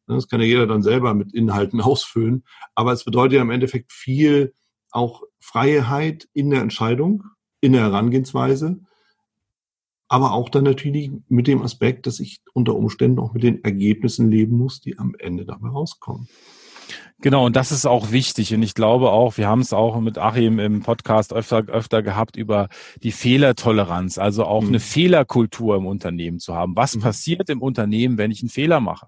Das 0.08 0.28
kann 0.28 0.40
ja 0.40 0.46
jeder 0.48 0.68
dann 0.68 0.84
selber 0.84 1.14
mit 1.14 1.34
Inhalten 1.34 1.82
ausfüllen. 1.82 2.44
Aber 2.76 2.94
es 2.94 3.04
bedeutet 3.04 3.34
ja 3.34 3.42
im 3.42 3.52
Endeffekt 3.52 3.92
viel 3.92 4.54
auch 4.92 5.24
Freiheit 5.40 6.28
in 6.34 6.50
der 6.50 6.62
Entscheidung, 6.62 7.24
in 7.62 7.74
der 7.74 7.82
Herangehensweise, 7.82 8.80
aber 10.08 10.32
auch 10.32 10.50
dann 10.50 10.64
natürlich 10.64 11.12
mit 11.28 11.48
dem 11.48 11.62
Aspekt, 11.62 12.08
dass 12.08 12.20
ich 12.20 12.42
unter 12.54 12.76
Umständen 12.76 13.20
auch 13.20 13.34
mit 13.34 13.44
den 13.44 13.64
Ergebnissen 13.64 14.32
leben 14.32 14.58
muss, 14.58 14.80
die 14.80 14.98
am 14.98 15.16
Ende 15.20 15.46
dabei 15.46 15.70
rauskommen. 15.70 16.30
Genau, 17.20 17.48
und 17.48 17.56
das 17.56 17.72
ist 17.72 17.88
auch 17.88 18.12
wichtig. 18.12 18.54
Und 18.54 18.62
ich 18.62 18.76
glaube 18.76 19.12
auch, 19.12 19.38
wir 19.38 19.48
haben 19.48 19.62
es 19.62 19.74
auch 19.74 20.00
mit 20.00 20.20
Achim 20.20 20.60
im 20.60 20.84
Podcast 20.84 21.34
öfter, 21.34 21.68
öfter 21.68 22.04
gehabt 22.04 22.36
über 22.36 22.70
die 23.02 23.12
Fehlertoleranz, 23.12 24.20
also 24.20 24.46
auch 24.46 24.62
mhm. 24.62 24.70
eine 24.70 24.80
Fehlerkultur 24.80 25.78
im 25.78 25.88
Unternehmen 25.88 26.40
zu 26.40 26.54
haben. 26.54 26.76
Was 26.76 26.96
mhm. 26.96 27.02
passiert 27.02 27.50
im 27.50 27.62
Unternehmen, 27.62 28.20
wenn 28.20 28.30
ich 28.30 28.42
einen 28.42 28.50
Fehler 28.50 28.80
mache? 28.80 29.08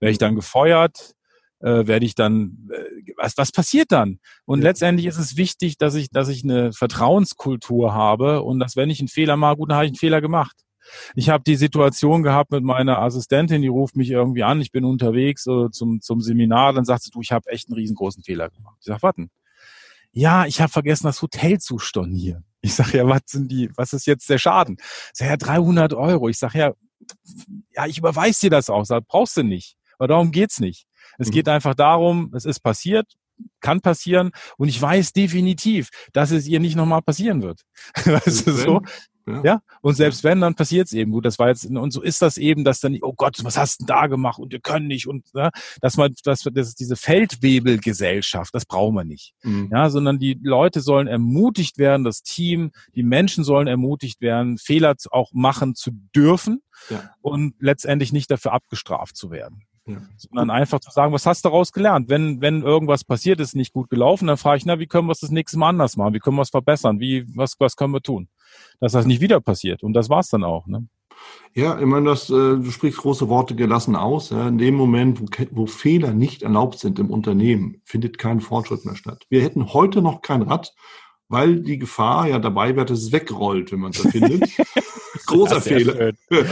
Werde 0.00 0.12
ich 0.12 0.18
dann 0.18 0.34
gefeuert? 0.34 1.14
Äh, 1.60 1.86
werde 1.86 2.06
ich 2.06 2.14
dann, 2.14 2.68
äh, 2.72 3.12
was, 3.16 3.36
was 3.36 3.52
passiert 3.52 3.92
dann? 3.92 4.20
Und 4.46 4.60
ja. 4.60 4.64
letztendlich 4.64 5.06
ist 5.06 5.18
es 5.18 5.36
wichtig, 5.36 5.76
dass 5.76 5.94
ich, 5.94 6.10
dass 6.10 6.28
ich 6.28 6.44
eine 6.44 6.72
Vertrauenskultur 6.72 7.92
habe 7.92 8.42
und 8.42 8.58
dass 8.58 8.74
wenn 8.74 8.90
ich 8.90 9.00
einen 9.00 9.08
Fehler 9.08 9.36
mache, 9.36 9.56
gut, 9.56 9.70
dann 9.70 9.76
habe 9.76 9.86
ich 9.86 9.90
einen 9.90 9.98
Fehler 9.98 10.22
gemacht. 10.22 10.63
Ich 11.14 11.28
habe 11.28 11.44
die 11.44 11.56
Situation 11.56 12.22
gehabt 12.22 12.50
mit 12.50 12.64
meiner 12.64 13.00
Assistentin, 13.00 13.62
die 13.62 13.68
ruft 13.68 13.96
mich 13.96 14.10
irgendwie 14.10 14.42
an, 14.42 14.60
ich 14.60 14.72
bin 14.72 14.84
unterwegs 14.84 15.46
äh, 15.46 15.70
zum, 15.70 16.00
zum 16.00 16.20
Seminar, 16.20 16.72
dann 16.72 16.84
sagt 16.84 17.02
sie, 17.04 17.10
du, 17.10 17.20
ich 17.20 17.32
habe 17.32 17.50
echt 17.50 17.68
einen 17.68 17.76
riesengroßen 17.76 18.22
Fehler 18.22 18.50
gemacht. 18.50 18.76
Ich 18.80 18.86
sag, 18.86 19.02
warten. 19.02 19.30
Ja, 20.12 20.46
ich 20.46 20.60
habe 20.60 20.70
vergessen, 20.70 21.06
das 21.06 21.20
Hotel 21.22 21.58
zu 21.58 21.78
stornieren. 21.78 22.44
Ich 22.60 22.74
sag 22.74 22.94
ja, 22.94 23.06
was 23.06 23.22
sind 23.26 23.50
die, 23.50 23.68
was 23.76 23.92
ist 23.92 24.06
jetzt 24.06 24.30
der 24.30 24.38
Schaden? 24.38 24.76
Ich 24.78 25.18
sag 25.18 25.28
ja, 25.28 25.36
300 25.36 25.92
Euro. 25.92 26.28
Ich 26.28 26.38
sag 26.38 26.54
ja, 26.54 26.72
ja, 27.74 27.86
ich 27.86 27.98
überweise 27.98 28.42
dir 28.42 28.50
das 28.50 28.70
auch. 28.70 28.84
Sag, 28.84 29.06
brauchst 29.06 29.36
du 29.36 29.42
nicht. 29.42 29.76
Aber 29.98 30.08
darum 30.08 30.30
geht's 30.30 30.60
nicht. 30.60 30.86
Es 31.18 31.28
mhm. 31.28 31.32
geht 31.32 31.48
einfach 31.48 31.74
darum, 31.74 32.32
es 32.34 32.44
ist 32.44 32.60
passiert, 32.60 33.06
kann 33.60 33.80
passieren 33.80 34.30
und 34.56 34.68
ich 34.68 34.80
weiß 34.80 35.12
definitiv, 35.12 35.90
dass 36.12 36.30
es 36.30 36.46
ihr 36.46 36.60
nicht 36.60 36.76
nochmal 36.76 37.02
passieren 37.02 37.42
wird. 37.42 37.62
weißt 38.04 38.46
du, 38.46 38.52
so? 38.52 38.82
Ja. 39.26 39.42
ja. 39.42 39.60
Und 39.80 39.94
selbst 39.94 40.22
wenn, 40.24 40.40
dann 40.40 40.54
passiert 40.54 40.86
es 40.86 40.92
eben. 40.92 41.12
Gut, 41.12 41.24
das 41.24 41.38
war 41.38 41.48
jetzt, 41.48 41.64
und 41.64 41.90
so 41.90 42.02
ist 42.02 42.20
das 42.22 42.36
eben, 42.36 42.64
dass 42.64 42.80
dann, 42.80 42.98
oh 43.02 43.14
Gott, 43.14 43.42
was 43.42 43.56
hast 43.56 43.80
du 43.80 43.86
denn 43.86 43.94
da 43.94 44.06
gemacht 44.06 44.38
und 44.38 44.52
wir 44.52 44.60
können 44.60 44.86
nicht 44.86 45.06
und 45.06 45.26
ja, 45.34 45.50
dass 45.80 45.96
man, 45.96 46.14
dass, 46.24 46.42
dass 46.42 46.74
diese 46.74 46.96
Feldwebelgesellschaft, 46.96 48.54
das 48.54 48.66
brauchen 48.66 48.94
wir 48.94 49.04
nicht. 49.04 49.34
Mhm. 49.42 49.70
Ja, 49.72 49.88
sondern 49.90 50.18
die 50.18 50.38
Leute 50.42 50.80
sollen 50.80 51.06
ermutigt 51.06 51.78
werden, 51.78 52.04
das 52.04 52.22
Team, 52.22 52.70
die 52.94 53.02
Menschen 53.02 53.44
sollen 53.44 53.66
ermutigt 53.66 54.20
werden, 54.20 54.58
Fehler 54.58 54.94
auch 55.10 55.32
machen 55.32 55.74
zu 55.74 55.90
dürfen 56.14 56.62
ja. 56.90 57.10
und 57.20 57.54
letztendlich 57.58 58.12
nicht 58.12 58.30
dafür 58.30 58.52
abgestraft 58.52 59.16
zu 59.16 59.30
werden. 59.30 59.62
Ja. 59.86 59.98
Sondern 60.16 60.50
einfach 60.50 60.80
zu 60.80 60.90
sagen, 60.90 61.12
was 61.12 61.26
hast 61.26 61.44
du 61.44 61.50
daraus 61.50 61.70
gelernt? 61.70 62.08
Wenn, 62.08 62.40
wenn 62.40 62.62
irgendwas 62.62 63.04
passiert 63.04 63.38
ist, 63.40 63.54
nicht 63.54 63.72
gut 63.72 63.90
gelaufen, 63.90 64.26
dann 64.28 64.38
frage 64.38 64.58
ich, 64.58 64.64
na, 64.64 64.78
wie 64.78 64.86
können 64.86 65.08
wir 65.08 65.12
es 65.12 65.20
das 65.20 65.30
nächste 65.30 65.58
Mal 65.58 65.70
anders 65.70 65.96
machen? 65.96 66.14
Wie 66.14 66.20
können 66.20 66.36
wir 66.36 66.42
es 66.42 66.50
verbessern? 66.50 67.00
Wie, 67.00 67.26
was, 67.36 67.54
was 67.58 67.76
können 67.76 67.92
wir 67.92 68.00
tun? 68.00 68.28
Dass 68.80 68.92
das 68.92 69.06
nicht 69.06 69.20
wieder 69.20 69.40
passiert. 69.40 69.82
Und 69.82 69.92
das 69.92 70.08
war's 70.08 70.28
dann 70.28 70.44
auch, 70.44 70.66
ne? 70.66 70.86
Ja, 71.54 71.78
ich 71.78 71.86
meine, 71.86 72.06
das, 72.06 72.28
äh, 72.30 72.32
du 72.32 72.70
sprichst 72.70 72.98
große 72.98 73.28
Worte 73.28 73.54
gelassen 73.54 73.94
aus. 73.94 74.30
Ja. 74.30 74.48
In 74.48 74.58
dem 74.58 74.74
Moment, 74.74 75.20
wo, 75.20 75.26
wo 75.52 75.66
Fehler 75.66 76.12
nicht 76.12 76.42
erlaubt 76.42 76.80
sind 76.80 76.98
im 76.98 77.10
Unternehmen, 77.10 77.80
findet 77.84 78.18
kein 78.18 78.40
Fortschritt 78.40 78.84
mehr 78.84 78.96
statt. 78.96 79.24
Wir 79.30 79.42
hätten 79.42 79.72
heute 79.72 80.02
noch 80.02 80.20
kein 80.20 80.42
Rad, 80.42 80.74
weil 81.28 81.60
die 81.60 81.78
Gefahr 81.78 82.28
ja 82.28 82.38
dabei 82.38 82.74
wäre, 82.74 82.86
dass 82.86 82.98
es 82.98 83.12
wegrollt, 83.12 83.70
wenn 83.72 83.80
man 83.80 83.92
es 83.92 84.04
erfindet. 84.04 84.50
Großer 85.26 85.60
Fehler. 85.60 86.12
ja, 86.30 86.44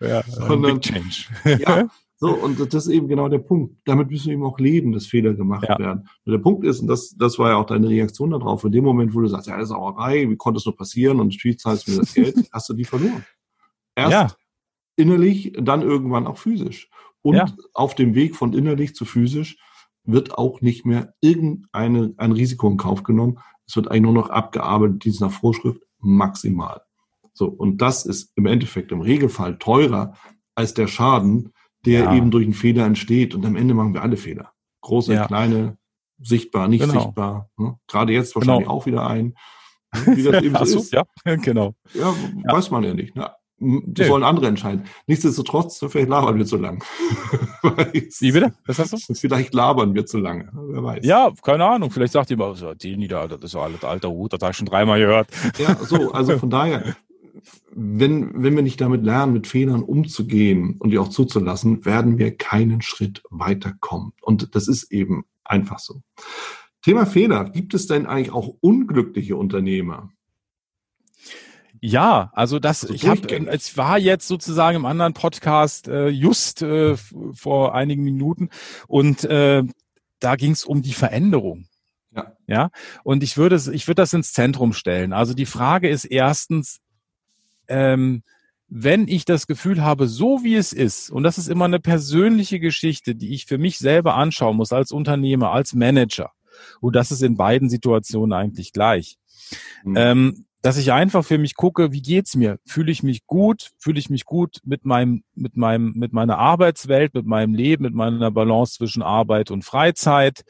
ja, 0.00 0.22
Sondern, 0.26 0.80
Big 0.80 0.92
Change. 0.92 1.60
ja, 1.62 1.88
so, 2.22 2.34
und 2.34 2.72
das 2.72 2.86
ist 2.86 2.92
eben 2.92 3.08
genau 3.08 3.28
der 3.28 3.40
Punkt. 3.40 3.78
Damit 3.84 4.08
müssen 4.08 4.26
wir 4.26 4.34
eben 4.34 4.44
auch 4.44 4.60
leben, 4.60 4.92
dass 4.92 5.06
Fehler 5.06 5.34
gemacht 5.34 5.66
ja. 5.68 5.76
werden. 5.76 6.08
Und 6.24 6.30
der 6.30 6.38
Punkt 6.38 6.64
ist, 6.64 6.78
und 6.78 6.86
das, 6.86 7.16
das 7.18 7.36
war 7.36 7.50
ja 7.50 7.56
auch 7.56 7.66
deine 7.66 7.88
Reaktion 7.88 8.30
darauf, 8.30 8.62
in 8.62 8.70
dem 8.70 8.84
Moment, 8.84 9.12
wo 9.12 9.22
du 9.22 9.26
sagst, 9.26 9.48
ja, 9.48 9.56
das 9.56 9.64
ist 9.64 9.68
Sauerei, 9.70 10.30
wie 10.30 10.36
konnte 10.36 10.58
es 10.58 10.64
nur 10.64 10.76
passieren 10.76 11.18
und 11.18 11.32
natürlich 11.32 11.58
zahlst 11.58 11.88
du 11.88 11.90
mir 11.90 11.98
das 11.98 12.14
Geld, 12.14 12.48
hast 12.52 12.68
du 12.68 12.74
die 12.74 12.84
verloren. 12.84 13.24
Erst 13.96 14.12
ja. 14.12 14.28
innerlich, 14.94 15.52
dann 15.60 15.82
irgendwann 15.82 16.28
auch 16.28 16.38
physisch. 16.38 16.88
Und 17.22 17.34
ja. 17.34 17.46
auf 17.74 17.96
dem 17.96 18.14
Weg 18.14 18.36
von 18.36 18.52
innerlich 18.52 18.94
zu 18.94 19.04
physisch 19.04 19.58
wird 20.04 20.38
auch 20.38 20.60
nicht 20.60 20.86
mehr 20.86 21.14
irgendeine, 21.20 22.14
ein 22.18 22.30
Risiko 22.30 22.70
in 22.70 22.76
Kauf 22.76 23.02
genommen. 23.02 23.40
Es 23.66 23.74
wird 23.74 23.88
eigentlich 23.88 24.02
nur 24.02 24.12
noch 24.12 24.30
abgearbeitet, 24.30 25.04
dies 25.04 25.18
nach 25.18 25.32
Vorschrift 25.32 25.82
maximal. 25.98 26.82
So. 27.32 27.48
Und 27.48 27.82
das 27.82 28.06
ist 28.06 28.30
im 28.36 28.46
Endeffekt 28.46 28.92
im 28.92 29.00
Regelfall 29.00 29.58
teurer 29.58 30.14
als 30.54 30.72
der 30.72 30.86
Schaden, 30.86 31.52
der 31.84 32.04
ja. 32.04 32.14
eben 32.14 32.30
durch 32.30 32.44
einen 32.44 32.54
Fehler 32.54 32.86
entsteht. 32.86 33.34
Und 33.34 33.44
am 33.44 33.56
Ende 33.56 33.74
machen 33.74 33.94
wir 33.94 34.02
alle 34.02 34.16
Fehler. 34.16 34.52
Große, 34.82 35.14
ja. 35.14 35.26
kleine, 35.26 35.76
sichtbar, 36.20 36.68
nicht 36.68 36.80
genau. 36.80 37.00
sichtbar. 37.00 37.50
Ne? 37.56 37.76
Gerade 37.86 38.12
jetzt 38.12 38.34
wahrscheinlich 38.34 38.64
genau. 38.64 38.76
auch 38.76 38.86
wieder 38.86 39.06
ein. 39.06 39.34
Wie 40.06 40.22
das 40.22 40.42
eben 40.42 40.64
so 40.64 40.78
ist. 40.78 40.92
Ja, 40.92 41.04
genau. 41.36 41.74
Ja, 41.94 42.14
weiß 42.44 42.70
man 42.70 42.84
ja 42.84 42.94
nicht. 42.94 43.14
Ne? 43.14 43.30
Das 43.86 44.08
sollen 44.08 44.24
andere 44.24 44.48
entscheiden. 44.48 44.84
Nichtsdestotrotz, 45.06 45.78
vielleicht 45.88 46.08
labern 46.08 46.36
wir 46.36 46.46
zu 46.46 46.56
lang. 46.56 46.82
Wie 47.62 48.32
bitte? 48.32 48.52
Was 48.66 48.80
hast 48.80 49.08
du? 49.08 49.14
Vielleicht 49.14 49.54
labern 49.54 49.94
wir 49.94 50.04
zu 50.04 50.18
lange. 50.18 50.50
Wer 50.52 50.82
weiß. 50.82 51.04
Ja, 51.04 51.30
keine 51.42 51.66
Ahnung. 51.66 51.92
Vielleicht 51.92 52.12
sagt 52.12 52.30
ihr 52.32 52.54
so, 52.56 52.74
die 52.74 52.96
Nieder, 52.96 53.28
das 53.28 53.38
ist 53.40 53.54
ein 53.54 53.74
alter 53.82 54.10
Hut, 54.10 54.32
das 54.32 54.40
habe 54.40 54.50
ich 54.50 54.56
schon 54.56 54.66
dreimal 54.66 54.98
gehört. 54.98 55.28
Ja, 55.58 55.76
so, 55.76 56.10
also 56.10 56.38
von 56.38 56.50
daher, 56.50 56.96
wenn, 57.74 58.42
wenn 58.42 58.54
wir 58.54 58.62
nicht 58.62 58.80
damit 58.80 59.04
lernen, 59.04 59.32
mit 59.32 59.46
Fehlern 59.46 59.82
umzugehen 59.82 60.76
und 60.78 60.90
die 60.90 60.98
auch 60.98 61.08
zuzulassen, 61.08 61.84
werden 61.84 62.18
wir 62.18 62.36
keinen 62.36 62.82
Schritt 62.82 63.22
weiterkommen. 63.30 64.12
Und 64.20 64.54
das 64.54 64.68
ist 64.68 64.92
eben 64.92 65.24
einfach 65.44 65.78
so. 65.78 66.02
Thema 66.82 67.06
Fehler. 67.06 67.50
Gibt 67.50 67.74
es 67.74 67.86
denn 67.86 68.06
eigentlich 68.06 68.32
auch 68.32 68.48
unglückliche 68.60 69.36
Unternehmer? 69.36 70.10
Ja, 71.80 72.30
also 72.34 72.60
das, 72.60 72.84
also 72.84 72.94
ich 72.94 73.06
habe, 73.08 73.48
es 73.48 73.76
war 73.76 73.98
jetzt 73.98 74.28
sozusagen 74.28 74.76
im 74.76 74.86
anderen 74.86 75.14
Podcast 75.14 75.88
äh, 75.88 76.08
just 76.08 76.62
äh, 76.62 76.96
vor 76.96 77.74
einigen 77.74 78.04
Minuten 78.04 78.50
und 78.86 79.24
äh, 79.24 79.64
da 80.20 80.36
ging 80.36 80.52
es 80.52 80.64
um 80.64 80.82
die 80.82 80.92
Veränderung. 80.92 81.66
Ja. 82.14 82.36
ja. 82.46 82.70
Und 83.02 83.24
ich 83.24 83.36
würde, 83.36 83.56
ich 83.72 83.88
würde 83.88 84.02
das 84.02 84.12
ins 84.12 84.32
Zentrum 84.32 84.72
stellen. 84.72 85.12
Also 85.12 85.34
die 85.34 85.46
Frage 85.46 85.88
ist 85.88 86.04
erstens, 86.04 86.78
ähm, 87.68 88.22
wenn 88.68 89.06
ich 89.06 89.24
das 89.24 89.46
Gefühl 89.46 89.82
habe, 89.82 90.08
so 90.08 90.44
wie 90.44 90.54
es 90.54 90.72
ist, 90.72 91.10
und 91.10 91.24
das 91.24 91.36
ist 91.36 91.48
immer 91.48 91.66
eine 91.66 91.80
persönliche 91.80 92.58
Geschichte, 92.58 93.14
die 93.14 93.34
ich 93.34 93.44
für 93.44 93.58
mich 93.58 93.78
selber 93.78 94.14
anschauen 94.14 94.56
muss 94.56 94.72
als 94.72 94.92
Unternehmer, 94.92 95.52
als 95.52 95.74
Manager, 95.74 96.30
und 96.80 96.96
das 96.96 97.10
ist 97.10 97.22
in 97.22 97.36
beiden 97.36 97.68
Situationen 97.68 98.32
eigentlich 98.32 98.72
gleich, 98.72 99.16
mhm. 99.84 99.96
ähm, 99.96 100.44
dass 100.62 100.76
ich 100.76 100.92
einfach 100.92 101.24
für 101.24 101.38
mich 101.38 101.56
gucke, 101.56 101.92
wie 101.92 102.02
geht's 102.02 102.36
mir? 102.36 102.58
Fühle 102.64 102.92
ich 102.92 103.02
mich 103.02 103.26
gut? 103.26 103.72
Fühle 103.78 103.98
ich 103.98 104.10
mich 104.10 104.24
gut 104.24 104.58
mit 104.64 104.84
meinem, 104.84 105.24
mit 105.34 105.56
meinem, 105.56 105.92
mit 105.96 106.12
meiner 106.12 106.38
Arbeitswelt, 106.38 107.14
mit 107.14 107.26
meinem 107.26 107.52
Leben, 107.52 107.82
mit 107.82 107.94
meiner 107.94 108.30
Balance 108.30 108.76
zwischen 108.76 109.02
Arbeit 109.02 109.50
und 109.50 109.64
Freizeit? 109.64 110.44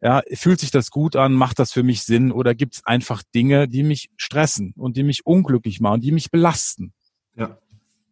Ja, 0.00 0.22
fühlt 0.34 0.60
sich 0.60 0.70
das 0.70 0.90
gut 0.90 1.16
an? 1.16 1.32
Macht 1.32 1.58
das 1.58 1.72
für 1.72 1.82
mich 1.82 2.04
Sinn? 2.04 2.30
Oder 2.30 2.54
gibt 2.54 2.76
es 2.76 2.86
einfach 2.86 3.22
Dinge, 3.34 3.66
die 3.66 3.82
mich 3.82 4.10
stressen 4.16 4.72
und 4.76 4.96
die 4.96 5.02
mich 5.02 5.26
unglücklich 5.26 5.80
machen, 5.80 6.00
die 6.00 6.12
mich 6.12 6.30
belasten? 6.30 6.92
Ja. 7.34 7.58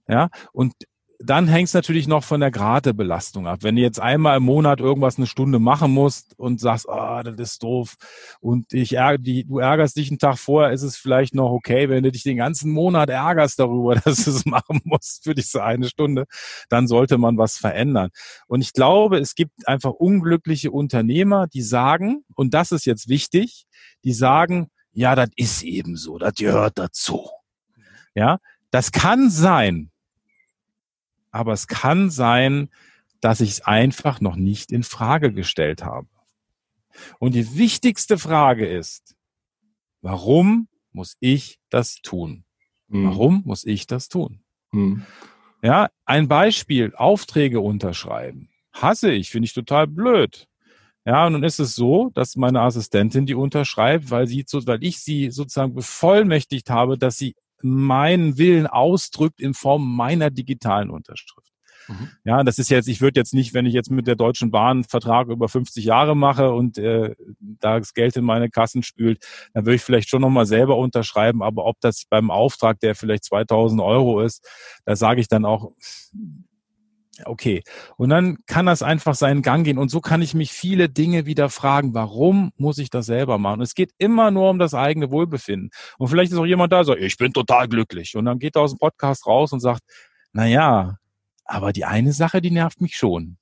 Ja, 0.09 0.31
und 0.53 0.73
dann 1.19 1.49
hängt 1.49 1.69
es 1.69 1.75
natürlich 1.75 2.07
noch 2.09 2.25
von 2.25 2.41
der 2.41 2.51
Gratebelastung 2.51 3.47
ab. 3.47 3.61
Wenn 3.63 3.77
du 3.77 3.83
jetzt 3.83 4.01
einmal 4.01 4.37
im 4.37 4.43
Monat 4.43 4.81
irgendwas 4.81 5.17
eine 5.17 5.27
Stunde 5.27 5.59
machen 5.59 5.91
musst 5.91 6.39
und 6.39 6.61
sagst, 6.61 6.89
ah, 6.89 7.21
oh, 7.21 7.23
das 7.23 7.53
ist 7.53 7.63
doof 7.63 7.97
und 8.41 8.73
ich 8.73 8.95
ärger, 8.95 9.19
die, 9.19 9.45
du 9.45 9.59
ärgerst 9.59 9.97
dich 9.97 10.11
einen 10.11 10.19
Tag 10.19 10.39
vorher, 10.39 10.73
ist 10.73 10.83
es 10.83 10.97
vielleicht 10.97 11.35
noch 11.35 11.51
okay. 11.51 11.89
Wenn 11.89 12.05
du 12.05 12.13
dich 12.13 12.23
den 12.23 12.37
ganzen 12.37 12.71
Monat 12.71 13.09
ärgerst 13.09 13.59
darüber, 13.59 13.95
dass 14.05 14.25
du 14.25 14.31
es 14.31 14.45
machen 14.45 14.81
musst 14.85 15.25
für 15.25 15.35
diese 15.35 15.63
eine 15.63 15.89
Stunde, 15.89 16.27
dann 16.69 16.87
sollte 16.87 17.19
man 17.19 17.39
was 17.39 17.57
verändern. 17.57 18.11
Und 18.47 18.61
ich 18.61 18.73
glaube, 18.73 19.19
es 19.19 19.35
gibt 19.35 19.67
einfach 19.67 19.93
unglückliche 19.93 20.71
Unternehmer, 20.71 21.47
die 21.47 21.63
sagen, 21.63 22.25
und 22.35 22.53
das 22.53 22.73
ist 22.73 22.85
jetzt 22.85 23.09
wichtig, 23.09 23.67
die 24.05 24.13
sagen, 24.13 24.69
ja, 24.93 25.15
das 25.15 25.29
ist 25.37 25.63
eben 25.63 25.97
so, 25.97 26.19
das 26.19 26.35
gehört 26.35 26.79
dazu. 26.79 27.29
Ja, 28.15 28.39
das 28.71 28.93
kann 28.93 29.31
sein, 29.31 29.91
aber 31.31 31.53
es 31.53 31.67
kann 31.67 32.11
sein, 32.11 32.69
dass 33.21 33.41
ich 33.41 33.51
es 33.51 33.61
einfach 33.63 34.21
noch 34.21 34.37
nicht 34.37 34.73
in 34.73 34.83
Frage 34.83 35.33
gestellt 35.33 35.85
habe. 35.85 36.09
Und 37.19 37.35
die 37.35 37.57
wichtigste 37.57 38.19
Frage 38.19 38.67
ist, 38.67 39.17
warum 40.01 40.69
muss 40.93 41.17
ich 41.21 41.59
das 41.69 41.97
tun? 41.97 42.45
Mhm. 42.89 43.05
Warum 43.07 43.43
muss 43.45 43.65
ich 43.65 43.87
das 43.87 44.09
tun? 44.09 44.41
Mhm. 44.73 45.05
Ja, 45.63 45.89
ein 46.05 46.29
Beispiel, 46.29 46.95
Aufträge 46.95 47.61
unterschreiben. 47.61 48.49
Hasse 48.73 49.11
ich, 49.11 49.31
finde 49.31 49.47
ich 49.47 49.55
total 49.55 49.87
blöd. 49.87 50.47
Ja, 51.05 51.27
und 51.27 51.35
nun 51.35 51.45
ist 51.45 51.61
es 51.61 51.77
so, 51.77 52.11
dass 52.15 52.37
meine 52.37 52.61
Assistentin 52.61 53.27
die 53.27 53.35
unterschreibt, 53.35 54.11
weil 54.11 54.27
sie, 54.27 54.45
weil 54.67 54.83
ich 54.83 54.99
sie 54.99 55.31
sozusagen 55.31 55.75
bevollmächtigt 55.75 56.69
habe, 56.69 56.99
dass 56.99 57.17
sie 57.17 57.37
meinen 57.69 58.39
Willen 58.39 58.67
ausdrückt 58.67 59.41
in 59.41 59.55
Form 59.55 59.97
meiner 59.97 60.31
digitalen 60.31 60.91
Unterschrift. 60.91 61.47
Mhm. 61.89 62.11
Ja, 62.25 62.43
das 62.43 62.59
ist 62.59 62.69
jetzt, 62.69 62.89
ich 62.89 63.01
würde 63.01 63.21
jetzt 63.21 63.35
nicht, 63.35 63.55
wenn 63.55 63.67
ich 63.67 63.75
jetzt 63.75 63.91
mit 63.91 64.07
der 64.07 64.17
Deutschen 64.17 64.51
Bahn 64.51 64.79
einen 64.79 64.85
Vertrag 64.85 65.29
über 65.29 65.49
50 65.49 65.85
Jahre 65.85 66.17
mache 66.17 66.53
und 66.53 66.79
äh, 66.79 67.15
da 67.39 67.79
das 67.79 67.95
Geld 67.95 68.17
in 68.17 68.25
meine 68.25 68.51
Kassen 68.51 68.83
spült, 68.83 69.25
dann 69.55 69.67
würde 69.67 69.77
ich 69.77 69.83
vielleicht 69.83 70.09
schon 70.09 70.23
nochmal 70.23 70.47
selber 70.47 70.77
unterschreiben, 70.77 71.43
aber 71.43 71.65
ob 71.65 71.81
das 71.81 72.05
beim 72.09 72.31
Auftrag, 72.31 72.81
der 72.81 72.95
vielleicht 72.95 73.25
2000 73.25 73.81
Euro 73.81 74.21
ist, 74.21 74.47
da 74.85 74.97
sage 74.97 75.21
ich 75.21 75.29
dann 75.29 75.45
auch, 75.45 75.73
okay. 77.25 77.63
Und 77.97 78.11
dann 78.11 78.39
kann 78.47 78.67
das 78.67 78.83
einfach 78.83 79.15
seinen 79.15 79.43
Gang 79.43 79.65
gehen. 79.65 79.79
Und 79.79 79.91
so 79.91 80.01
kann 80.01 80.23
ich 80.23 80.35
mich 80.35 80.53
viele 80.53 80.89
Dinge 80.89 81.27
wieder 81.27 81.49
fragen, 81.49 81.95
warum 81.95 82.53
muss 82.57 82.79
ich 82.79 82.91
das 82.91 83.07
selber 83.07 83.39
machen? 83.39 83.61
Und 83.61 83.65
es 83.65 83.75
geht 83.75 83.93
immer 83.99 84.31
nur 84.31 84.51
um 84.51 84.59
das 84.59 84.75
eigene 84.75 85.11
Wohlbefinden. 85.11 85.71
Und 85.99 86.09
vielleicht 86.09 86.33
ist 86.33 86.39
auch 86.39 86.47
jemand 86.47 86.73
da, 86.73 86.85
so, 86.85 86.97
ich 86.97 87.17
bin 87.17 87.33
total 87.33 87.69
glücklich. 87.69 88.17
Und 88.17 88.25
dann 88.27 88.39
geht 88.39 88.57
er 88.57 88.63
aus 88.63 88.73
dem 88.73 88.79
Podcast 88.79 89.27
raus 89.27 89.53
und 89.53 89.61
sagt, 89.61 89.83
na 90.33 90.47
ja, 90.47 90.99
aber 91.45 91.73
die 91.73 91.85
eine 91.85 92.13
Sache, 92.13 92.41
die 92.41 92.51
nervt 92.51 92.81
mich 92.81 92.97
schon. 92.97 93.39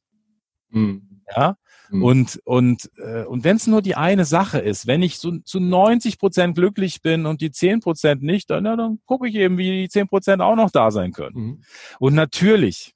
Mhm. 0.71 1.23
Ja. 1.35 1.57
Mhm. 1.91 2.03
Und, 2.03 2.41
und, 2.45 2.91
äh, 2.97 3.25
und 3.25 3.45
wenn 3.45 3.57
es 3.57 3.67
nur 3.67 3.83
die 3.83 3.97
eine 3.97 4.25
Sache 4.25 4.59
ist, 4.59 4.87
wenn 4.87 5.03
ich 5.03 5.19
so, 5.19 5.39
zu 5.39 5.61
90 5.61 6.19
Prozent 6.19 6.55
glücklich 6.55 7.03
bin 7.03 7.27
und 7.27 7.41
die 7.41 7.51
10 7.51 7.81
Prozent 7.81 8.23
nicht, 8.23 8.51
dann, 8.51 8.65
ja, 8.65 8.77
dann 8.77 9.01
gucke 9.07 9.29
ich 9.29 9.35
eben, 9.35 9.59
wie 9.59 9.83
die 9.83 9.89
10 9.89 10.09
Prozent 10.09 10.43
auch 10.43 10.57
noch 10.57 10.71
da 10.71 10.91
sein 10.91 11.13
können. 11.13 11.37
Mhm. 11.37 11.63
Und 11.99 12.15
natürlich 12.15 12.95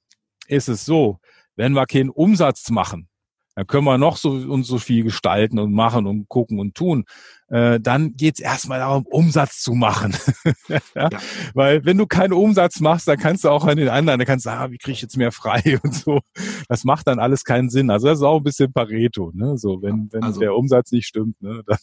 ist 0.49 0.67
es 0.67 0.85
so, 0.85 1.19
wenn 1.55 1.73
wir 1.73 1.85
keinen 1.85 2.09
Umsatz 2.09 2.69
machen, 2.69 3.07
dann 3.55 3.67
können 3.67 3.85
wir 3.85 3.97
noch 3.97 4.17
so 4.17 4.31
und 4.31 4.63
so 4.63 4.77
viel 4.77 5.03
gestalten 5.03 5.59
und 5.59 5.73
machen 5.73 6.07
und 6.07 6.29
gucken 6.29 6.59
und 6.59 6.75
tun 6.75 7.05
äh, 7.49 7.79
dann 7.79 8.13
geht's 8.15 8.39
erstmal 8.39 8.79
darum, 8.79 9.05
Umsatz 9.05 9.61
zu 9.61 9.73
machen. 9.73 10.15
ja? 10.67 10.79
ja? 10.95 11.09
Weil 11.53 11.83
wenn 11.85 11.97
du 11.97 12.05
keinen 12.05 12.33
Umsatz 12.33 12.79
machst, 12.79 13.07
dann 13.07 13.17
kannst 13.17 13.43
du 13.43 13.49
auch 13.49 13.65
an 13.65 13.77
den 13.77 13.89
anderen, 13.89 14.19
dann 14.19 14.27
kannst 14.27 14.45
du 14.45 14.49
sagen, 14.49 14.61
ah, 14.61 14.71
wie 14.71 14.77
kriege 14.77 14.93
ich 14.93 15.01
jetzt 15.01 15.17
mehr 15.17 15.31
frei 15.31 15.79
und 15.83 15.93
so. 15.93 16.19
Das 16.67 16.83
macht 16.83 17.07
dann 17.07 17.19
alles 17.19 17.43
keinen 17.43 17.69
Sinn. 17.69 17.89
Also 17.89 18.07
das 18.07 18.19
ist 18.19 18.23
auch 18.23 18.37
ein 18.37 18.43
bisschen 18.43 18.71
Pareto, 18.71 19.31
ne? 19.33 19.57
So, 19.57 19.81
wenn, 19.81 20.09
wenn 20.11 20.23
also, 20.23 20.39
der 20.39 20.55
Umsatz 20.55 20.91
nicht 20.91 21.07
stimmt, 21.07 21.41
ne, 21.41 21.61
dann 21.67 21.79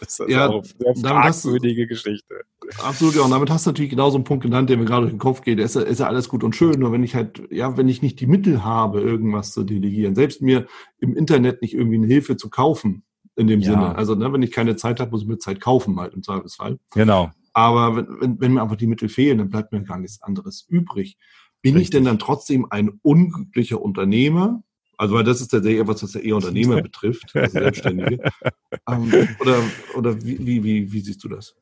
ist 0.00 0.20
das 0.20 0.28
ja, 0.28 0.48
auch 0.48 0.64
eine 0.84 0.96
fragwürdige 0.96 1.86
Geschichte. 1.86 2.42
Absolut, 2.82 3.14
ja. 3.14 3.22
Und 3.22 3.30
damit 3.30 3.50
hast 3.50 3.66
du 3.66 3.70
natürlich 3.70 3.90
genau 3.90 4.10
so 4.10 4.16
einen 4.16 4.24
Punkt 4.24 4.44
genannt, 4.44 4.70
der 4.70 4.78
mir 4.78 4.84
gerade 4.84 5.02
durch 5.02 5.12
den 5.12 5.18
Kopf 5.18 5.42
geht. 5.42 5.58
Ist, 5.58 5.76
ist 5.76 6.00
ja 6.00 6.06
alles 6.06 6.28
gut 6.28 6.44
und 6.44 6.56
schön. 6.56 6.78
Nur 6.78 6.92
wenn 6.92 7.02
ich 7.02 7.14
halt, 7.14 7.42
ja, 7.50 7.76
wenn 7.76 7.88
ich 7.88 8.02
nicht 8.02 8.20
die 8.20 8.26
Mittel 8.26 8.64
habe, 8.64 9.00
irgendwas 9.00 9.52
zu 9.52 9.64
delegieren, 9.64 10.14
selbst 10.14 10.40
mir 10.40 10.66
im 10.98 11.16
Internet 11.16 11.60
nicht 11.60 11.74
irgendwie 11.74 11.96
eine 11.96 12.06
Hilfe 12.06 12.36
zu 12.36 12.48
kaufen, 12.48 13.04
in 13.36 13.46
dem 13.46 13.60
ja. 13.60 13.70
Sinne. 13.70 13.96
Also, 13.96 14.14
ne, 14.14 14.32
wenn 14.32 14.42
ich 14.42 14.52
keine 14.52 14.76
Zeit 14.76 15.00
habe, 15.00 15.10
muss 15.10 15.22
ich 15.22 15.28
mir 15.28 15.38
Zeit 15.38 15.60
kaufen, 15.60 15.98
halt 15.98 16.14
im 16.14 16.22
Zweifelsfall. 16.22 16.78
Genau. 16.92 17.30
Aber 17.52 17.96
wenn, 17.96 18.20
wenn, 18.20 18.40
wenn 18.40 18.52
mir 18.54 18.62
einfach 18.62 18.76
die 18.76 18.86
Mittel 18.86 19.08
fehlen, 19.08 19.38
dann 19.38 19.50
bleibt 19.50 19.72
mir 19.72 19.82
gar 19.82 19.98
nichts 19.98 20.22
anderes 20.22 20.64
übrig. 20.68 21.18
Bin 21.60 21.74
Richtig. 21.74 21.82
ich 21.82 21.90
denn 21.90 22.04
dann 22.04 22.18
trotzdem 22.18 22.66
ein 22.70 22.98
unglücklicher 23.02 23.80
Unternehmer? 23.80 24.62
Also, 24.96 25.14
weil 25.14 25.24
das 25.24 25.40
ist 25.40 25.48
tatsächlich 25.48 25.80
etwas, 25.80 26.02
was 26.02 26.14
ja 26.14 26.20
eher 26.20 26.36
Unternehmer 26.36 26.80
betrifft, 26.82 27.34
also 27.34 27.52
Selbstständige. 27.52 28.22
ähm, 28.88 29.12
oder 29.40 29.62
oder 29.96 30.22
wie, 30.22 30.38
wie, 30.46 30.64
wie, 30.64 30.92
wie 30.92 31.00
siehst 31.00 31.24
du 31.24 31.28
das? 31.28 31.56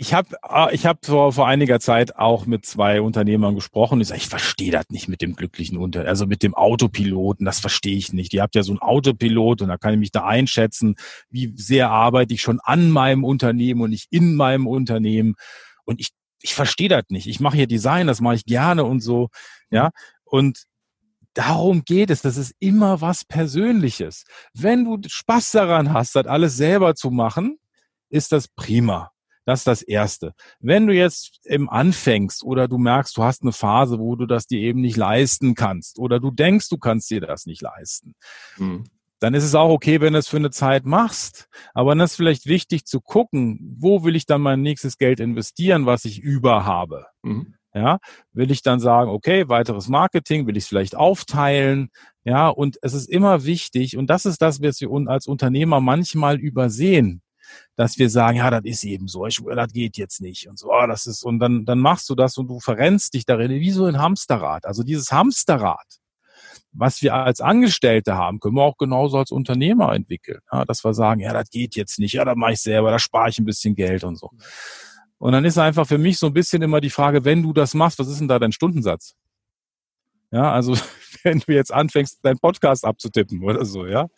Ich 0.00 0.14
habe 0.14 0.36
ah, 0.42 0.68
ich 0.70 0.86
hab 0.86 1.04
vor, 1.04 1.32
vor 1.32 1.48
einiger 1.48 1.80
Zeit 1.80 2.14
auch 2.14 2.46
mit 2.46 2.64
zwei 2.64 3.00
Unternehmern 3.00 3.56
gesprochen. 3.56 4.00
Ich 4.00 4.06
sage, 4.06 4.20
ich 4.20 4.28
verstehe 4.28 4.70
das 4.70 4.90
nicht 4.90 5.08
mit 5.08 5.20
dem 5.20 5.34
glücklichen 5.34 5.76
Unter, 5.76 6.06
also 6.06 6.24
mit 6.24 6.44
dem 6.44 6.54
Autopiloten, 6.54 7.44
das 7.44 7.58
verstehe 7.58 7.96
ich 7.96 8.12
nicht. 8.12 8.32
Ihr 8.32 8.42
habt 8.42 8.54
ja 8.54 8.62
so 8.62 8.70
einen 8.70 8.78
Autopilot 8.78 9.60
und 9.60 9.68
da 9.68 9.76
kann 9.76 9.94
ich 9.94 9.98
mich 9.98 10.12
da 10.12 10.24
einschätzen, 10.24 10.94
wie 11.30 11.52
sehr 11.56 11.90
arbeite 11.90 12.32
ich 12.32 12.42
schon 12.42 12.60
an 12.62 12.92
meinem 12.92 13.24
Unternehmen 13.24 13.80
und 13.80 13.90
nicht 13.90 14.06
in 14.12 14.36
meinem 14.36 14.68
Unternehmen. 14.68 15.34
Und 15.84 15.98
ich, 15.98 16.10
ich 16.42 16.54
verstehe 16.54 16.88
das 16.88 17.06
nicht. 17.08 17.26
Ich 17.26 17.40
mache 17.40 17.56
hier 17.56 17.66
Design, 17.66 18.06
das 18.06 18.20
mache 18.20 18.36
ich 18.36 18.44
gerne 18.44 18.84
und 18.84 19.00
so. 19.00 19.30
Ja. 19.68 19.90
Und 20.22 20.62
darum 21.34 21.84
geht 21.84 22.10
es. 22.10 22.22
Das 22.22 22.36
ist 22.36 22.54
immer 22.60 23.00
was 23.00 23.24
Persönliches. 23.24 24.26
Wenn 24.54 24.84
du 24.84 24.98
Spaß 25.08 25.50
daran 25.50 25.92
hast, 25.92 26.14
das 26.14 26.26
alles 26.26 26.56
selber 26.56 26.94
zu 26.94 27.10
machen, 27.10 27.58
ist 28.10 28.30
das 28.30 28.46
prima. 28.46 29.10
Das 29.48 29.60
ist 29.60 29.66
das 29.66 29.80
Erste. 29.80 30.34
Wenn 30.60 30.86
du 30.86 30.92
jetzt 30.92 31.40
eben 31.46 31.70
anfängst 31.70 32.44
oder 32.44 32.68
du 32.68 32.76
merkst, 32.76 33.16
du 33.16 33.22
hast 33.22 33.40
eine 33.40 33.52
Phase, 33.52 33.98
wo 33.98 34.14
du 34.14 34.26
das 34.26 34.46
dir 34.46 34.60
eben 34.60 34.82
nicht 34.82 34.98
leisten 34.98 35.54
kannst 35.54 35.98
oder 35.98 36.20
du 36.20 36.30
denkst, 36.30 36.68
du 36.68 36.76
kannst 36.76 37.10
dir 37.10 37.22
das 37.22 37.46
nicht 37.46 37.62
leisten, 37.62 38.14
mhm. 38.58 38.84
dann 39.20 39.32
ist 39.32 39.44
es 39.44 39.54
auch 39.54 39.70
okay, 39.70 40.02
wenn 40.02 40.12
du 40.12 40.18
es 40.18 40.28
für 40.28 40.36
eine 40.36 40.50
Zeit 40.50 40.84
machst. 40.84 41.48
Aber 41.72 41.92
dann 41.92 42.00
ist 42.00 42.14
vielleicht 42.14 42.44
wichtig 42.44 42.84
zu 42.84 43.00
gucken, 43.00 43.74
wo 43.80 44.04
will 44.04 44.16
ich 44.16 44.26
dann 44.26 44.42
mein 44.42 44.60
nächstes 44.60 44.98
Geld 44.98 45.18
investieren, 45.18 45.86
was 45.86 46.04
ich 46.04 46.18
über 46.18 46.66
habe. 46.66 47.06
Mhm. 47.22 47.54
Ja, 47.72 48.00
will 48.34 48.50
ich 48.50 48.60
dann 48.60 48.80
sagen, 48.80 49.10
okay, 49.10 49.48
weiteres 49.48 49.88
Marketing, 49.88 50.46
will 50.46 50.58
ich 50.58 50.64
es 50.64 50.68
vielleicht 50.68 50.94
aufteilen? 50.94 51.88
Ja, 52.22 52.50
und 52.50 52.76
es 52.82 52.92
ist 52.92 53.08
immer 53.08 53.46
wichtig, 53.46 53.96
und 53.96 54.10
das 54.10 54.26
ist 54.26 54.42
das, 54.42 54.60
was 54.60 54.82
wir 54.82 54.90
als 55.08 55.26
Unternehmer 55.26 55.80
manchmal 55.80 56.38
übersehen 56.38 57.22
dass 57.76 57.98
wir 57.98 58.10
sagen, 58.10 58.38
ja, 58.38 58.50
das 58.50 58.62
ist 58.64 58.84
eben 58.84 59.08
so, 59.08 59.26
ich, 59.26 59.40
das 59.42 59.72
geht 59.72 59.96
jetzt 59.96 60.20
nicht 60.20 60.48
und 60.48 60.58
so, 60.58 60.70
oh, 60.70 60.86
das 60.86 61.06
ist, 61.06 61.24
und 61.24 61.38
dann, 61.38 61.64
dann 61.64 61.78
machst 61.78 62.08
du 62.10 62.14
das 62.14 62.36
und 62.38 62.48
du 62.48 62.60
verrennst 62.60 63.14
dich 63.14 63.24
darin, 63.24 63.50
wie 63.50 63.70
so 63.70 63.84
ein 63.84 63.98
Hamsterrad. 63.98 64.66
Also 64.66 64.82
dieses 64.82 65.12
Hamsterrad, 65.12 65.86
was 66.72 67.02
wir 67.02 67.14
als 67.14 67.40
Angestellte 67.40 68.16
haben, 68.16 68.40
können 68.40 68.56
wir 68.56 68.62
auch 68.62 68.76
genauso 68.76 69.18
als 69.18 69.30
Unternehmer 69.30 69.94
entwickeln. 69.94 70.40
Ja, 70.52 70.64
dass 70.64 70.84
wir 70.84 70.94
sagen, 70.94 71.20
ja, 71.20 71.32
das 71.32 71.50
geht 71.50 71.76
jetzt 71.76 71.98
nicht, 71.98 72.14
ja, 72.14 72.24
das 72.24 72.36
mache 72.36 72.52
ich 72.52 72.60
selber, 72.60 72.90
da 72.90 72.98
spare 72.98 73.30
ich 73.30 73.38
ein 73.38 73.44
bisschen 73.44 73.74
Geld 73.74 74.04
und 74.04 74.16
so. 74.16 74.30
Und 75.18 75.32
dann 75.32 75.44
ist 75.44 75.58
einfach 75.58 75.86
für 75.86 75.98
mich 75.98 76.18
so 76.18 76.26
ein 76.26 76.32
bisschen 76.32 76.62
immer 76.62 76.80
die 76.80 76.90
Frage, 76.90 77.24
wenn 77.24 77.42
du 77.42 77.52
das 77.52 77.74
machst, 77.74 77.98
was 77.98 78.08
ist 78.08 78.20
denn 78.20 78.28
da 78.28 78.38
dein 78.38 78.52
Stundensatz? 78.52 79.14
Ja, 80.30 80.52
also 80.52 80.74
wenn 81.22 81.40
du 81.40 81.52
jetzt 81.52 81.72
anfängst, 81.72 82.18
deinen 82.22 82.38
Podcast 82.38 82.84
abzutippen 82.84 83.42
oder 83.42 83.64
so, 83.64 83.86
ja. 83.86 84.08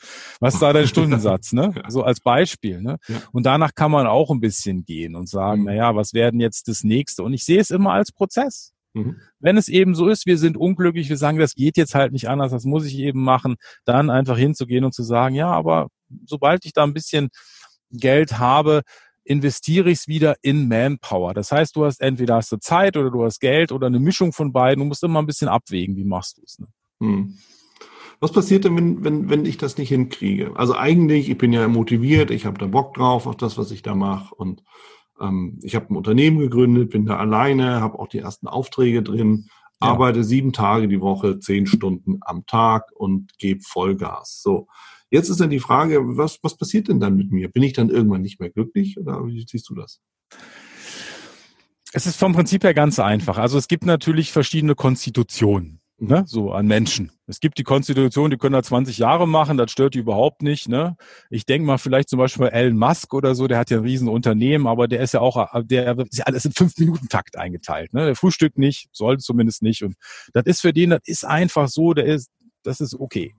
Was 0.41 0.55
ist 0.55 0.61
da 0.61 0.73
dein 0.73 0.87
Stundensatz, 0.89 1.53
ne? 1.53 1.73
So 1.89 2.03
als 2.03 2.21
Beispiel, 2.21 2.81
ne? 2.81 2.99
Ja. 3.09 3.23
Und 3.33 3.47
danach 3.47 3.75
kann 3.75 3.91
man 3.91 4.07
auch 4.07 4.31
ein 4.31 4.41
bisschen 4.41 4.85
gehen 4.85 5.15
und 5.15 5.29
sagen, 5.29 5.63
mhm. 5.63 5.67
na 5.67 5.75
ja, 5.75 5.97
was 5.97 6.13
werden 6.15 6.41
jetzt 6.41 6.69
das 6.69 6.85
nächste? 6.85 7.23
Und 7.23 7.33
ich 7.33 7.45
sehe 7.45 7.61
es 7.61 7.71
immer 7.71 7.93
als 7.93 8.13
Prozess. 8.13 8.73
Mhm. 8.93 9.21
Wenn 9.39 9.57
es 9.57 9.69
eben 9.69 9.95
so 9.95 10.09
ist, 10.09 10.27
wir 10.27 10.39
sind 10.39 10.57
unglücklich, 10.57 11.09
wir 11.09 11.17
sagen, 11.17 11.39
das 11.39 11.55
geht 11.55 11.77
jetzt 11.77 11.95
halt 11.95 12.13
nicht 12.13 12.29
anders, 12.29 12.51
das 12.51 12.65
muss 12.65 12.85
ich 12.85 12.99
eben 12.99 13.23
machen, 13.23 13.57
dann 13.85 14.11
einfach 14.11 14.37
hinzugehen 14.37 14.85
und 14.85 14.95
zu 14.95 15.03
sagen, 15.03 15.35
ja, 15.35 15.51
aber 15.51 15.89
sobald 16.27 16.65
ich 16.65 16.73
da 16.73 16.83
ein 16.83 16.95
bisschen 16.95 17.29
Geld 17.93 18.39
habe, 18.39 18.83
investiere 19.25 19.91
ich 19.91 20.01
es 20.01 20.09
wieder 20.09 20.37
in 20.43 20.69
Manpower. 20.69 21.35
Das 21.35 21.53
heißt, 21.53 21.77
du 21.77 21.85
hast 21.85 22.01
entweder 22.01 22.37
hast 22.37 22.53
du 22.53 22.57
Zeit 22.59 22.97
oder 22.97 23.11
du 23.11 23.25
hast 23.25 23.41
Geld 23.41 23.73
oder 23.73 23.87
eine 23.87 24.01
Mischung 24.01 24.33
von 24.33 24.53
beiden. 24.53 24.81
Du 24.81 24.87
musst 24.87 25.03
immer 25.05 25.21
ein 25.21 25.27
bisschen 25.27 25.49
abwägen, 25.49 25.97
wie 25.97 26.05
machst 26.05 26.39
du 26.39 26.43
es. 26.45 26.59
Ne? 26.59 26.67
Hm. 27.01 27.39
Was 28.21 28.33
passiert 28.33 28.65
denn, 28.65 28.77
wenn, 28.77 29.03
wenn, 29.03 29.31
wenn 29.31 29.47
ich 29.47 29.57
das 29.57 29.79
nicht 29.79 29.89
hinkriege? 29.89 30.53
Also 30.55 30.75
eigentlich, 30.75 31.31
ich 31.31 31.39
bin 31.39 31.53
ja 31.53 31.67
motiviert, 31.69 32.31
ich 32.31 32.45
habe 32.45 32.59
da 32.59 32.67
Bock 32.67 32.95
drauf 32.95 33.27
auf 33.27 33.37
das, 33.37 33.57
was 33.57 33.71
ich 33.71 33.81
da 33.81 33.95
mache 33.95 34.35
und 34.35 34.63
ähm, 35.21 35.59
ich 35.63 35.75
habe 35.75 35.87
ein 35.91 35.97
Unternehmen 35.97 36.39
gegründet, 36.39 36.91
bin 36.91 37.07
da 37.07 37.17
alleine, 37.17 37.81
habe 37.81 37.99
auch 37.99 38.09
die 38.09 38.19
ersten 38.19 38.47
Aufträge 38.47 39.03
drin, 39.03 39.47
ja. 39.81 39.89
arbeite 39.89 40.23
sieben 40.23 40.53
Tage 40.53 40.87
die 40.87 41.01
Woche, 41.01 41.39
zehn 41.39 41.67
Stunden 41.67 42.19
am 42.21 42.45
Tag 42.45 42.91
und 42.95 43.39
gebe 43.39 43.63
Vollgas. 43.63 44.43
So, 44.43 44.69
jetzt 45.11 45.29
ist 45.29 45.41
dann 45.41 45.51
die 45.51 45.61
Frage, 45.61 46.17
was, 46.17 46.39
was 46.43 46.57
passiert 46.57 46.89
denn 46.89 47.01
dann 47.01 47.17
mit 47.17 47.31
mir? 47.31 47.49
Bin 47.49 47.63
ich 47.63 47.73
dann 47.73 47.91
irgendwann 47.91 48.23
nicht 48.23 48.41
mehr 48.41 48.51
glücklich 48.51 48.99
oder 48.99 49.27
wie 49.27 49.45
siehst 49.49 49.69
du 49.69 49.75
das? 49.75 50.01
Es 51.93 52.07
ist 52.07 52.17
vom 52.17 52.33
Prinzip 52.33 52.63
her 52.65 52.75
ganz 52.75 52.99
einfach. 52.99 53.37
Also 53.37 53.59
es 53.59 53.67
gibt 53.67 53.85
natürlich 53.85 54.31
verschiedene 54.31 54.75
Konstitutionen 54.75 55.81
ne, 56.01 56.25
so 56.27 56.53
an 56.53 56.67
Menschen. 56.67 57.13
Es 57.27 57.41
gibt 57.41 57.59
die 57.59 57.63
Konstitution, 57.63 58.31
die 58.31 58.37
können 58.37 58.55
da 58.55 58.63
20 58.63 58.99
Jahre 58.99 59.29
machen, 59.29 59.57
das 59.57 59.71
stört 59.71 59.95
die 59.95 59.99
überhaupt 59.99 60.43
nicht. 60.43 60.69
Ne? 60.69 60.97
Ich 61.29 61.47
denke 61.47 61.67
mal 61.67 61.79
vielleicht 61.79 62.09
zum 62.09 62.19
Beispiel 62.19 62.47
Elon 62.47 62.77
Musk 62.77 63.13
oder 63.15 63.35
so, 63.35 63.47
der 63.47 63.59
hat 63.59 63.71
ja 63.71 63.79
ein 63.79 63.85
Riesenunternehmen, 63.85 64.67
aber 64.67 64.89
der 64.89 65.01
ist 65.01 65.15
ja 65.15 65.21
auch, 65.21 65.47
der 65.63 65.99
ist 65.99 66.19
ja 66.19 66.25
alles 66.25 66.45
in 66.45 66.53
fünf 66.53 66.77
Minuten 66.79 67.09
Takt 67.09 67.37
eingeteilt. 67.37 67.93
Ne? 67.93 68.07
Der 68.07 68.17
frühstückt 68.17 68.59
nicht, 68.59 68.89
sollte 68.93 69.23
zumindest 69.23 69.63
nicht. 69.63 69.83
Und 69.83 69.95
das 70.33 70.45
ist 70.47 70.61
für 70.61 70.73
den, 70.73 70.91
das 70.91 71.01
ist 71.05 71.25
einfach 71.25 71.69
so, 71.69 71.93
der 71.93 72.07
ist, 72.07 72.31
das 72.63 72.81
ist 72.81 72.95
okay. 72.95 73.35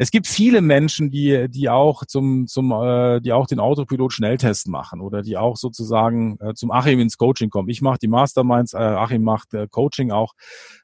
Es 0.00 0.12
gibt 0.12 0.28
viele 0.28 0.60
Menschen, 0.60 1.10
die, 1.10 1.48
die 1.48 1.68
auch 1.68 2.04
zum, 2.04 2.46
zum, 2.46 2.70
äh, 2.70 3.20
die 3.20 3.32
auch 3.32 3.48
den 3.48 3.58
Autopilot 3.58 4.12
Schnelltest 4.12 4.68
machen 4.68 5.00
oder 5.00 5.22
die 5.22 5.36
auch 5.36 5.56
sozusagen 5.56 6.38
äh, 6.40 6.54
zum 6.54 6.70
Achim 6.70 7.00
ins 7.00 7.18
Coaching 7.18 7.50
kommen. 7.50 7.68
Ich 7.68 7.82
mache 7.82 7.98
die 7.98 8.06
Masterminds, 8.06 8.74
äh, 8.74 8.78
Achim 8.78 9.24
macht 9.24 9.54
äh, 9.54 9.66
Coaching 9.68 10.12
auch, 10.12 10.34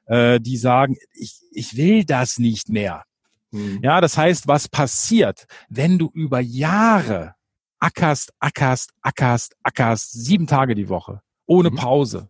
äh, 0.05 0.41
die 0.41 0.57
sagen, 0.57 0.97
ich, 1.13 1.39
ich 1.51 1.77
will 1.77 2.03
das 2.03 2.39
nicht 2.39 2.67
mehr. 2.67 3.03
Mhm. 3.51 3.79
Ja, 3.81 4.01
das 4.01 4.17
heißt, 4.17 4.49
was 4.49 4.67
passiert, 4.67 5.45
wenn 5.69 5.97
du 5.97 6.09
über 6.13 6.41
Jahre 6.41 7.35
ackerst, 7.79 8.33
ackerst, 8.39 8.91
ackerst, 9.01 9.55
ackerst, 9.63 10.11
sieben 10.11 10.45
Tage 10.45 10.75
die 10.75 10.89
Woche, 10.89 11.21
ohne 11.45 11.71
mhm. 11.71 11.75
Pause, 11.75 12.29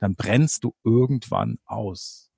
dann 0.00 0.16
brennst 0.16 0.64
du 0.64 0.74
irgendwann 0.82 1.58
aus. 1.64 2.30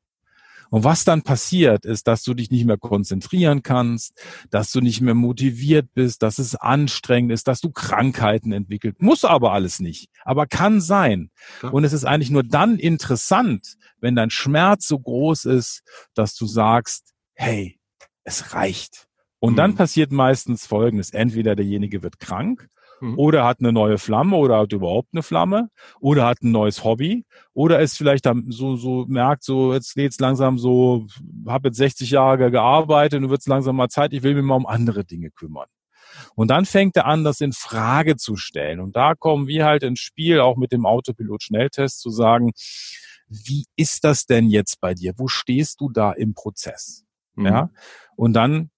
Und 0.70 0.84
was 0.84 1.04
dann 1.04 1.22
passiert, 1.22 1.84
ist, 1.84 2.06
dass 2.08 2.22
du 2.22 2.34
dich 2.34 2.50
nicht 2.50 2.64
mehr 2.64 2.76
konzentrieren 2.76 3.62
kannst, 3.62 4.12
dass 4.50 4.72
du 4.72 4.80
nicht 4.80 5.00
mehr 5.00 5.14
motiviert 5.14 5.92
bist, 5.94 6.22
dass 6.22 6.38
es 6.38 6.54
anstrengend 6.54 7.32
ist, 7.32 7.48
dass 7.48 7.60
du 7.60 7.70
Krankheiten 7.70 8.52
entwickelt. 8.52 9.00
Muss 9.00 9.24
aber 9.24 9.52
alles 9.52 9.80
nicht, 9.80 10.08
aber 10.24 10.46
kann 10.46 10.80
sein. 10.80 11.30
Und 11.62 11.84
es 11.84 11.92
ist 11.92 12.04
eigentlich 12.04 12.30
nur 12.30 12.44
dann 12.44 12.78
interessant, 12.78 13.76
wenn 14.00 14.16
dein 14.16 14.30
Schmerz 14.30 14.86
so 14.86 14.98
groß 14.98 15.44
ist, 15.46 15.82
dass 16.14 16.34
du 16.34 16.46
sagst, 16.46 17.14
hey, 17.34 17.78
es 18.24 18.54
reicht. 18.54 19.06
Und 19.38 19.52
mhm. 19.52 19.56
dann 19.56 19.74
passiert 19.76 20.12
meistens 20.12 20.66
Folgendes. 20.66 21.10
Entweder 21.10 21.54
derjenige 21.54 22.02
wird 22.02 22.18
krank 22.18 22.68
Mhm. 23.00 23.18
Oder 23.18 23.44
hat 23.44 23.60
eine 23.60 23.72
neue 23.72 23.98
Flamme 23.98 24.36
oder 24.36 24.58
hat 24.58 24.72
überhaupt 24.72 25.08
eine 25.12 25.22
Flamme 25.22 25.68
oder 26.00 26.26
hat 26.26 26.42
ein 26.42 26.50
neues 26.50 26.82
Hobby 26.84 27.24
oder 27.52 27.80
ist 27.80 27.96
vielleicht 27.96 28.24
so, 28.48 28.76
so 28.76 29.04
merkt, 29.06 29.44
so 29.44 29.74
jetzt 29.74 29.94
geht's 29.94 30.18
langsam 30.18 30.58
so, 30.58 31.06
habe 31.46 31.68
jetzt 31.68 31.76
60 31.76 32.10
Jahre 32.10 32.50
gearbeitet 32.50 33.22
und 33.22 33.30
wird's 33.30 33.46
langsam 33.46 33.76
mal 33.76 33.88
Zeit, 33.88 34.12
ich 34.12 34.22
will 34.22 34.34
mich 34.34 34.44
mal 34.44 34.54
um 34.54 34.66
andere 34.66 35.04
Dinge 35.04 35.30
kümmern. 35.30 35.68
Und 36.34 36.48
dann 36.48 36.64
fängt 36.64 36.96
er 36.96 37.06
an, 37.06 37.24
das 37.24 37.40
in 37.40 37.52
Frage 37.52 38.16
zu 38.16 38.36
stellen. 38.36 38.80
Und 38.80 38.96
da 38.96 39.14
kommen 39.14 39.48
wir 39.48 39.66
halt 39.66 39.82
ins 39.82 40.00
Spiel, 40.00 40.40
auch 40.40 40.56
mit 40.56 40.72
dem 40.72 40.86
Autopilot-Schnelltest 40.86 42.00
zu 42.00 42.10
sagen, 42.10 42.52
wie 43.28 43.64
ist 43.76 44.04
das 44.04 44.24
denn 44.26 44.48
jetzt 44.48 44.80
bei 44.80 44.94
dir? 44.94 45.12
Wo 45.16 45.28
stehst 45.28 45.80
du 45.80 45.90
da 45.90 46.12
im 46.12 46.34
Prozess? 46.34 47.04
Mhm. 47.34 47.46
Ja. 47.46 47.70
Und 48.14 48.32
dann 48.32 48.70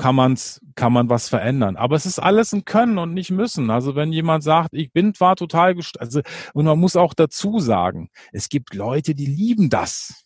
kann 0.00 0.14
man's, 0.14 0.62
kann 0.76 0.94
man 0.94 1.10
was 1.10 1.28
verändern. 1.28 1.76
Aber 1.76 1.94
es 1.94 2.06
ist 2.06 2.18
alles 2.18 2.54
ein 2.54 2.64
Können 2.64 2.96
und 2.96 3.12
nicht 3.12 3.30
müssen. 3.30 3.70
Also 3.70 3.94
wenn 3.94 4.12
jemand 4.12 4.42
sagt, 4.42 4.70
ich 4.72 4.92
bin 4.92 5.12
zwar 5.14 5.36
total 5.36 5.76
also, 5.98 6.22
und 6.54 6.64
man 6.64 6.78
muss 6.78 6.96
auch 6.96 7.12
dazu 7.12 7.58
sagen, 7.60 8.08
es 8.32 8.48
gibt 8.48 8.74
Leute, 8.74 9.14
die 9.14 9.26
lieben 9.26 9.68
das. 9.68 10.24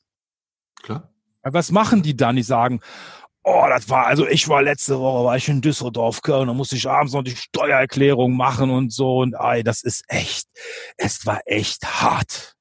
Klar. 0.80 1.10
Was 1.42 1.72
machen 1.72 2.02
die 2.02 2.16
dann? 2.16 2.36
Die 2.36 2.44
sagen, 2.44 2.80
oh, 3.42 3.66
das 3.68 3.88
war, 3.90 4.06
also 4.06 4.28
ich 4.28 4.48
war 4.48 4.62
letzte 4.62 5.00
Woche, 5.00 5.24
war 5.24 5.36
ich 5.36 5.48
in 5.48 5.60
Düsseldorf, 5.60 6.22
Köln, 6.22 6.46
da 6.46 6.54
musste 6.54 6.76
ich 6.76 6.88
abends 6.88 7.12
noch 7.12 7.24
die 7.24 7.34
Steuererklärung 7.34 8.36
machen 8.36 8.70
und 8.70 8.92
so 8.92 9.18
und 9.18 9.34
ey, 9.34 9.64
das 9.64 9.82
ist 9.82 10.04
echt, 10.06 10.46
es 10.96 11.26
war 11.26 11.40
echt 11.46 11.84
hart. 11.84 12.54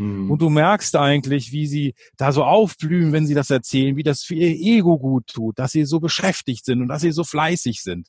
Mhm. 0.00 0.30
Und 0.30 0.40
du 0.40 0.48
merkst 0.48 0.96
eigentlich, 0.96 1.52
wie 1.52 1.66
sie 1.66 1.94
da 2.16 2.32
so 2.32 2.42
aufblühen, 2.42 3.12
wenn 3.12 3.26
sie 3.26 3.34
das 3.34 3.50
erzählen, 3.50 3.96
wie 3.96 4.02
das 4.02 4.22
für 4.22 4.34
ihr 4.34 4.48
Ego 4.48 4.98
gut 4.98 5.26
tut, 5.26 5.58
dass 5.58 5.72
sie 5.72 5.84
so 5.84 6.00
beschäftigt 6.00 6.64
sind 6.64 6.80
und 6.80 6.88
dass 6.88 7.02
sie 7.02 7.12
so 7.12 7.22
fleißig 7.22 7.82
sind. 7.82 8.08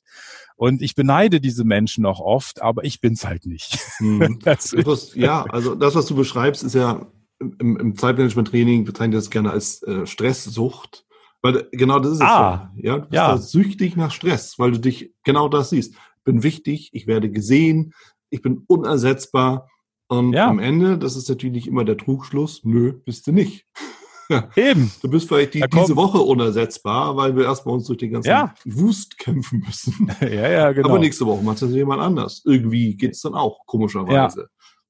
Und 0.56 0.80
ich 0.80 0.94
beneide 0.94 1.38
diese 1.38 1.64
Menschen 1.64 2.06
auch 2.06 2.20
oft, 2.20 2.62
aber 2.62 2.84
ich 2.84 3.02
bin's 3.02 3.26
halt 3.26 3.44
nicht. 3.44 3.78
Mhm. 4.00 4.38
was, 4.44 5.14
ja, 5.14 5.44
also 5.44 5.74
das, 5.74 5.94
was 5.94 6.06
du 6.06 6.14
beschreibst, 6.14 6.62
ist 6.62 6.74
ja 6.74 7.06
im, 7.38 7.76
im 7.76 7.94
Zeitmanagement-Training 7.94 8.84
bezeichnet 8.84 9.18
das 9.18 9.28
gerne 9.28 9.50
als 9.50 9.82
äh, 9.82 10.06
Stresssucht. 10.06 11.04
Weil 11.42 11.68
genau 11.72 11.98
das 11.98 12.12
ist 12.12 12.18
es 12.18 12.22
ah, 12.22 12.72
ja. 12.76 13.06
ja. 13.10 13.32
Du 13.32 13.40
bist 13.40 13.54
ja. 13.54 13.62
süchtig 13.62 13.96
nach 13.96 14.12
Stress, 14.12 14.58
weil 14.58 14.70
du 14.72 14.78
dich 14.78 15.12
genau 15.24 15.48
das 15.48 15.70
siehst. 15.70 15.94
Bin 16.24 16.42
wichtig, 16.42 16.88
ich 16.92 17.06
werde 17.06 17.30
gesehen, 17.30 17.92
ich 18.30 18.40
bin 18.40 18.64
unersetzbar 18.66 19.68
und 20.12 20.34
ja. 20.34 20.48
am 20.48 20.58
Ende, 20.58 20.98
das 20.98 21.16
ist 21.16 21.28
natürlich 21.30 21.66
immer 21.66 21.86
der 21.86 21.96
Trugschluss, 21.96 22.64
nö, 22.64 22.92
bist 22.92 23.26
du 23.26 23.32
nicht. 23.32 23.66
Eben. 24.56 24.92
Du 25.00 25.08
bist 25.08 25.26
vielleicht 25.26 25.54
die, 25.54 25.64
diese 25.72 25.96
Woche 25.96 26.18
unersetzbar, 26.18 27.16
weil 27.16 27.34
wir 27.34 27.44
erstmal 27.44 27.76
uns 27.76 27.86
durch 27.86 27.98
den 27.98 28.12
ganzen 28.12 28.28
ja. 28.28 28.54
Wust 28.66 29.16
kämpfen 29.16 29.62
müssen. 29.66 30.10
ja, 30.20 30.50
ja, 30.50 30.72
genau. 30.72 30.90
Aber 30.90 30.98
nächste 30.98 31.24
Woche 31.24 31.42
macht 31.42 31.62
das 31.62 31.70
jemand 31.70 32.02
anders. 32.02 32.42
Irgendwie 32.44 32.94
geht 32.94 33.12
es 33.12 33.22
dann 33.22 33.34
auch, 33.34 33.64
komischerweise. 33.64 34.48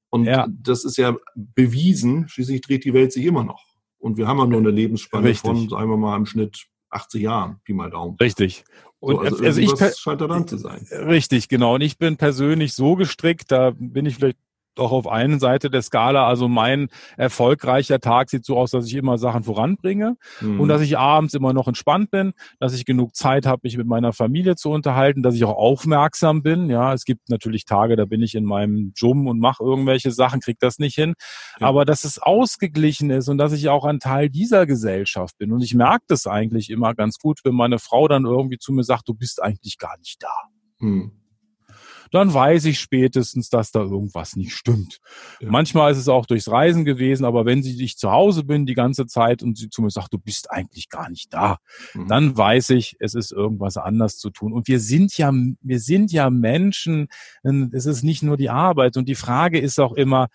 Und 0.09 0.25
ja. 0.25 0.45
das 0.49 0.83
ist 0.83 0.97
ja 0.97 1.15
bewiesen, 1.35 2.27
schließlich 2.27 2.59
dreht 2.59 2.83
die 2.83 2.93
Welt 2.93 3.13
sich 3.13 3.25
immer 3.25 3.45
noch. 3.45 3.63
Und 3.99 4.17
wir 4.17 4.27
haben 4.27 4.39
ja 4.39 4.45
nur 4.45 4.59
eine 4.59 4.71
Lebensspanne 4.71 5.29
Richtig. 5.29 5.49
von, 5.49 5.69
sagen 5.69 5.89
wir 5.89 5.97
mal, 5.97 6.17
im 6.17 6.25
Schnitt 6.25 6.65
80 6.89 7.21
Jahren, 7.21 7.61
Pi 7.63 7.73
mal 7.73 7.89
Daumen. 7.89 8.17
Richtig. 8.19 8.65
Und 8.99 9.15
so, 9.15 9.21
also, 9.21 9.43
also 9.43 9.61
ich 9.61 9.97
scheint 9.97 10.21
da 10.21 10.27
dran 10.27 10.47
zu 10.47 10.57
sein. 10.57 10.85
Richtig, 10.91 11.47
genau. 11.49 11.75
Und 11.75 11.81
ich 11.81 11.97
bin 11.97 12.17
persönlich 12.17 12.73
so 12.73 12.95
gestrickt, 12.95 13.51
da 13.51 13.71
bin 13.75 14.05
ich 14.05 14.15
vielleicht 14.15 14.37
doch 14.75 14.91
auf 14.91 15.07
einen 15.07 15.39
Seite 15.39 15.69
der 15.69 15.81
Skala, 15.81 16.27
also 16.27 16.47
mein 16.47 16.87
erfolgreicher 17.17 17.99
Tag 17.99 18.29
sieht 18.29 18.45
so 18.45 18.57
aus, 18.57 18.71
dass 18.71 18.87
ich 18.87 18.95
immer 18.95 19.17
Sachen 19.17 19.43
voranbringe 19.43 20.15
mhm. 20.41 20.59
und 20.59 20.67
dass 20.67 20.81
ich 20.81 20.97
abends 20.97 21.33
immer 21.33 21.53
noch 21.53 21.67
entspannt 21.67 22.11
bin, 22.11 22.33
dass 22.59 22.73
ich 22.73 22.85
genug 22.85 23.15
Zeit 23.15 23.45
habe, 23.45 23.61
mich 23.63 23.77
mit 23.77 23.87
meiner 23.87 24.13
Familie 24.13 24.55
zu 24.55 24.71
unterhalten, 24.71 25.23
dass 25.23 25.35
ich 25.35 25.43
auch 25.43 25.55
aufmerksam 25.55 26.41
bin. 26.41 26.69
Ja, 26.69 26.93
es 26.93 27.05
gibt 27.05 27.29
natürlich 27.29 27.65
Tage, 27.65 27.95
da 27.95 28.05
bin 28.05 28.21
ich 28.21 28.35
in 28.35 28.45
meinem 28.45 28.93
Jum 28.95 29.27
und 29.27 29.39
mache 29.39 29.63
irgendwelche 29.63 30.11
Sachen, 30.11 30.39
krieg 30.39 30.57
das 30.59 30.79
nicht 30.79 30.95
hin. 30.95 31.13
Ja. 31.59 31.67
Aber 31.67 31.85
dass 31.85 32.03
es 32.03 32.19
ausgeglichen 32.19 33.09
ist 33.09 33.29
und 33.29 33.37
dass 33.37 33.53
ich 33.53 33.69
auch 33.69 33.85
ein 33.85 33.99
Teil 33.99 34.29
dieser 34.29 34.65
Gesellschaft 34.65 35.37
bin. 35.37 35.51
Und 35.51 35.61
ich 35.61 35.73
merke 35.73 36.05
das 36.07 36.27
eigentlich 36.27 36.69
immer 36.69 36.93
ganz 36.93 37.17
gut, 37.19 37.39
wenn 37.43 37.55
meine 37.55 37.79
Frau 37.79 38.07
dann 38.07 38.25
irgendwie 38.25 38.57
zu 38.57 38.73
mir 38.73 38.83
sagt, 38.83 39.07
du 39.07 39.13
bist 39.13 39.41
eigentlich 39.41 39.77
gar 39.77 39.97
nicht 39.97 40.21
da. 40.21 40.33
Mhm 40.79 41.22
dann 42.13 42.33
weiß 42.33 42.65
ich 42.65 42.79
spätestens, 42.79 43.49
dass 43.49 43.71
da 43.71 43.81
irgendwas 43.81 44.35
nicht 44.35 44.53
stimmt. 44.53 44.99
Ja. 45.39 45.49
Manchmal 45.49 45.91
ist 45.91 45.97
es 45.97 46.07
auch 46.07 46.25
durchs 46.25 46.49
Reisen 46.49 46.85
gewesen, 46.85 47.25
aber 47.25 47.45
wenn 47.45 47.63
sie 47.63 47.83
ich 47.83 47.97
zu 47.97 48.11
Hause 48.11 48.43
bin 48.43 48.65
die 48.65 48.75
ganze 48.75 49.07
Zeit 49.07 49.41
und 49.41 49.57
sie 49.57 49.69
zu 49.69 49.81
mir 49.81 49.89
sagt, 49.89 50.13
du 50.13 50.19
bist 50.19 50.51
eigentlich 50.51 50.89
gar 50.89 51.09
nicht 51.09 51.33
da, 51.33 51.57
mhm. 51.93 52.07
dann 52.07 52.37
weiß 52.37 52.69
ich, 52.71 52.95
es 52.99 53.15
ist 53.15 53.31
irgendwas 53.31 53.77
anders 53.77 54.17
zu 54.17 54.29
tun. 54.29 54.53
Und 54.53 54.67
wir 54.67 54.79
sind 54.79 55.17
ja, 55.17 55.31
wir 55.33 55.79
sind 55.79 56.11
ja 56.11 56.29
Menschen, 56.29 57.07
es 57.71 57.85
ist 57.87 58.03
nicht 58.03 58.21
nur 58.21 58.37
die 58.37 58.49
Arbeit. 58.49 58.95
Und 58.95 59.09
die 59.09 59.15
Frage 59.15 59.59
ist 59.59 59.79
auch 59.79 59.93
immer, 59.93 60.27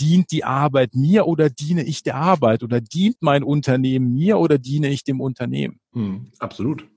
dient 0.00 0.30
die 0.30 0.44
Arbeit 0.44 0.94
mir 0.94 1.26
oder 1.26 1.50
diene 1.50 1.82
ich 1.82 2.02
der 2.02 2.14
Arbeit 2.14 2.62
oder 2.62 2.80
dient 2.80 3.16
mein 3.20 3.42
Unternehmen 3.42 4.14
mir 4.14 4.38
oder 4.38 4.58
diene 4.58 4.88
ich 4.88 5.04
dem 5.04 5.20
Unternehmen? 5.20 5.80
Mhm, 5.92 6.32
absolut. 6.38 6.88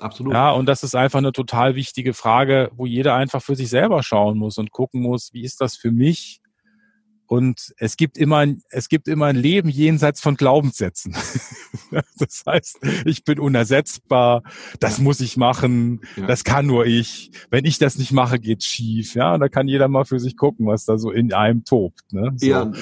Absolut. 0.00 0.32
Ja, 0.32 0.50
und 0.52 0.66
das 0.66 0.82
ist 0.82 0.94
einfach 0.94 1.18
eine 1.18 1.32
total 1.32 1.74
wichtige 1.74 2.14
Frage, 2.14 2.70
wo 2.74 2.86
jeder 2.86 3.14
einfach 3.14 3.42
für 3.42 3.54
sich 3.54 3.68
selber 3.68 4.02
schauen 4.02 4.38
muss 4.38 4.58
und 4.58 4.70
gucken 4.70 5.02
muss, 5.02 5.30
wie 5.32 5.42
ist 5.42 5.60
das 5.60 5.76
für 5.76 5.92
mich? 5.92 6.40
Und 7.26 7.72
es 7.76 7.96
gibt 7.96 8.18
immer, 8.18 8.44
es 8.70 8.88
gibt 8.88 9.06
immer 9.06 9.26
ein 9.26 9.36
Leben 9.36 9.68
jenseits 9.68 10.20
von 10.20 10.34
Glaubenssätzen. 10.34 11.12
das 12.18 12.42
heißt, 12.44 12.80
ich 13.04 13.22
bin 13.22 13.38
unersetzbar, 13.38 14.42
das 14.80 14.98
ja. 14.98 15.04
muss 15.04 15.20
ich 15.20 15.36
machen, 15.36 16.00
ja. 16.16 16.26
das 16.26 16.42
kann 16.42 16.66
nur 16.66 16.86
ich. 16.86 17.30
Wenn 17.48 17.64
ich 17.66 17.78
das 17.78 17.98
nicht 17.98 18.10
mache, 18.10 18.40
geht's 18.40 18.66
schief. 18.66 19.14
Ja, 19.14 19.34
und 19.34 19.40
da 19.40 19.48
kann 19.48 19.68
jeder 19.68 19.86
mal 19.86 20.04
für 20.04 20.18
sich 20.18 20.36
gucken, 20.36 20.66
was 20.66 20.86
da 20.86 20.98
so 20.98 21.12
in 21.12 21.32
einem 21.32 21.64
tobt. 21.64 22.12
Ne? 22.12 22.32
So. 22.34 22.46
Ja, 22.46 22.72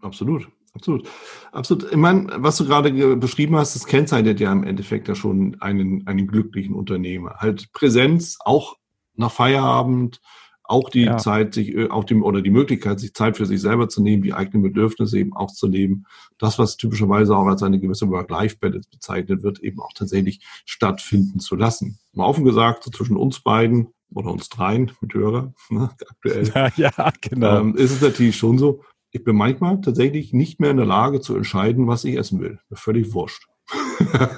absolut. 0.00 0.48
Absolut. 0.74 1.08
Absolut. 1.52 1.90
Ich 1.90 1.96
meine, 1.96 2.28
was 2.36 2.56
du 2.56 2.64
gerade 2.64 3.16
beschrieben 3.16 3.56
hast, 3.56 3.74
das 3.74 3.86
kennzeichnet 3.86 4.40
ja 4.40 4.50
im 4.52 4.64
Endeffekt 4.64 5.08
ja 5.08 5.14
schon 5.14 5.56
einen, 5.60 6.06
einen 6.06 6.26
glücklichen 6.26 6.74
Unternehmer. 6.74 7.36
Halt 7.38 7.72
Präsenz, 7.72 8.38
auch 8.40 8.76
nach 9.14 9.30
Feierabend, 9.32 10.20
auch 10.64 10.88
die 10.88 11.02
ja. 11.02 11.18
Zeit, 11.18 11.54
sich, 11.54 11.74
äh, 11.74 11.90
auch 11.90 12.04
dem, 12.04 12.22
oder 12.22 12.40
die 12.40 12.50
Möglichkeit, 12.50 13.00
sich 13.00 13.14
Zeit 13.14 13.36
für 13.36 13.46
sich 13.46 13.60
selber 13.60 13.88
zu 13.88 14.02
nehmen, 14.02 14.22
die 14.22 14.32
eigenen 14.32 14.62
Bedürfnisse 14.62 15.18
eben 15.18 15.34
auch 15.34 15.52
zu 15.52 15.66
leben. 15.66 16.06
Das, 16.38 16.58
was 16.58 16.76
typischerweise 16.76 17.36
auch 17.36 17.46
als 17.46 17.62
eine 17.62 17.78
gewisse 17.78 18.08
Work-Life-Balance 18.08 18.88
bezeichnet 18.90 19.42
wird, 19.42 19.60
eben 19.60 19.80
auch 19.80 19.92
tatsächlich 19.94 20.40
stattfinden 20.64 21.40
zu 21.40 21.56
lassen. 21.56 21.98
Mal 22.14 22.24
offen 22.24 22.44
gesagt, 22.44 22.84
so 22.84 22.90
zwischen 22.90 23.16
uns 23.16 23.40
beiden 23.40 23.88
oder 24.14 24.30
uns 24.30 24.48
dreien 24.48 24.92
mit 25.00 25.14
Hörer, 25.14 25.52
ne, 25.68 25.90
aktuell. 26.08 26.50
Ja, 26.54 26.70
ja 26.76 27.12
genau. 27.20 27.60
Ähm, 27.60 27.76
ist 27.76 27.92
es 27.92 28.00
natürlich 28.00 28.36
schon 28.36 28.58
so, 28.58 28.82
ich 29.12 29.22
bin 29.22 29.36
manchmal 29.36 29.80
tatsächlich 29.80 30.32
nicht 30.32 30.58
mehr 30.58 30.70
in 30.70 30.78
der 30.78 30.86
Lage 30.86 31.20
zu 31.20 31.36
entscheiden, 31.36 31.86
was 31.86 32.04
ich 32.04 32.16
essen 32.16 32.40
will. 32.40 32.58
Völlig 32.72 33.12
wurscht. 33.12 33.46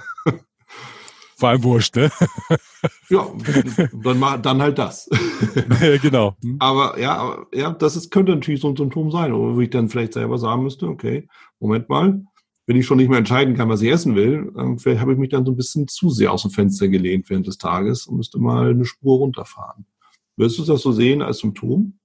Vor 1.36 1.48
allem 1.48 1.64
wurscht, 1.64 1.96
ne? 1.96 2.10
ja, 3.08 3.26
dann, 4.02 4.42
dann 4.42 4.62
halt 4.62 4.78
das. 4.78 5.08
genau. 6.02 6.36
Aber 6.58 6.98
ja, 6.98 7.44
ja, 7.52 7.72
das 7.72 7.96
ist, 7.96 8.10
könnte 8.10 8.32
natürlich 8.32 8.60
so 8.60 8.68
ein 8.68 8.76
Symptom 8.76 9.10
sein, 9.10 9.32
wo 9.32 9.58
ich 9.60 9.70
dann 9.70 9.88
vielleicht 9.88 10.12
selber 10.14 10.38
sagen 10.38 10.62
müsste, 10.62 10.86
okay, 10.86 11.28
Moment 11.58 11.88
mal, 11.88 12.22
wenn 12.66 12.76
ich 12.76 12.86
schon 12.86 12.98
nicht 12.98 13.08
mehr 13.10 13.18
entscheiden 13.18 13.56
kann, 13.56 13.68
was 13.68 13.82
ich 13.82 13.90
essen 13.90 14.14
will, 14.14 14.52
ähm, 14.56 14.78
vielleicht 14.78 15.00
habe 15.00 15.12
ich 15.12 15.18
mich 15.18 15.30
dann 15.30 15.44
so 15.44 15.52
ein 15.52 15.56
bisschen 15.56 15.86
zu 15.88 16.10
sehr 16.10 16.32
aus 16.32 16.42
dem 16.42 16.50
Fenster 16.50 16.88
gelehnt 16.88 17.28
während 17.28 17.46
des 17.46 17.58
Tages 17.58 18.06
und 18.06 18.16
müsste 18.16 18.38
mal 18.38 18.70
eine 18.70 18.84
Spur 18.84 19.18
runterfahren. 19.18 19.86
Würdest 20.36 20.58
du 20.58 20.64
das 20.64 20.82
so 20.82 20.92
sehen 20.92 21.20
als 21.20 21.38
Symptom? 21.38 21.98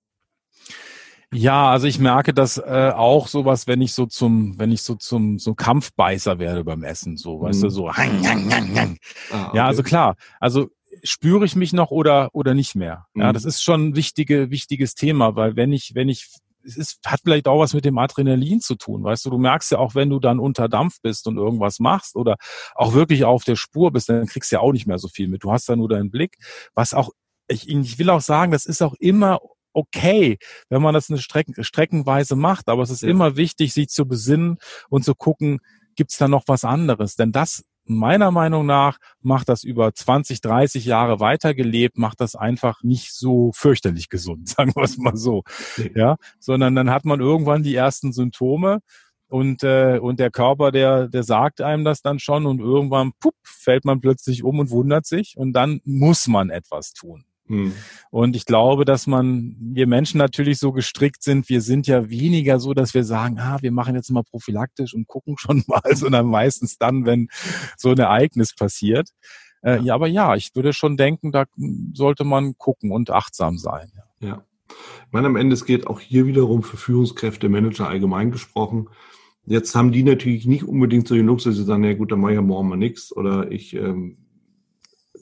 Ja, 1.31 1.69
also 1.69 1.85
ich 1.85 1.99
merke 1.99 2.33
das 2.33 2.57
äh, 2.57 2.91
auch 2.95 3.27
sowas, 3.27 3.67
wenn 3.67 3.81
ich 3.81 3.93
so 3.93 4.07
zum, 4.07 4.57
wenn 4.57 4.71
ich 4.71 4.81
so 4.81 4.95
zum 4.95 5.37
so 5.37 5.53
Kampfbeißer 5.53 6.39
werde 6.39 6.63
beim 6.63 6.83
Essen, 6.83 7.17
so, 7.17 7.41
weißt 7.41 7.61
du, 7.61 7.67
mhm. 7.67 7.71
so. 7.71 7.93
Hang, 7.93 8.27
hang, 8.27 8.51
hang, 8.51 8.75
hang. 8.75 8.97
Ah, 9.31 9.47
okay. 9.47 9.57
Ja, 9.57 9.67
also 9.67 9.83
klar, 9.83 10.15
also 10.39 10.69
spüre 11.03 11.45
ich 11.45 11.55
mich 11.55 11.71
noch 11.71 11.91
oder 11.91 12.29
oder 12.33 12.55
nicht 12.55 12.75
mehr. 12.75 13.05
Ja, 13.13 13.29
mhm. 13.29 13.33
das 13.33 13.45
ist 13.45 13.63
schon 13.63 13.89
ein 13.89 13.95
wichtige, 13.95 14.49
wichtiges 14.49 14.95
Thema, 14.95 15.35
weil 15.35 15.55
wenn 15.55 15.71
ich, 15.71 15.91
wenn 15.93 16.09
ich 16.09 16.27
es 16.63 16.75
ist, 16.77 16.99
hat 17.05 17.21
vielleicht 17.23 17.47
auch 17.47 17.59
was 17.59 17.73
mit 17.73 17.85
dem 17.85 17.97
Adrenalin 17.97 18.59
zu 18.59 18.75
tun, 18.75 19.03
weißt 19.03 19.25
du, 19.25 19.29
du 19.29 19.37
merkst 19.37 19.71
ja 19.71 19.77
auch, 19.77 19.95
wenn 19.95 20.09
du 20.09 20.19
dann 20.19 20.39
unter 20.39 20.67
Dampf 20.67 20.97
bist 21.01 21.27
und 21.27 21.37
irgendwas 21.37 21.79
machst 21.79 22.15
oder 22.15 22.35
auch 22.75 22.93
wirklich 22.93 23.23
auf 23.23 23.43
der 23.43 23.55
Spur 23.55 23.91
bist, 23.91 24.09
dann 24.09 24.25
kriegst 24.27 24.51
du 24.51 24.57
ja 24.57 24.61
auch 24.61 24.73
nicht 24.73 24.87
mehr 24.87 24.97
so 24.97 25.07
viel 25.07 25.27
mit. 25.27 25.43
Du 25.43 25.51
hast 25.51 25.69
da 25.69 25.75
nur 25.75 25.89
deinen 25.89 26.11
Blick, 26.11 26.37
was 26.73 26.93
auch 26.93 27.11
ich, 27.47 27.67
ich 27.67 27.97
will 27.97 28.09
auch 28.09 28.21
sagen, 28.21 28.51
das 28.51 28.65
ist 28.65 28.81
auch 28.81 28.93
immer 28.99 29.39
okay, 29.73 30.37
wenn 30.69 30.81
man 30.81 30.93
das 30.93 31.09
eine 31.09 31.19
Strecken, 31.19 31.63
streckenweise 31.63 32.35
macht, 32.35 32.69
aber 32.69 32.83
es 32.83 32.89
ist 32.89 33.03
ja. 33.03 33.09
immer 33.09 33.35
wichtig, 33.35 33.73
sich 33.73 33.89
zu 33.89 34.05
besinnen 34.05 34.57
und 34.89 35.03
zu 35.03 35.15
gucken, 35.15 35.59
gibt 35.95 36.11
es 36.11 36.17
da 36.17 36.27
noch 36.27 36.43
was 36.47 36.63
anderes? 36.63 37.15
Denn 37.15 37.31
das 37.31 37.63
meiner 37.89 38.31
Meinung 38.31 38.65
nach 38.65 38.99
macht 39.21 39.49
das 39.49 39.63
über 39.63 39.93
20, 39.93 40.41
30 40.41 40.85
Jahre 40.85 41.19
weitergelebt, 41.19 41.97
macht 41.97 42.21
das 42.21 42.35
einfach 42.35 42.83
nicht 42.83 43.13
so 43.13 43.51
fürchterlich 43.53 44.09
gesund, 44.09 44.47
sagen 44.49 44.73
wir 44.75 44.83
es 44.83 44.97
mal 44.97 45.17
so. 45.17 45.43
Ja, 45.95 46.17
sondern 46.39 46.75
dann 46.75 46.91
hat 46.91 47.05
man 47.05 47.19
irgendwann 47.19 47.63
die 47.63 47.75
ersten 47.75 48.13
Symptome 48.13 48.79
und, 49.27 49.63
äh, 49.63 49.99
und 49.99 50.19
der 50.19 50.31
Körper, 50.31 50.71
der, 50.71 51.07
der 51.07 51.23
sagt 51.23 51.61
einem 51.61 51.83
das 51.83 52.01
dann 52.01 52.19
schon 52.19 52.45
und 52.45 52.59
irgendwann 52.59 53.11
pup, 53.19 53.35
fällt 53.43 53.85
man 53.85 54.01
plötzlich 54.01 54.43
um 54.43 54.59
und 54.59 54.71
wundert 54.71 55.05
sich 55.05 55.35
und 55.37 55.53
dann 55.53 55.81
muss 55.83 56.27
man 56.27 56.49
etwas 56.49 56.93
tun. 56.93 57.25
Hm. 57.49 57.73
Und 58.11 58.35
ich 58.35 58.45
glaube, 58.45 58.85
dass 58.85 59.07
man, 59.07 59.55
wir 59.59 59.87
Menschen 59.87 60.19
natürlich 60.19 60.59
so 60.59 60.71
gestrickt 60.71 61.23
sind, 61.23 61.49
wir 61.49 61.61
sind 61.61 61.87
ja 61.87 62.09
weniger 62.09 62.59
so, 62.59 62.73
dass 62.73 62.93
wir 62.93 63.03
sagen, 63.03 63.39
ah, 63.39 63.57
wir 63.61 63.71
machen 63.71 63.95
jetzt 63.95 64.11
mal 64.11 64.23
prophylaktisch 64.23 64.93
und 64.93 65.07
gucken 65.07 65.35
schon 65.39 65.63
mal, 65.67 65.95
sondern 65.95 66.27
meistens 66.27 66.77
dann, 66.77 67.05
wenn 67.05 67.27
so 67.75 67.89
ein 67.89 67.97
Ereignis 67.97 68.55
passiert. 68.55 69.09
Äh, 69.61 69.81
ja, 69.81 69.95
aber 69.95 70.07
ja, 70.07 70.35
ich 70.35 70.51
würde 70.55 70.71
schon 70.71 70.95
denken, 70.95 71.31
da 71.31 71.45
sollte 71.93 72.23
man 72.23 72.57
gucken 72.57 72.91
und 72.91 73.09
achtsam 73.09 73.57
sein. 73.57 73.91
Ja. 74.21 74.27
ja. 74.27 74.43
Ich 74.69 75.11
meine, 75.11 75.27
am 75.27 75.35
Ende, 75.35 75.55
es 75.55 75.65
geht 75.65 75.87
auch 75.87 75.99
hier 75.99 76.27
wiederum 76.27 76.61
für 76.61 76.77
Führungskräfte, 76.77 77.49
Manager 77.49 77.87
allgemein 77.87 78.31
gesprochen. 78.31 78.89
Jetzt 79.45 79.73
haben 79.73 79.91
die 79.91 80.03
natürlich 80.03 80.45
nicht 80.45 80.63
unbedingt 80.63 81.07
so 81.07 81.15
den 81.15 81.25
Luxus, 81.25 81.55
sie 81.55 81.63
sagen, 81.63 81.83
ja 81.83 81.95
gut, 81.95 82.11
dann 82.11 82.19
mache 82.19 82.33
ich 82.33 82.35
ja 82.35 82.41
morgen 82.41 82.69
mal 82.69 82.75
nichts 82.75 83.11
oder 83.11 83.51
ich 83.51 83.75
ähm, 83.75 84.17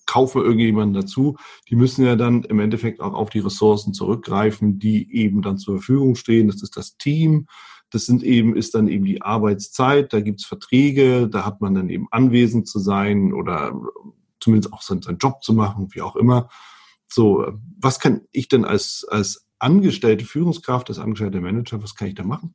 kaufe 0.07 0.39
irgendjemanden 0.39 0.99
dazu. 0.99 1.37
Die 1.69 1.75
müssen 1.75 2.03
ja 2.03 2.15
dann 2.15 2.43
im 2.43 2.59
Endeffekt 2.59 2.99
auch 2.99 3.13
auf 3.13 3.29
die 3.29 3.39
Ressourcen 3.39 3.93
zurückgreifen, 3.93 4.79
die 4.79 5.13
eben 5.13 5.43
dann 5.43 5.59
zur 5.59 5.75
Verfügung 5.75 6.15
stehen. 6.15 6.47
Das 6.47 6.63
ist 6.63 6.75
das 6.75 6.97
Team. 6.97 7.45
Das 7.91 8.05
sind 8.05 8.23
eben, 8.23 8.55
ist 8.55 8.73
dann 8.73 8.87
eben 8.87 9.05
die 9.05 9.21
Arbeitszeit. 9.21 10.11
Da 10.11 10.21
gibt's 10.21 10.45
Verträge. 10.45 11.29
Da 11.29 11.45
hat 11.45 11.61
man 11.61 11.75
dann 11.75 11.89
eben 11.89 12.07
anwesend 12.11 12.67
zu 12.67 12.79
sein 12.79 13.33
oder 13.33 13.79
zumindest 14.39 14.73
auch 14.73 14.81
seinen, 14.81 15.17
Job 15.17 15.43
zu 15.43 15.53
machen, 15.53 15.89
wie 15.91 16.01
auch 16.01 16.15
immer. 16.15 16.49
So, 17.07 17.45
was 17.79 17.99
kann 17.99 18.21
ich 18.31 18.47
denn 18.47 18.65
als, 18.65 19.05
als 19.09 19.47
angestellte 19.59 20.25
Führungskraft, 20.25 20.89
als 20.89 20.99
angestellte 20.99 21.41
Manager, 21.41 21.81
was 21.81 21.95
kann 21.95 22.07
ich 22.07 22.15
da 22.15 22.23
machen? 22.23 22.53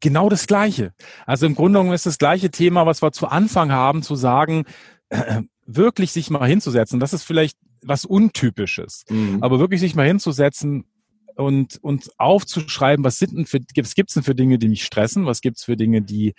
Genau 0.00 0.28
das 0.28 0.46
Gleiche. 0.46 0.92
Also 1.26 1.46
im 1.46 1.54
Grunde 1.54 1.78
genommen 1.78 1.94
ist 1.94 2.06
das 2.06 2.18
gleiche 2.18 2.50
Thema, 2.50 2.86
was 2.86 3.02
wir 3.02 3.12
zu 3.12 3.26
Anfang 3.26 3.72
haben, 3.72 4.02
zu 4.02 4.14
sagen, 4.14 4.64
äh, 5.08 5.42
wirklich 5.68 6.12
sich 6.12 6.30
mal 6.30 6.48
hinzusetzen, 6.48 6.98
das 6.98 7.12
ist 7.12 7.24
vielleicht 7.24 7.58
was 7.82 8.04
Untypisches, 8.04 9.04
mhm. 9.08 9.38
aber 9.42 9.60
wirklich 9.60 9.80
sich 9.80 9.94
mal 9.94 10.06
hinzusetzen 10.06 10.86
und, 11.36 11.78
und 11.82 12.10
aufzuschreiben, 12.18 13.04
was 13.04 13.18
sind 13.18 13.36
denn 13.36 13.46
für, 13.46 13.60
was 13.76 13.94
gibt's 13.94 14.14
denn 14.14 14.22
für 14.22 14.34
Dinge, 14.34 14.58
die 14.58 14.68
mich 14.68 14.84
stressen, 14.84 15.26
was 15.26 15.40
gibt's 15.40 15.64
für 15.64 15.76
Dinge, 15.76 16.02
die, 16.02 16.34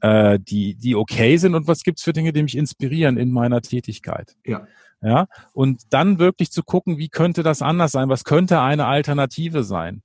äh, 0.00 0.38
die, 0.38 0.74
die 0.74 0.94
okay 0.94 1.38
sind 1.38 1.54
und 1.54 1.66
was 1.66 1.82
gibt's 1.82 2.02
für 2.02 2.12
Dinge, 2.12 2.32
die 2.32 2.42
mich 2.42 2.56
inspirieren 2.56 3.16
in 3.16 3.32
meiner 3.32 3.62
Tätigkeit. 3.62 4.36
Ja. 4.44 4.66
Ja, 5.02 5.26
und 5.52 5.82
dann 5.90 6.18
wirklich 6.18 6.50
zu 6.50 6.62
gucken, 6.62 6.96
wie 6.96 7.10
könnte 7.10 7.42
das 7.42 7.60
anders 7.60 7.92
sein? 7.92 8.08
Was 8.08 8.24
könnte 8.24 8.60
eine 8.60 8.86
Alternative 8.86 9.62
sein? 9.62 10.02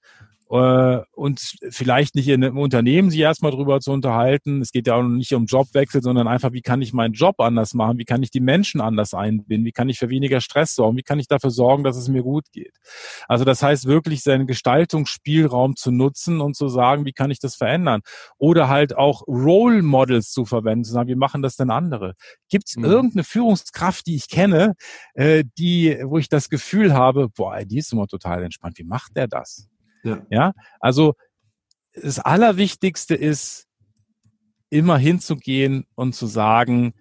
Äh, 0.51 1.01
und 1.13 1.55
vielleicht 1.69 2.15
nicht 2.15 2.27
in 2.27 2.43
einem 2.43 2.57
Unternehmen 2.57 3.09
sich 3.09 3.21
erstmal 3.21 3.51
drüber 3.51 3.79
zu 3.79 3.91
unterhalten. 3.91 4.59
Es 4.59 4.71
geht 4.71 4.85
ja 4.85 4.95
auch 4.95 5.03
nicht 5.03 5.33
um 5.33 5.45
Jobwechsel, 5.45 6.01
sondern 6.01 6.27
einfach, 6.27 6.51
wie 6.51 6.61
kann 6.61 6.81
ich 6.81 6.91
meinen 6.91 7.13
Job 7.13 7.39
anders 7.39 7.73
machen? 7.73 7.97
Wie 7.97 8.05
kann 8.05 8.21
ich 8.21 8.31
die 8.31 8.41
Menschen 8.41 8.81
anders 8.81 9.13
einbinden? 9.13 9.65
Wie 9.65 9.71
kann 9.71 9.87
ich 9.87 9.97
für 9.97 10.09
weniger 10.09 10.41
Stress 10.41 10.75
sorgen? 10.75 10.97
Wie 10.97 11.03
kann 11.03 11.19
ich 11.19 11.27
dafür 11.27 11.51
sorgen, 11.51 11.85
dass 11.85 11.95
es 11.95 12.09
mir 12.09 12.21
gut 12.21 12.51
geht? 12.51 12.75
Also 13.29 13.45
das 13.45 13.63
heißt 13.63 13.85
wirklich 13.85 14.23
seinen 14.23 14.45
Gestaltungsspielraum 14.45 15.77
zu 15.77 15.89
nutzen 15.89 16.41
und 16.41 16.57
zu 16.57 16.67
sagen, 16.67 17.05
wie 17.05 17.13
kann 17.13 17.31
ich 17.31 17.39
das 17.39 17.55
verändern? 17.55 18.01
Oder 18.37 18.67
halt 18.67 18.97
auch 18.97 19.25
Role 19.27 19.81
Models 19.81 20.31
zu 20.31 20.43
verwenden, 20.43 20.83
zu 20.83 20.91
sagen, 20.91 21.07
wie 21.07 21.15
machen 21.15 21.41
das 21.41 21.55
denn 21.55 21.69
andere? 21.69 22.15
Gibt 22.49 22.67
es 22.67 22.75
mhm. 22.75 22.83
irgendeine 22.83 23.23
Führungskraft, 23.23 24.05
die 24.05 24.15
ich 24.15 24.27
kenne, 24.27 24.73
äh, 25.13 25.45
die, 25.57 25.97
wo 26.03 26.17
ich 26.17 26.27
das 26.27 26.49
Gefühl 26.49 26.93
habe, 26.93 27.29
boah, 27.29 27.63
die 27.63 27.77
ist 27.77 27.93
immer 27.93 28.07
total 28.07 28.43
entspannt. 28.43 28.77
Wie 28.77 28.83
macht 28.83 29.15
der 29.15 29.27
das? 29.27 29.69
Ja. 30.03 30.25
ja, 30.29 30.53
also 30.79 31.15
das 31.93 32.19
Allerwichtigste 32.19 33.15
ist, 33.15 33.67
immer 34.69 34.97
hinzugehen 34.97 35.85
und 35.95 36.15
zu 36.15 36.25
sagen, 36.25 36.93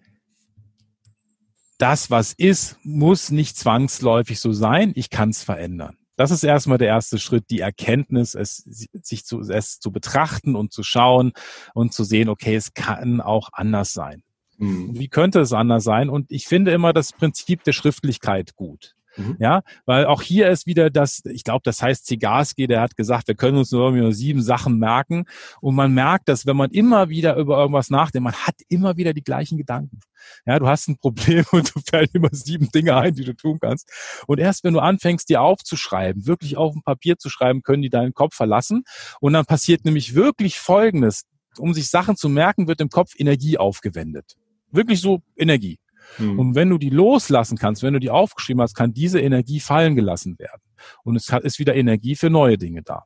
das, 1.79 2.11
was 2.11 2.35
ist, 2.35 2.79
muss 2.83 3.31
nicht 3.31 3.57
zwangsläufig 3.57 4.39
so 4.41 4.53
sein. 4.53 4.93
Ich 4.97 5.09
kann 5.09 5.31
es 5.31 5.43
verändern. 5.43 5.97
Das 6.17 6.31
ist 6.31 6.43
erstmal 6.43 6.77
der 6.77 6.89
erste 6.89 7.19
Schritt, 7.19 7.47
die 7.49 7.61
Erkenntnis, 7.61 8.35
es 8.35 8.57
sich 8.67 9.25
zu, 9.25 9.41
es 9.41 9.79
zu 9.79 9.91
betrachten 9.91 10.55
und 10.55 10.73
zu 10.73 10.83
schauen 10.83 11.33
und 11.73 11.95
zu 11.95 12.05
sehen, 12.05 12.29
okay, 12.29 12.57
es 12.57 12.75
kann 12.75 13.23
auch 13.23 13.49
anders 13.53 13.93
sein. 13.93 14.23
Mhm. 14.59 14.99
Wie 14.99 15.09
könnte 15.09 15.41
es 15.41 15.55
anders 15.55 15.85
sein? 15.85 16.11
Und 16.11 16.31
ich 16.31 16.47
finde 16.47 16.73
immer 16.73 16.93
das 16.93 17.15
Prinzip 17.15 17.65
der 17.65 17.73
Schriftlichkeit 17.73 18.55
gut. 18.55 18.95
Mhm. 19.21 19.37
Ja, 19.39 19.63
weil 19.87 20.07
auch 20.07 20.23
hier 20.23 20.49
ist 20.51 20.67
wieder 20.67 20.91
das, 20.91 21.23
ich 21.25 21.45
glaube, 21.45 21.63
das 21.65 21.83
heißt 21.83 22.07
Zigarski, 22.07 22.67
der 22.67 22.81
hat 22.81 22.97
gesagt, 22.97 23.29
wir 23.29 23.35
können 23.35 23.59
uns 23.59 23.71
nur 23.71 23.91
nur 23.93 24.13
sieben 24.13 24.43
Sachen 24.43 24.79
merken. 24.79 25.25
Und 25.61 25.75
man 25.75 25.93
merkt, 25.93 26.29
dass 26.29 26.47
wenn 26.47 26.57
man 26.57 26.71
immer 26.71 27.09
wieder 27.09 27.37
über 27.37 27.59
irgendwas 27.59 27.91
nachdenkt, 27.91 28.25
man 28.25 28.35
hat 28.35 28.57
immer 28.69 28.97
wieder 28.97 29.13
die 29.13 29.23
gleichen 29.23 29.59
Gedanken. 29.59 30.01
Ja, 30.47 30.59
du 30.59 30.69
hast 30.69 30.89
ein 30.89 30.97
Problem 30.99 31.45
und 31.53 31.75
du 31.75 31.81
fällt 31.89 32.15
immer 32.15 32.29
sieben 32.33 32.71
Dinge 32.71 32.97
ein, 32.97 33.15
die 33.15 33.25
du 33.25 33.35
tun 33.35 33.59
kannst. 33.61 33.91
Und 34.27 34.39
erst 34.39 34.65
wenn 34.65 34.75
du 34.75 34.81
anfängst, 34.81 35.29
die 35.29 35.37
aufzuschreiben, 35.37 36.27
wirklich 36.27 36.57
auf 36.57 36.73
dem 36.73 36.83
Papier 36.83 37.19
zu 37.19 37.29
schreiben, 37.29 37.63
können 37.63 37.83
die 37.83 37.91
deinen 37.91 38.15
Kopf 38.15 38.35
verlassen. 38.35 38.85
Und 39.21 39.33
dann 39.33 39.47
passiert 39.47 39.85
nämlich 39.85 40.15
wirklich 40.15 40.59
Folgendes. 40.59 41.25
Um 41.59 41.75
sich 41.75 41.91
Sachen 41.91 42.17
zu 42.17 42.29
merken, 42.29 42.69
wird 42.69 42.81
im 42.81 42.91
Kopf 42.91 43.15
Energie 43.19 43.59
aufgewendet. 43.59 44.37
Wirklich 44.71 45.01
so 45.01 45.21
Energie. 45.37 45.79
Mhm. 46.19 46.39
Und 46.39 46.55
wenn 46.55 46.71
du 46.71 46.79
die 46.79 46.91
loslassen 46.91 47.59
kannst, 47.59 47.83
wenn 47.83 47.95
du 47.95 48.01
die 48.01 48.11
aufgeschrieben 48.11 48.63
hast, 48.63 48.75
kann 48.75 48.93
diese 48.93 49.21
Energie 49.21 49.61
fallen 49.61 49.97
gelassen 49.97 50.39
werden. 50.39 50.63
Und 51.05 51.17
es 51.17 51.29
ist 51.29 51.59
wieder 51.59 51.75
Energie 51.75 52.17
für 52.17 52.31
neue 52.31 52.59
Dinge 52.59 52.83
da. 52.83 53.05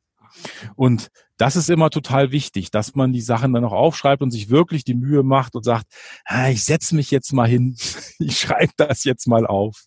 Und 0.76 1.10
das 1.36 1.56
ist 1.56 1.70
immer 1.70 1.90
total 1.90 2.32
wichtig, 2.32 2.70
dass 2.70 2.94
man 2.94 3.12
die 3.12 3.20
Sachen 3.20 3.52
dann 3.52 3.64
auch 3.64 3.72
aufschreibt 3.72 4.22
und 4.22 4.30
sich 4.30 4.50
wirklich 4.50 4.84
die 4.84 4.94
Mühe 4.94 5.22
macht 5.22 5.54
und 5.54 5.64
sagt, 5.64 5.86
ah, 6.24 6.48
ich 6.48 6.64
setze 6.64 6.94
mich 6.94 7.10
jetzt 7.10 7.32
mal 7.32 7.48
hin, 7.48 7.76
ich 8.18 8.38
schreibe 8.38 8.72
das 8.76 9.04
jetzt 9.04 9.26
mal 9.26 9.46
auf, 9.46 9.84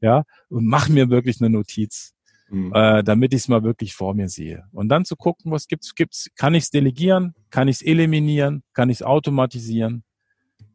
ja, 0.00 0.24
und 0.48 0.66
mache 0.66 0.92
mir 0.92 1.10
wirklich 1.10 1.40
eine 1.40 1.50
Notiz, 1.50 2.12
mhm. 2.48 2.72
äh, 2.74 3.02
damit 3.02 3.32
ich 3.34 3.42
es 3.42 3.48
mal 3.48 3.62
wirklich 3.62 3.94
vor 3.94 4.14
mir 4.14 4.28
sehe. 4.28 4.64
Und 4.72 4.88
dann 4.88 5.04
zu 5.04 5.16
gucken, 5.16 5.52
was 5.52 5.66
gibt's, 5.66 5.94
gibt's, 5.94 6.28
kann 6.36 6.54
ich 6.54 6.64
es 6.64 6.70
delegieren, 6.70 7.34
kann 7.50 7.68
ich 7.68 7.76
es 7.76 7.82
eliminieren, 7.82 8.62
kann 8.72 8.90
ich 8.90 8.98
es 8.98 9.02
automatisieren, 9.02 10.04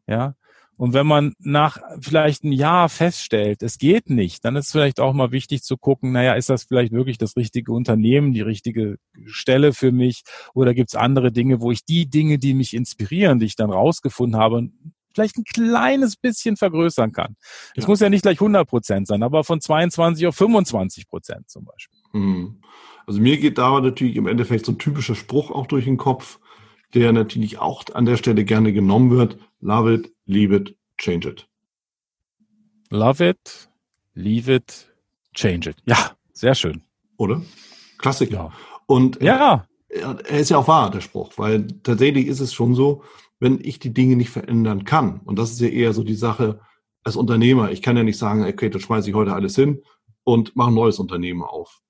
ja, 0.06 0.34
und 0.76 0.92
wenn 0.92 1.06
man 1.06 1.32
nach 1.38 1.78
vielleicht 2.00 2.44
ein 2.44 2.52
Jahr 2.52 2.88
feststellt, 2.88 3.62
es 3.62 3.78
geht 3.78 4.10
nicht, 4.10 4.44
dann 4.44 4.56
ist 4.56 4.72
vielleicht 4.72 5.00
auch 5.00 5.14
mal 5.14 5.32
wichtig 5.32 5.62
zu 5.62 5.76
gucken, 5.76 6.12
naja, 6.12 6.34
ist 6.34 6.50
das 6.50 6.64
vielleicht 6.64 6.92
wirklich 6.92 7.16
das 7.18 7.36
richtige 7.36 7.72
Unternehmen, 7.72 8.32
die 8.32 8.42
richtige 8.42 8.96
Stelle 9.24 9.72
für 9.72 9.90
mich? 9.90 10.22
Oder 10.54 10.74
gibt 10.74 10.90
es 10.90 10.94
andere 10.94 11.32
Dinge, 11.32 11.60
wo 11.60 11.70
ich 11.70 11.84
die 11.84 12.08
Dinge, 12.08 12.38
die 12.38 12.52
mich 12.52 12.74
inspirieren, 12.74 13.38
die 13.38 13.46
ich 13.46 13.56
dann 13.56 13.70
rausgefunden 13.70 14.38
habe, 14.38 14.68
vielleicht 15.14 15.38
ein 15.38 15.44
kleines 15.44 16.16
bisschen 16.16 16.56
vergrößern 16.56 17.10
kann. 17.10 17.36
Es 17.74 17.84
ja. 17.84 17.88
muss 17.88 18.00
ja 18.00 18.10
nicht 18.10 18.22
gleich 18.22 18.38
100 18.38 18.68
Prozent 18.68 19.06
sein, 19.06 19.22
aber 19.22 19.44
von 19.44 19.60
22 19.60 20.26
auf 20.26 20.36
25 20.36 21.08
Prozent 21.08 21.48
zum 21.48 21.64
Beispiel. 21.64 21.98
Hm. 22.12 22.60
Also 23.06 23.20
mir 23.20 23.38
geht 23.38 23.56
da 23.56 23.80
natürlich 23.80 24.16
im 24.16 24.26
Endeffekt 24.26 24.66
so 24.66 24.72
ein 24.72 24.78
typischer 24.78 25.14
Spruch 25.14 25.50
auch 25.50 25.66
durch 25.66 25.86
den 25.86 25.96
Kopf, 25.96 26.38
der 26.92 27.12
natürlich 27.12 27.58
auch 27.58 27.84
an 27.94 28.04
der 28.04 28.16
Stelle 28.16 28.44
gerne 28.44 28.72
genommen 28.72 29.10
wird. 29.10 29.38
Love 29.60 29.94
it, 29.94 30.15
leave 30.26 30.54
it, 30.54 30.76
change 30.98 31.28
it. 31.28 31.48
Love 32.90 33.24
it, 33.24 33.68
leave 34.14 34.52
it, 34.52 34.92
change 35.34 35.70
it. 35.70 35.76
Ja, 35.86 36.12
sehr 36.32 36.54
schön. 36.54 36.82
Oder? 37.16 37.42
Klassiker. 37.98 38.32
Ja. 38.32 38.52
Und 38.86 39.20
ja. 39.22 39.66
Er, 39.88 40.18
er 40.26 40.40
ist 40.40 40.50
ja 40.50 40.58
auch 40.58 40.68
wahr, 40.68 40.90
der 40.90 41.00
Spruch, 41.00 41.32
weil 41.36 41.66
tatsächlich 41.82 42.26
ist 42.26 42.40
es 42.40 42.52
schon 42.52 42.74
so, 42.74 43.02
wenn 43.38 43.60
ich 43.62 43.78
die 43.78 43.94
Dinge 43.94 44.16
nicht 44.16 44.30
verändern 44.30 44.84
kann, 44.84 45.20
und 45.20 45.38
das 45.38 45.52
ist 45.52 45.60
ja 45.60 45.68
eher 45.68 45.92
so 45.92 46.02
die 46.02 46.14
Sache 46.14 46.60
als 47.04 47.16
Unternehmer, 47.16 47.70
ich 47.70 47.82
kann 47.82 47.96
ja 47.96 48.02
nicht 48.02 48.18
sagen, 48.18 48.44
okay, 48.44 48.68
dann 48.68 48.80
schmeiße 48.80 49.08
ich 49.08 49.14
heute 49.14 49.32
alles 49.32 49.54
hin 49.54 49.82
und 50.24 50.56
mache 50.56 50.70
ein 50.70 50.74
neues 50.74 50.98
Unternehmen 50.98 51.42
auf. 51.42 51.80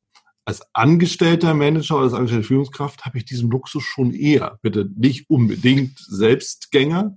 Als 0.44 0.62
angestellter 0.74 1.54
Manager 1.54 1.96
oder 1.96 2.04
als 2.04 2.14
angestellte 2.14 2.46
Führungskraft 2.46 3.04
habe 3.04 3.18
ich 3.18 3.24
diesen 3.24 3.50
Luxus 3.50 3.82
schon 3.82 4.12
eher. 4.12 4.58
Bitte 4.62 4.88
nicht 4.94 5.28
unbedingt 5.28 5.98
Selbstgänger, 5.98 7.16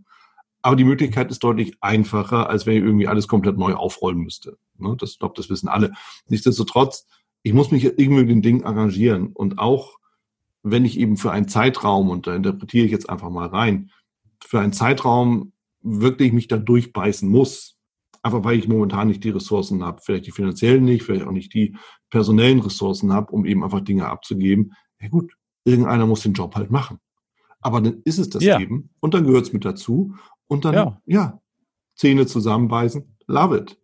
aber 0.61 0.75
die 0.75 0.83
Möglichkeit 0.83 1.31
ist 1.31 1.43
deutlich 1.43 1.77
einfacher, 1.81 2.49
als 2.49 2.65
wenn 2.65 2.75
ich 2.75 2.83
irgendwie 2.83 3.07
alles 3.07 3.27
komplett 3.27 3.57
neu 3.57 3.73
aufrollen 3.73 4.19
müsste. 4.19 4.57
Ne? 4.77 4.95
Das, 4.97 5.17
glaube, 5.17 5.35
das 5.37 5.49
wissen 5.49 5.69
alle. 5.69 5.93
Nichtsdestotrotz, 6.27 7.07
ich 7.43 7.53
muss 7.53 7.71
mich 7.71 7.85
irgendwie 7.85 8.21
mit 8.21 8.29
den 8.29 8.41
Dingen 8.41 8.65
arrangieren. 8.65 9.27
Und 9.27 9.59
auch 9.59 9.97
wenn 10.63 10.85
ich 10.85 10.99
eben 10.99 11.17
für 11.17 11.31
einen 11.31 11.47
Zeitraum, 11.47 12.09
und 12.09 12.27
da 12.27 12.35
interpretiere 12.35 12.85
ich 12.85 12.91
jetzt 12.91 13.09
einfach 13.09 13.29
mal 13.29 13.47
rein, 13.47 13.91
für 14.43 14.59
einen 14.59 14.73
Zeitraum 14.73 15.53
wirklich 15.81 16.33
mich 16.33 16.47
da 16.47 16.57
durchbeißen 16.57 17.29
muss, 17.29 17.77
einfach 18.21 18.43
weil 18.43 18.59
ich 18.59 18.67
momentan 18.67 19.07
nicht 19.07 19.23
die 19.23 19.29
Ressourcen 19.29 19.83
habe, 19.83 20.01
vielleicht 20.03 20.27
die 20.27 20.31
finanziellen 20.31 20.83
nicht, 20.83 21.03
vielleicht 21.03 21.25
auch 21.25 21.31
nicht 21.31 21.53
die 21.53 21.77
personellen 22.09 22.59
Ressourcen 22.59 23.13
habe, 23.13 23.31
um 23.31 23.45
eben 23.45 23.63
einfach 23.63 23.79
Dinge 23.79 24.07
abzugeben. 24.07 24.73
Ja 24.99 25.07
gut, 25.07 25.33
irgendeiner 25.63 26.05
muss 26.05 26.23
den 26.23 26.33
Job 26.33 26.55
halt 26.55 26.71
machen. 26.71 26.99
aber 27.61 27.81
dann 27.81 28.01
ist 28.03 28.19
es 28.19 28.29
das 28.29 28.43
ja. 28.43 28.59
eben 28.59 28.89
und 28.99 29.13
dann 29.13 29.25
gehört 29.25 29.45
es 29.45 29.53
mit 29.53 29.65
dazu 29.65 30.15
und 30.49 30.65
dann, 30.65 30.73
ja. 30.73 31.01
ja, 31.05 31.41
Zähne 31.95 32.25
zusammenbeißen, 32.25 33.15
love 33.27 33.57
it. 33.57 33.77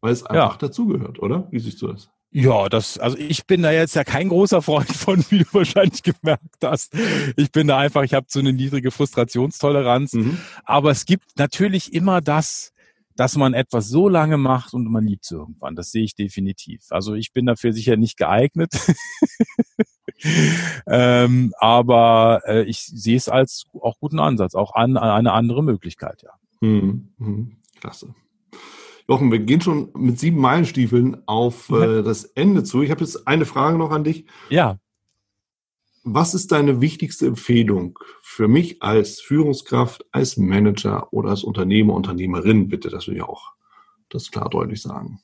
Weil 0.00 0.12
es 0.12 0.24
einfach 0.24 0.52
ja. 0.52 0.58
dazugehört, 0.58 1.20
oder? 1.20 1.46
Wie 1.50 1.60
siehst 1.60 1.80
du 1.80 1.86
das? 1.86 2.10
Ja, 2.30 2.68
das, 2.68 2.98
also 2.98 3.16
ich 3.16 3.46
bin 3.46 3.62
da 3.62 3.70
jetzt 3.70 3.94
ja 3.94 4.02
kein 4.02 4.28
großer 4.28 4.60
Freund 4.60 4.90
von, 4.90 5.24
wie 5.30 5.38
du 5.38 5.44
wahrscheinlich 5.52 6.02
gemerkt 6.02 6.64
hast. 6.64 6.92
Ich 7.36 7.52
bin 7.52 7.68
da 7.68 7.78
einfach, 7.78 8.02
ich 8.02 8.12
habe 8.12 8.26
so 8.28 8.40
eine 8.40 8.52
niedrige 8.52 8.90
Frustrationstoleranz. 8.90 10.14
Mhm. 10.14 10.38
Aber 10.64 10.90
es 10.90 11.06
gibt 11.06 11.38
natürlich 11.38 11.92
immer 11.94 12.20
das, 12.20 12.72
dass 13.16 13.36
man 13.36 13.54
etwas 13.54 13.88
so 13.88 14.08
lange 14.08 14.36
macht 14.36 14.74
und 14.74 14.90
man 14.90 15.06
liebt 15.06 15.24
es 15.24 15.30
irgendwann. 15.30 15.76
Das 15.76 15.90
sehe 15.90 16.04
ich 16.04 16.14
definitiv. 16.14 16.86
Also 16.90 17.14
ich 17.14 17.32
bin 17.32 17.46
dafür 17.46 17.72
sicher 17.72 17.96
nicht 17.96 18.16
geeignet. 18.16 18.72
ähm, 20.86 21.52
aber 21.58 22.42
äh, 22.46 22.64
ich 22.64 22.80
sehe 22.80 23.16
es 23.16 23.28
als 23.28 23.66
auch 23.80 23.98
guten 24.00 24.18
Ansatz, 24.18 24.54
auch 24.54 24.74
an, 24.74 24.96
an 24.96 25.10
eine 25.10 25.32
andere 25.32 25.62
Möglichkeit, 25.62 26.22
ja. 26.22 26.30
Mhm. 26.60 27.08
Mhm. 27.18 27.56
Klasse. 27.80 28.14
Jochen, 29.08 29.30
wir 29.30 29.38
gehen 29.38 29.60
schon 29.60 29.90
mit 29.96 30.18
sieben 30.18 30.40
Meilenstiefeln 30.40 31.22
auf 31.26 31.70
äh, 31.70 32.02
das 32.02 32.24
Ende 32.24 32.64
zu. 32.64 32.80
Ich 32.80 32.90
habe 32.90 33.02
jetzt 33.02 33.28
eine 33.28 33.44
Frage 33.44 33.76
noch 33.76 33.90
an 33.90 34.04
dich. 34.04 34.24
Ja. 34.48 34.78
Was 36.06 36.34
ist 36.34 36.52
deine 36.52 36.82
wichtigste 36.82 37.26
Empfehlung 37.26 37.98
für 38.20 38.46
mich 38.46 38.82
als 38.82 39.20
Führungskraft, 39.20 40.04
als 40.12 40.36
Manager 40.36 41.10
oder 41.14 41.30
als 41.30 41.44
Unternehmer, 41.44 41.94
Unternehmerin? 41.94 42.68
Bitte, 42.68 42.90
dass 42.90 43.06
wir 43.06 43.16
ja 43.16 43.24
auch 43.24 43.54
das 44.10 44.30
klar 44.30 44.50
deutlich 44.50 44.82
sagen. 44.82 45.20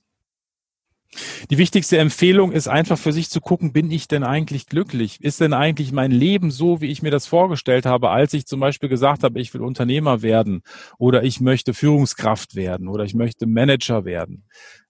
Die 1.51 1.59
wichtigste 1.59 1.99
Empfehlung 1.99 2.53
ist 2.53 2.69
einfach 2.69 2.97
für 2.97 3.13
sich 3.13 3.29
zu 3.31 3.41
gucken, 3.41 3.73
bin 3.73 3.91
ich 3.91 4.09
denn 4.09 4.23
eigentlich 4.23 4.67
glücklich? 4.67 5.21
Ist 5.21 5.41
denn 5.41 5.53
eigentlich 5.53 5.93
mein 5.93 6.13
Leben 6.13 6.51
so, 6.51 6.81
wie 6.81 6.87
ich 6.87 7.03
mir 7.03 7.11
das 7.11 7.27
vorgestellt 7.27 7.85
habe, 7.85 8.11
als 8.11 8.33
ich 8.33 8.47
zum 8.47 8.61
Beispiel 8.61 8.89
gesagt 8.89 9.25
habe, 9.25 9.41
ich 9.41 9.53
will 9.53 9.61
Unternehmer 9.61 10.23
werden 10.23 10.63
oder 10.99 11.25
ich 11.25 11.41
möchte 11.41 11.75
Führungskraft 11.75 12.55
werden 12.55 12.89
oder 12.89 13.05
ich 13.05 13.15
möchte 13.15 13.47
Manager 13.47 14.05
werden? 14.05 14.45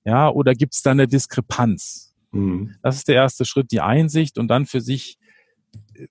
Ja, 0.05 0.29
oder 0.29 0.55
gibt 0.55 0.75
es 0.75 0.83
da 0.83 0.91
eine 0.91 1.09
Diskrepanz? 1.09 2.15
Mhm. 2.33 2.77
Das 2.83 2.97
ist 2.97 3.09
der 3.09 3.17
erste 3.17 3.45
Schritt, 3.45 3.73
die 3.73 3.81
Einsicht 3.81 4.39
und 4.39 4.49
dann 4.49 4.67
für 4.67 4.81
sich, 4.81 5.19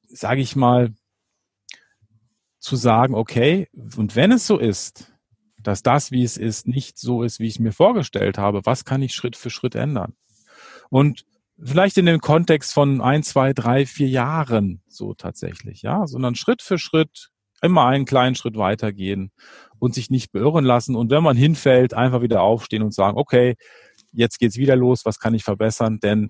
sage 0.07 0.41
ich 0.41 0.55
mal, 0.55 0.93
zu 2.59 2.75
sagen, 2.75 3.15
okay, 3.15 3.67
und 3.95 4.15
wenn 4.15 4.31
es 4.31 4.45
so 4.45 4.57
ist, 4.57 5.13
dass 5.61 5.83
das, 5.83 6.11
wie 6.11 6.23
es 6.23 6.37
ist, 6.37 6.67
nicht 6.67 6.97
so 6.97 7.23
ist, 7.23 7.39
wie 7.39 7.47
ich 7.47 7.55
es 7.55 7.59
mir 7.59 7.71
vorgestellt 7.71 8.37
habe. 8.37 8.61
Was 8.65 8.85
kann 8.85 9.01
ich 9.01 9.13
Schritt 9.13 9.35
für 9.35 9.49
Schritt 9.49 9.75
ändern? 9.75 10.13
Und 10.89 11.25
vielleicht 11.61 11.97
in 11.97 12.05
dem 12.05 12.21
Kontext 12.21 12.73
von 12.73 13.01
ein, 13.01 13.23
zwei, 13.23 13.53
drei, 13.53 13.85
vier 13.85 14.07
Jahren 14.07 14.81
so 14.87 15.13
tatsächlich, 15.13 15.81
ja, 15.81 16.07
sondern 16.07 16.35
Schritt 16.35 16.61
für 16.61 16.77
Schritt 16.77 17.29
immer 17.61 17.85
einen 17.85 18.05
kleinen 18.05 18.35
Schritt 18.35 18.57
weitergehen 18.57 19.31
und 19.79 19.93
sich 19.93 20.09
nicht 20.09 20.31
beirren 20.31 20.63
lassen. 20.63 20.95
Und 20.95 21.11
wenn 21.11 21.23
man 21.23 21.35
hinfällt, 21.35 21.93
einfach 21.93 22.21
wieder 22.21 22.41
aufstehen 22.41 22.83
und 22.83 22.93
sagen, 22.93 23.17
okay, 23.17 23.55
jetzt 24.13 24.39
geht's 24.39 24.57
wieder 24.57 24.77
los, 24.77 25.05
was 25.05 25.19
kann 25.19 25.33
ich 25.33 25.43
verbessern? 25.43 25.99
Denn 25.99 26.29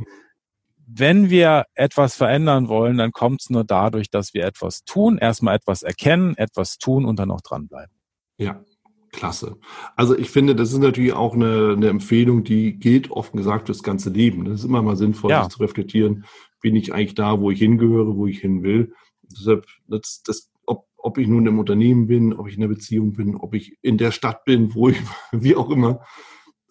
wenn 0.91 1.29
wir 1.29 1.65
etwas 1.75 2.15
verändern 2.15 2.67
wollen, 2.67 2.97
dann 2.97 3.11
kommt 3.11 3.41
es 3.41 3.49
nur 3.49 3.63
dadurch, 3.63 4.09
dass 4.09 4.33
wir 4.33 4.45
etwas 4.45 4.83
tun, 4.83 5.17
erstmal 5.17 5.55
etwas 5.55 5.83
erkennen, 5.83 6.35
etwas 6.35 6.77
tun 6.77 7.05
und 7.05 7.19
dann 7.19 7.31
auch 7.31 7.41
dranbleiben. 7.41 7.93
Ja, 8.37 8.63
Klasse. 9.11 9.57
Also 9.95 10.17
ich 10.17 10.29
finde, 10.29 10.55
das 10.55 10.71
ist 10.71 10.79
natürlich 10.79 11.13
auch 11.13 11.35
eine, 11.35 11.73
eine 11.75 11.89
Empfehlung, 11.89 12.43
die 12.43 12.77
gilt 12.77 13.11
offen 13.11 13.37
gesagt 13.37 13.67
fürs 13.67 13.83
ganze 13.83 14.09
Leben. 14.09 14.45
Das 14.45 14.59
ist 14.59 14.65
immer 14.65 14.81
mal 14.81 14.97
sinnvoll, 14.97 15.31
ja. 15.31 15.43
sich 15.43 15.53
zu 15.53 15.63
reflektieren, 15.63 16.25
bin 16.61 16.75
ich 16.75 16.93
eigentlich 16.93 17.15
da, 17.15 17.39
wo 17.39 17.51
ich 17.51 17.59
hingehöre, 17.59 18.15
wo 18.15 18.27
ich 18.27 18.39
hin 18.39 18.63
will. 18.63 18.93
Deshalb, 19.23 19.65
das, 19.87 20.21
das, 20.25 20.51
ob, 20.65 20.87
ob 20.97 21.17
ich 21.17 21.27
nun 21.27 21.45
im 21.45 21.59
Unternehmen 21.59 22.07
bin, 22.07 22.33
ob 22.33 22.47
ich 22.47 22.55
in 22.55 22.61
der 22.61 22.67
Beziehung 22.67 23.13
bin, 23.13 23.35
ob 23.35 23.53
ich 23.53 23.77
in 23.81 23.97
der 23.97 24.11
Stadt 24.11 24.43
bin, 24.45 24.73
wo 24.73 24.89
ich, 24.89 24.97
wie 25.31 25.55
auch 25.55 25.69
immer. 25.69 26.01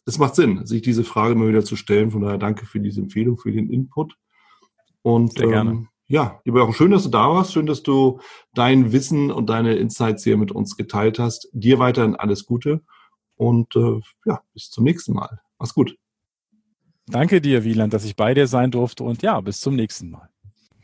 Es 0.09 0.19
macht 0.19 0.37
Sinn, 0.37 0.65
sich 0.65 0.81
diese 0.81 1.05
Frage 1.05 1.35
immer 1.35 1.49
wieder 1.49 1.65
zu 1.65 1.77
stellen. 1.77 2.11
Von 2.11 2.23
daher 2.23 2.39
danke 2.39 2.65
für 2.65 2.81
diese 2.81 3.03
Empfehlung, 3.03 3.37
für 3.37 3.53
den 3.53 3.71
Input. 3.71 4.17
Und 5.03 5.35
Sehr 5.35 5.49
gerne. 5.49 5.71
Ähm, 5.71 5.89
ja, 6.07 6.41
lieber 6.47 6.61
Jochen, 6.61 6.73
schön, 6.73 6.91
dass 6.91 7.03
du 7.03 7.11
da 7.11 7.29
warst. 7.29 7.53
Schön, 7.53 7.67
dass 7.67 7.83
du 7.83 8.19
dein 8.55 8.93
Wissen 8.93 9.31
und 9.31 9.51
deine 9.51 9.75
Insights 9.75 10.25
hier 10.25 10.39
mit 10.39 10.51
uns 10.51 10.79
geteilt 10.79 11.19
hast. 11.19 11.51
Dir 11.53 11.79
weiterhin 11.79 12.17
alles 12.17 12.47
Gute 12.47 12.81
und 13.37 13.77
äh, 13.77 14.01
ja, 14.25 14.41
bis 14.55 14.71
zum 14.71 14.85
nächsten 14.85 15.13
Mal. 15.13 15.41
Mach's 15.59 15.75
gut. 15.75 15.95
Danke 17.07 17.43
dir, 17.43 17.65
Wieland, 17.65 17.93
dass 17.93 18.05
ich 18.05 18.17
bei 18.17 18.33
dir 18.33 18.47
sein 18.47 18.71
durfte 18.71 19.05
und 19.05 19.23
ja, 19.23 19.39
bis 19.43 19.61
zum 19.61 19.77
nächsten 19.77 20.11
Mal. 20.11 20.31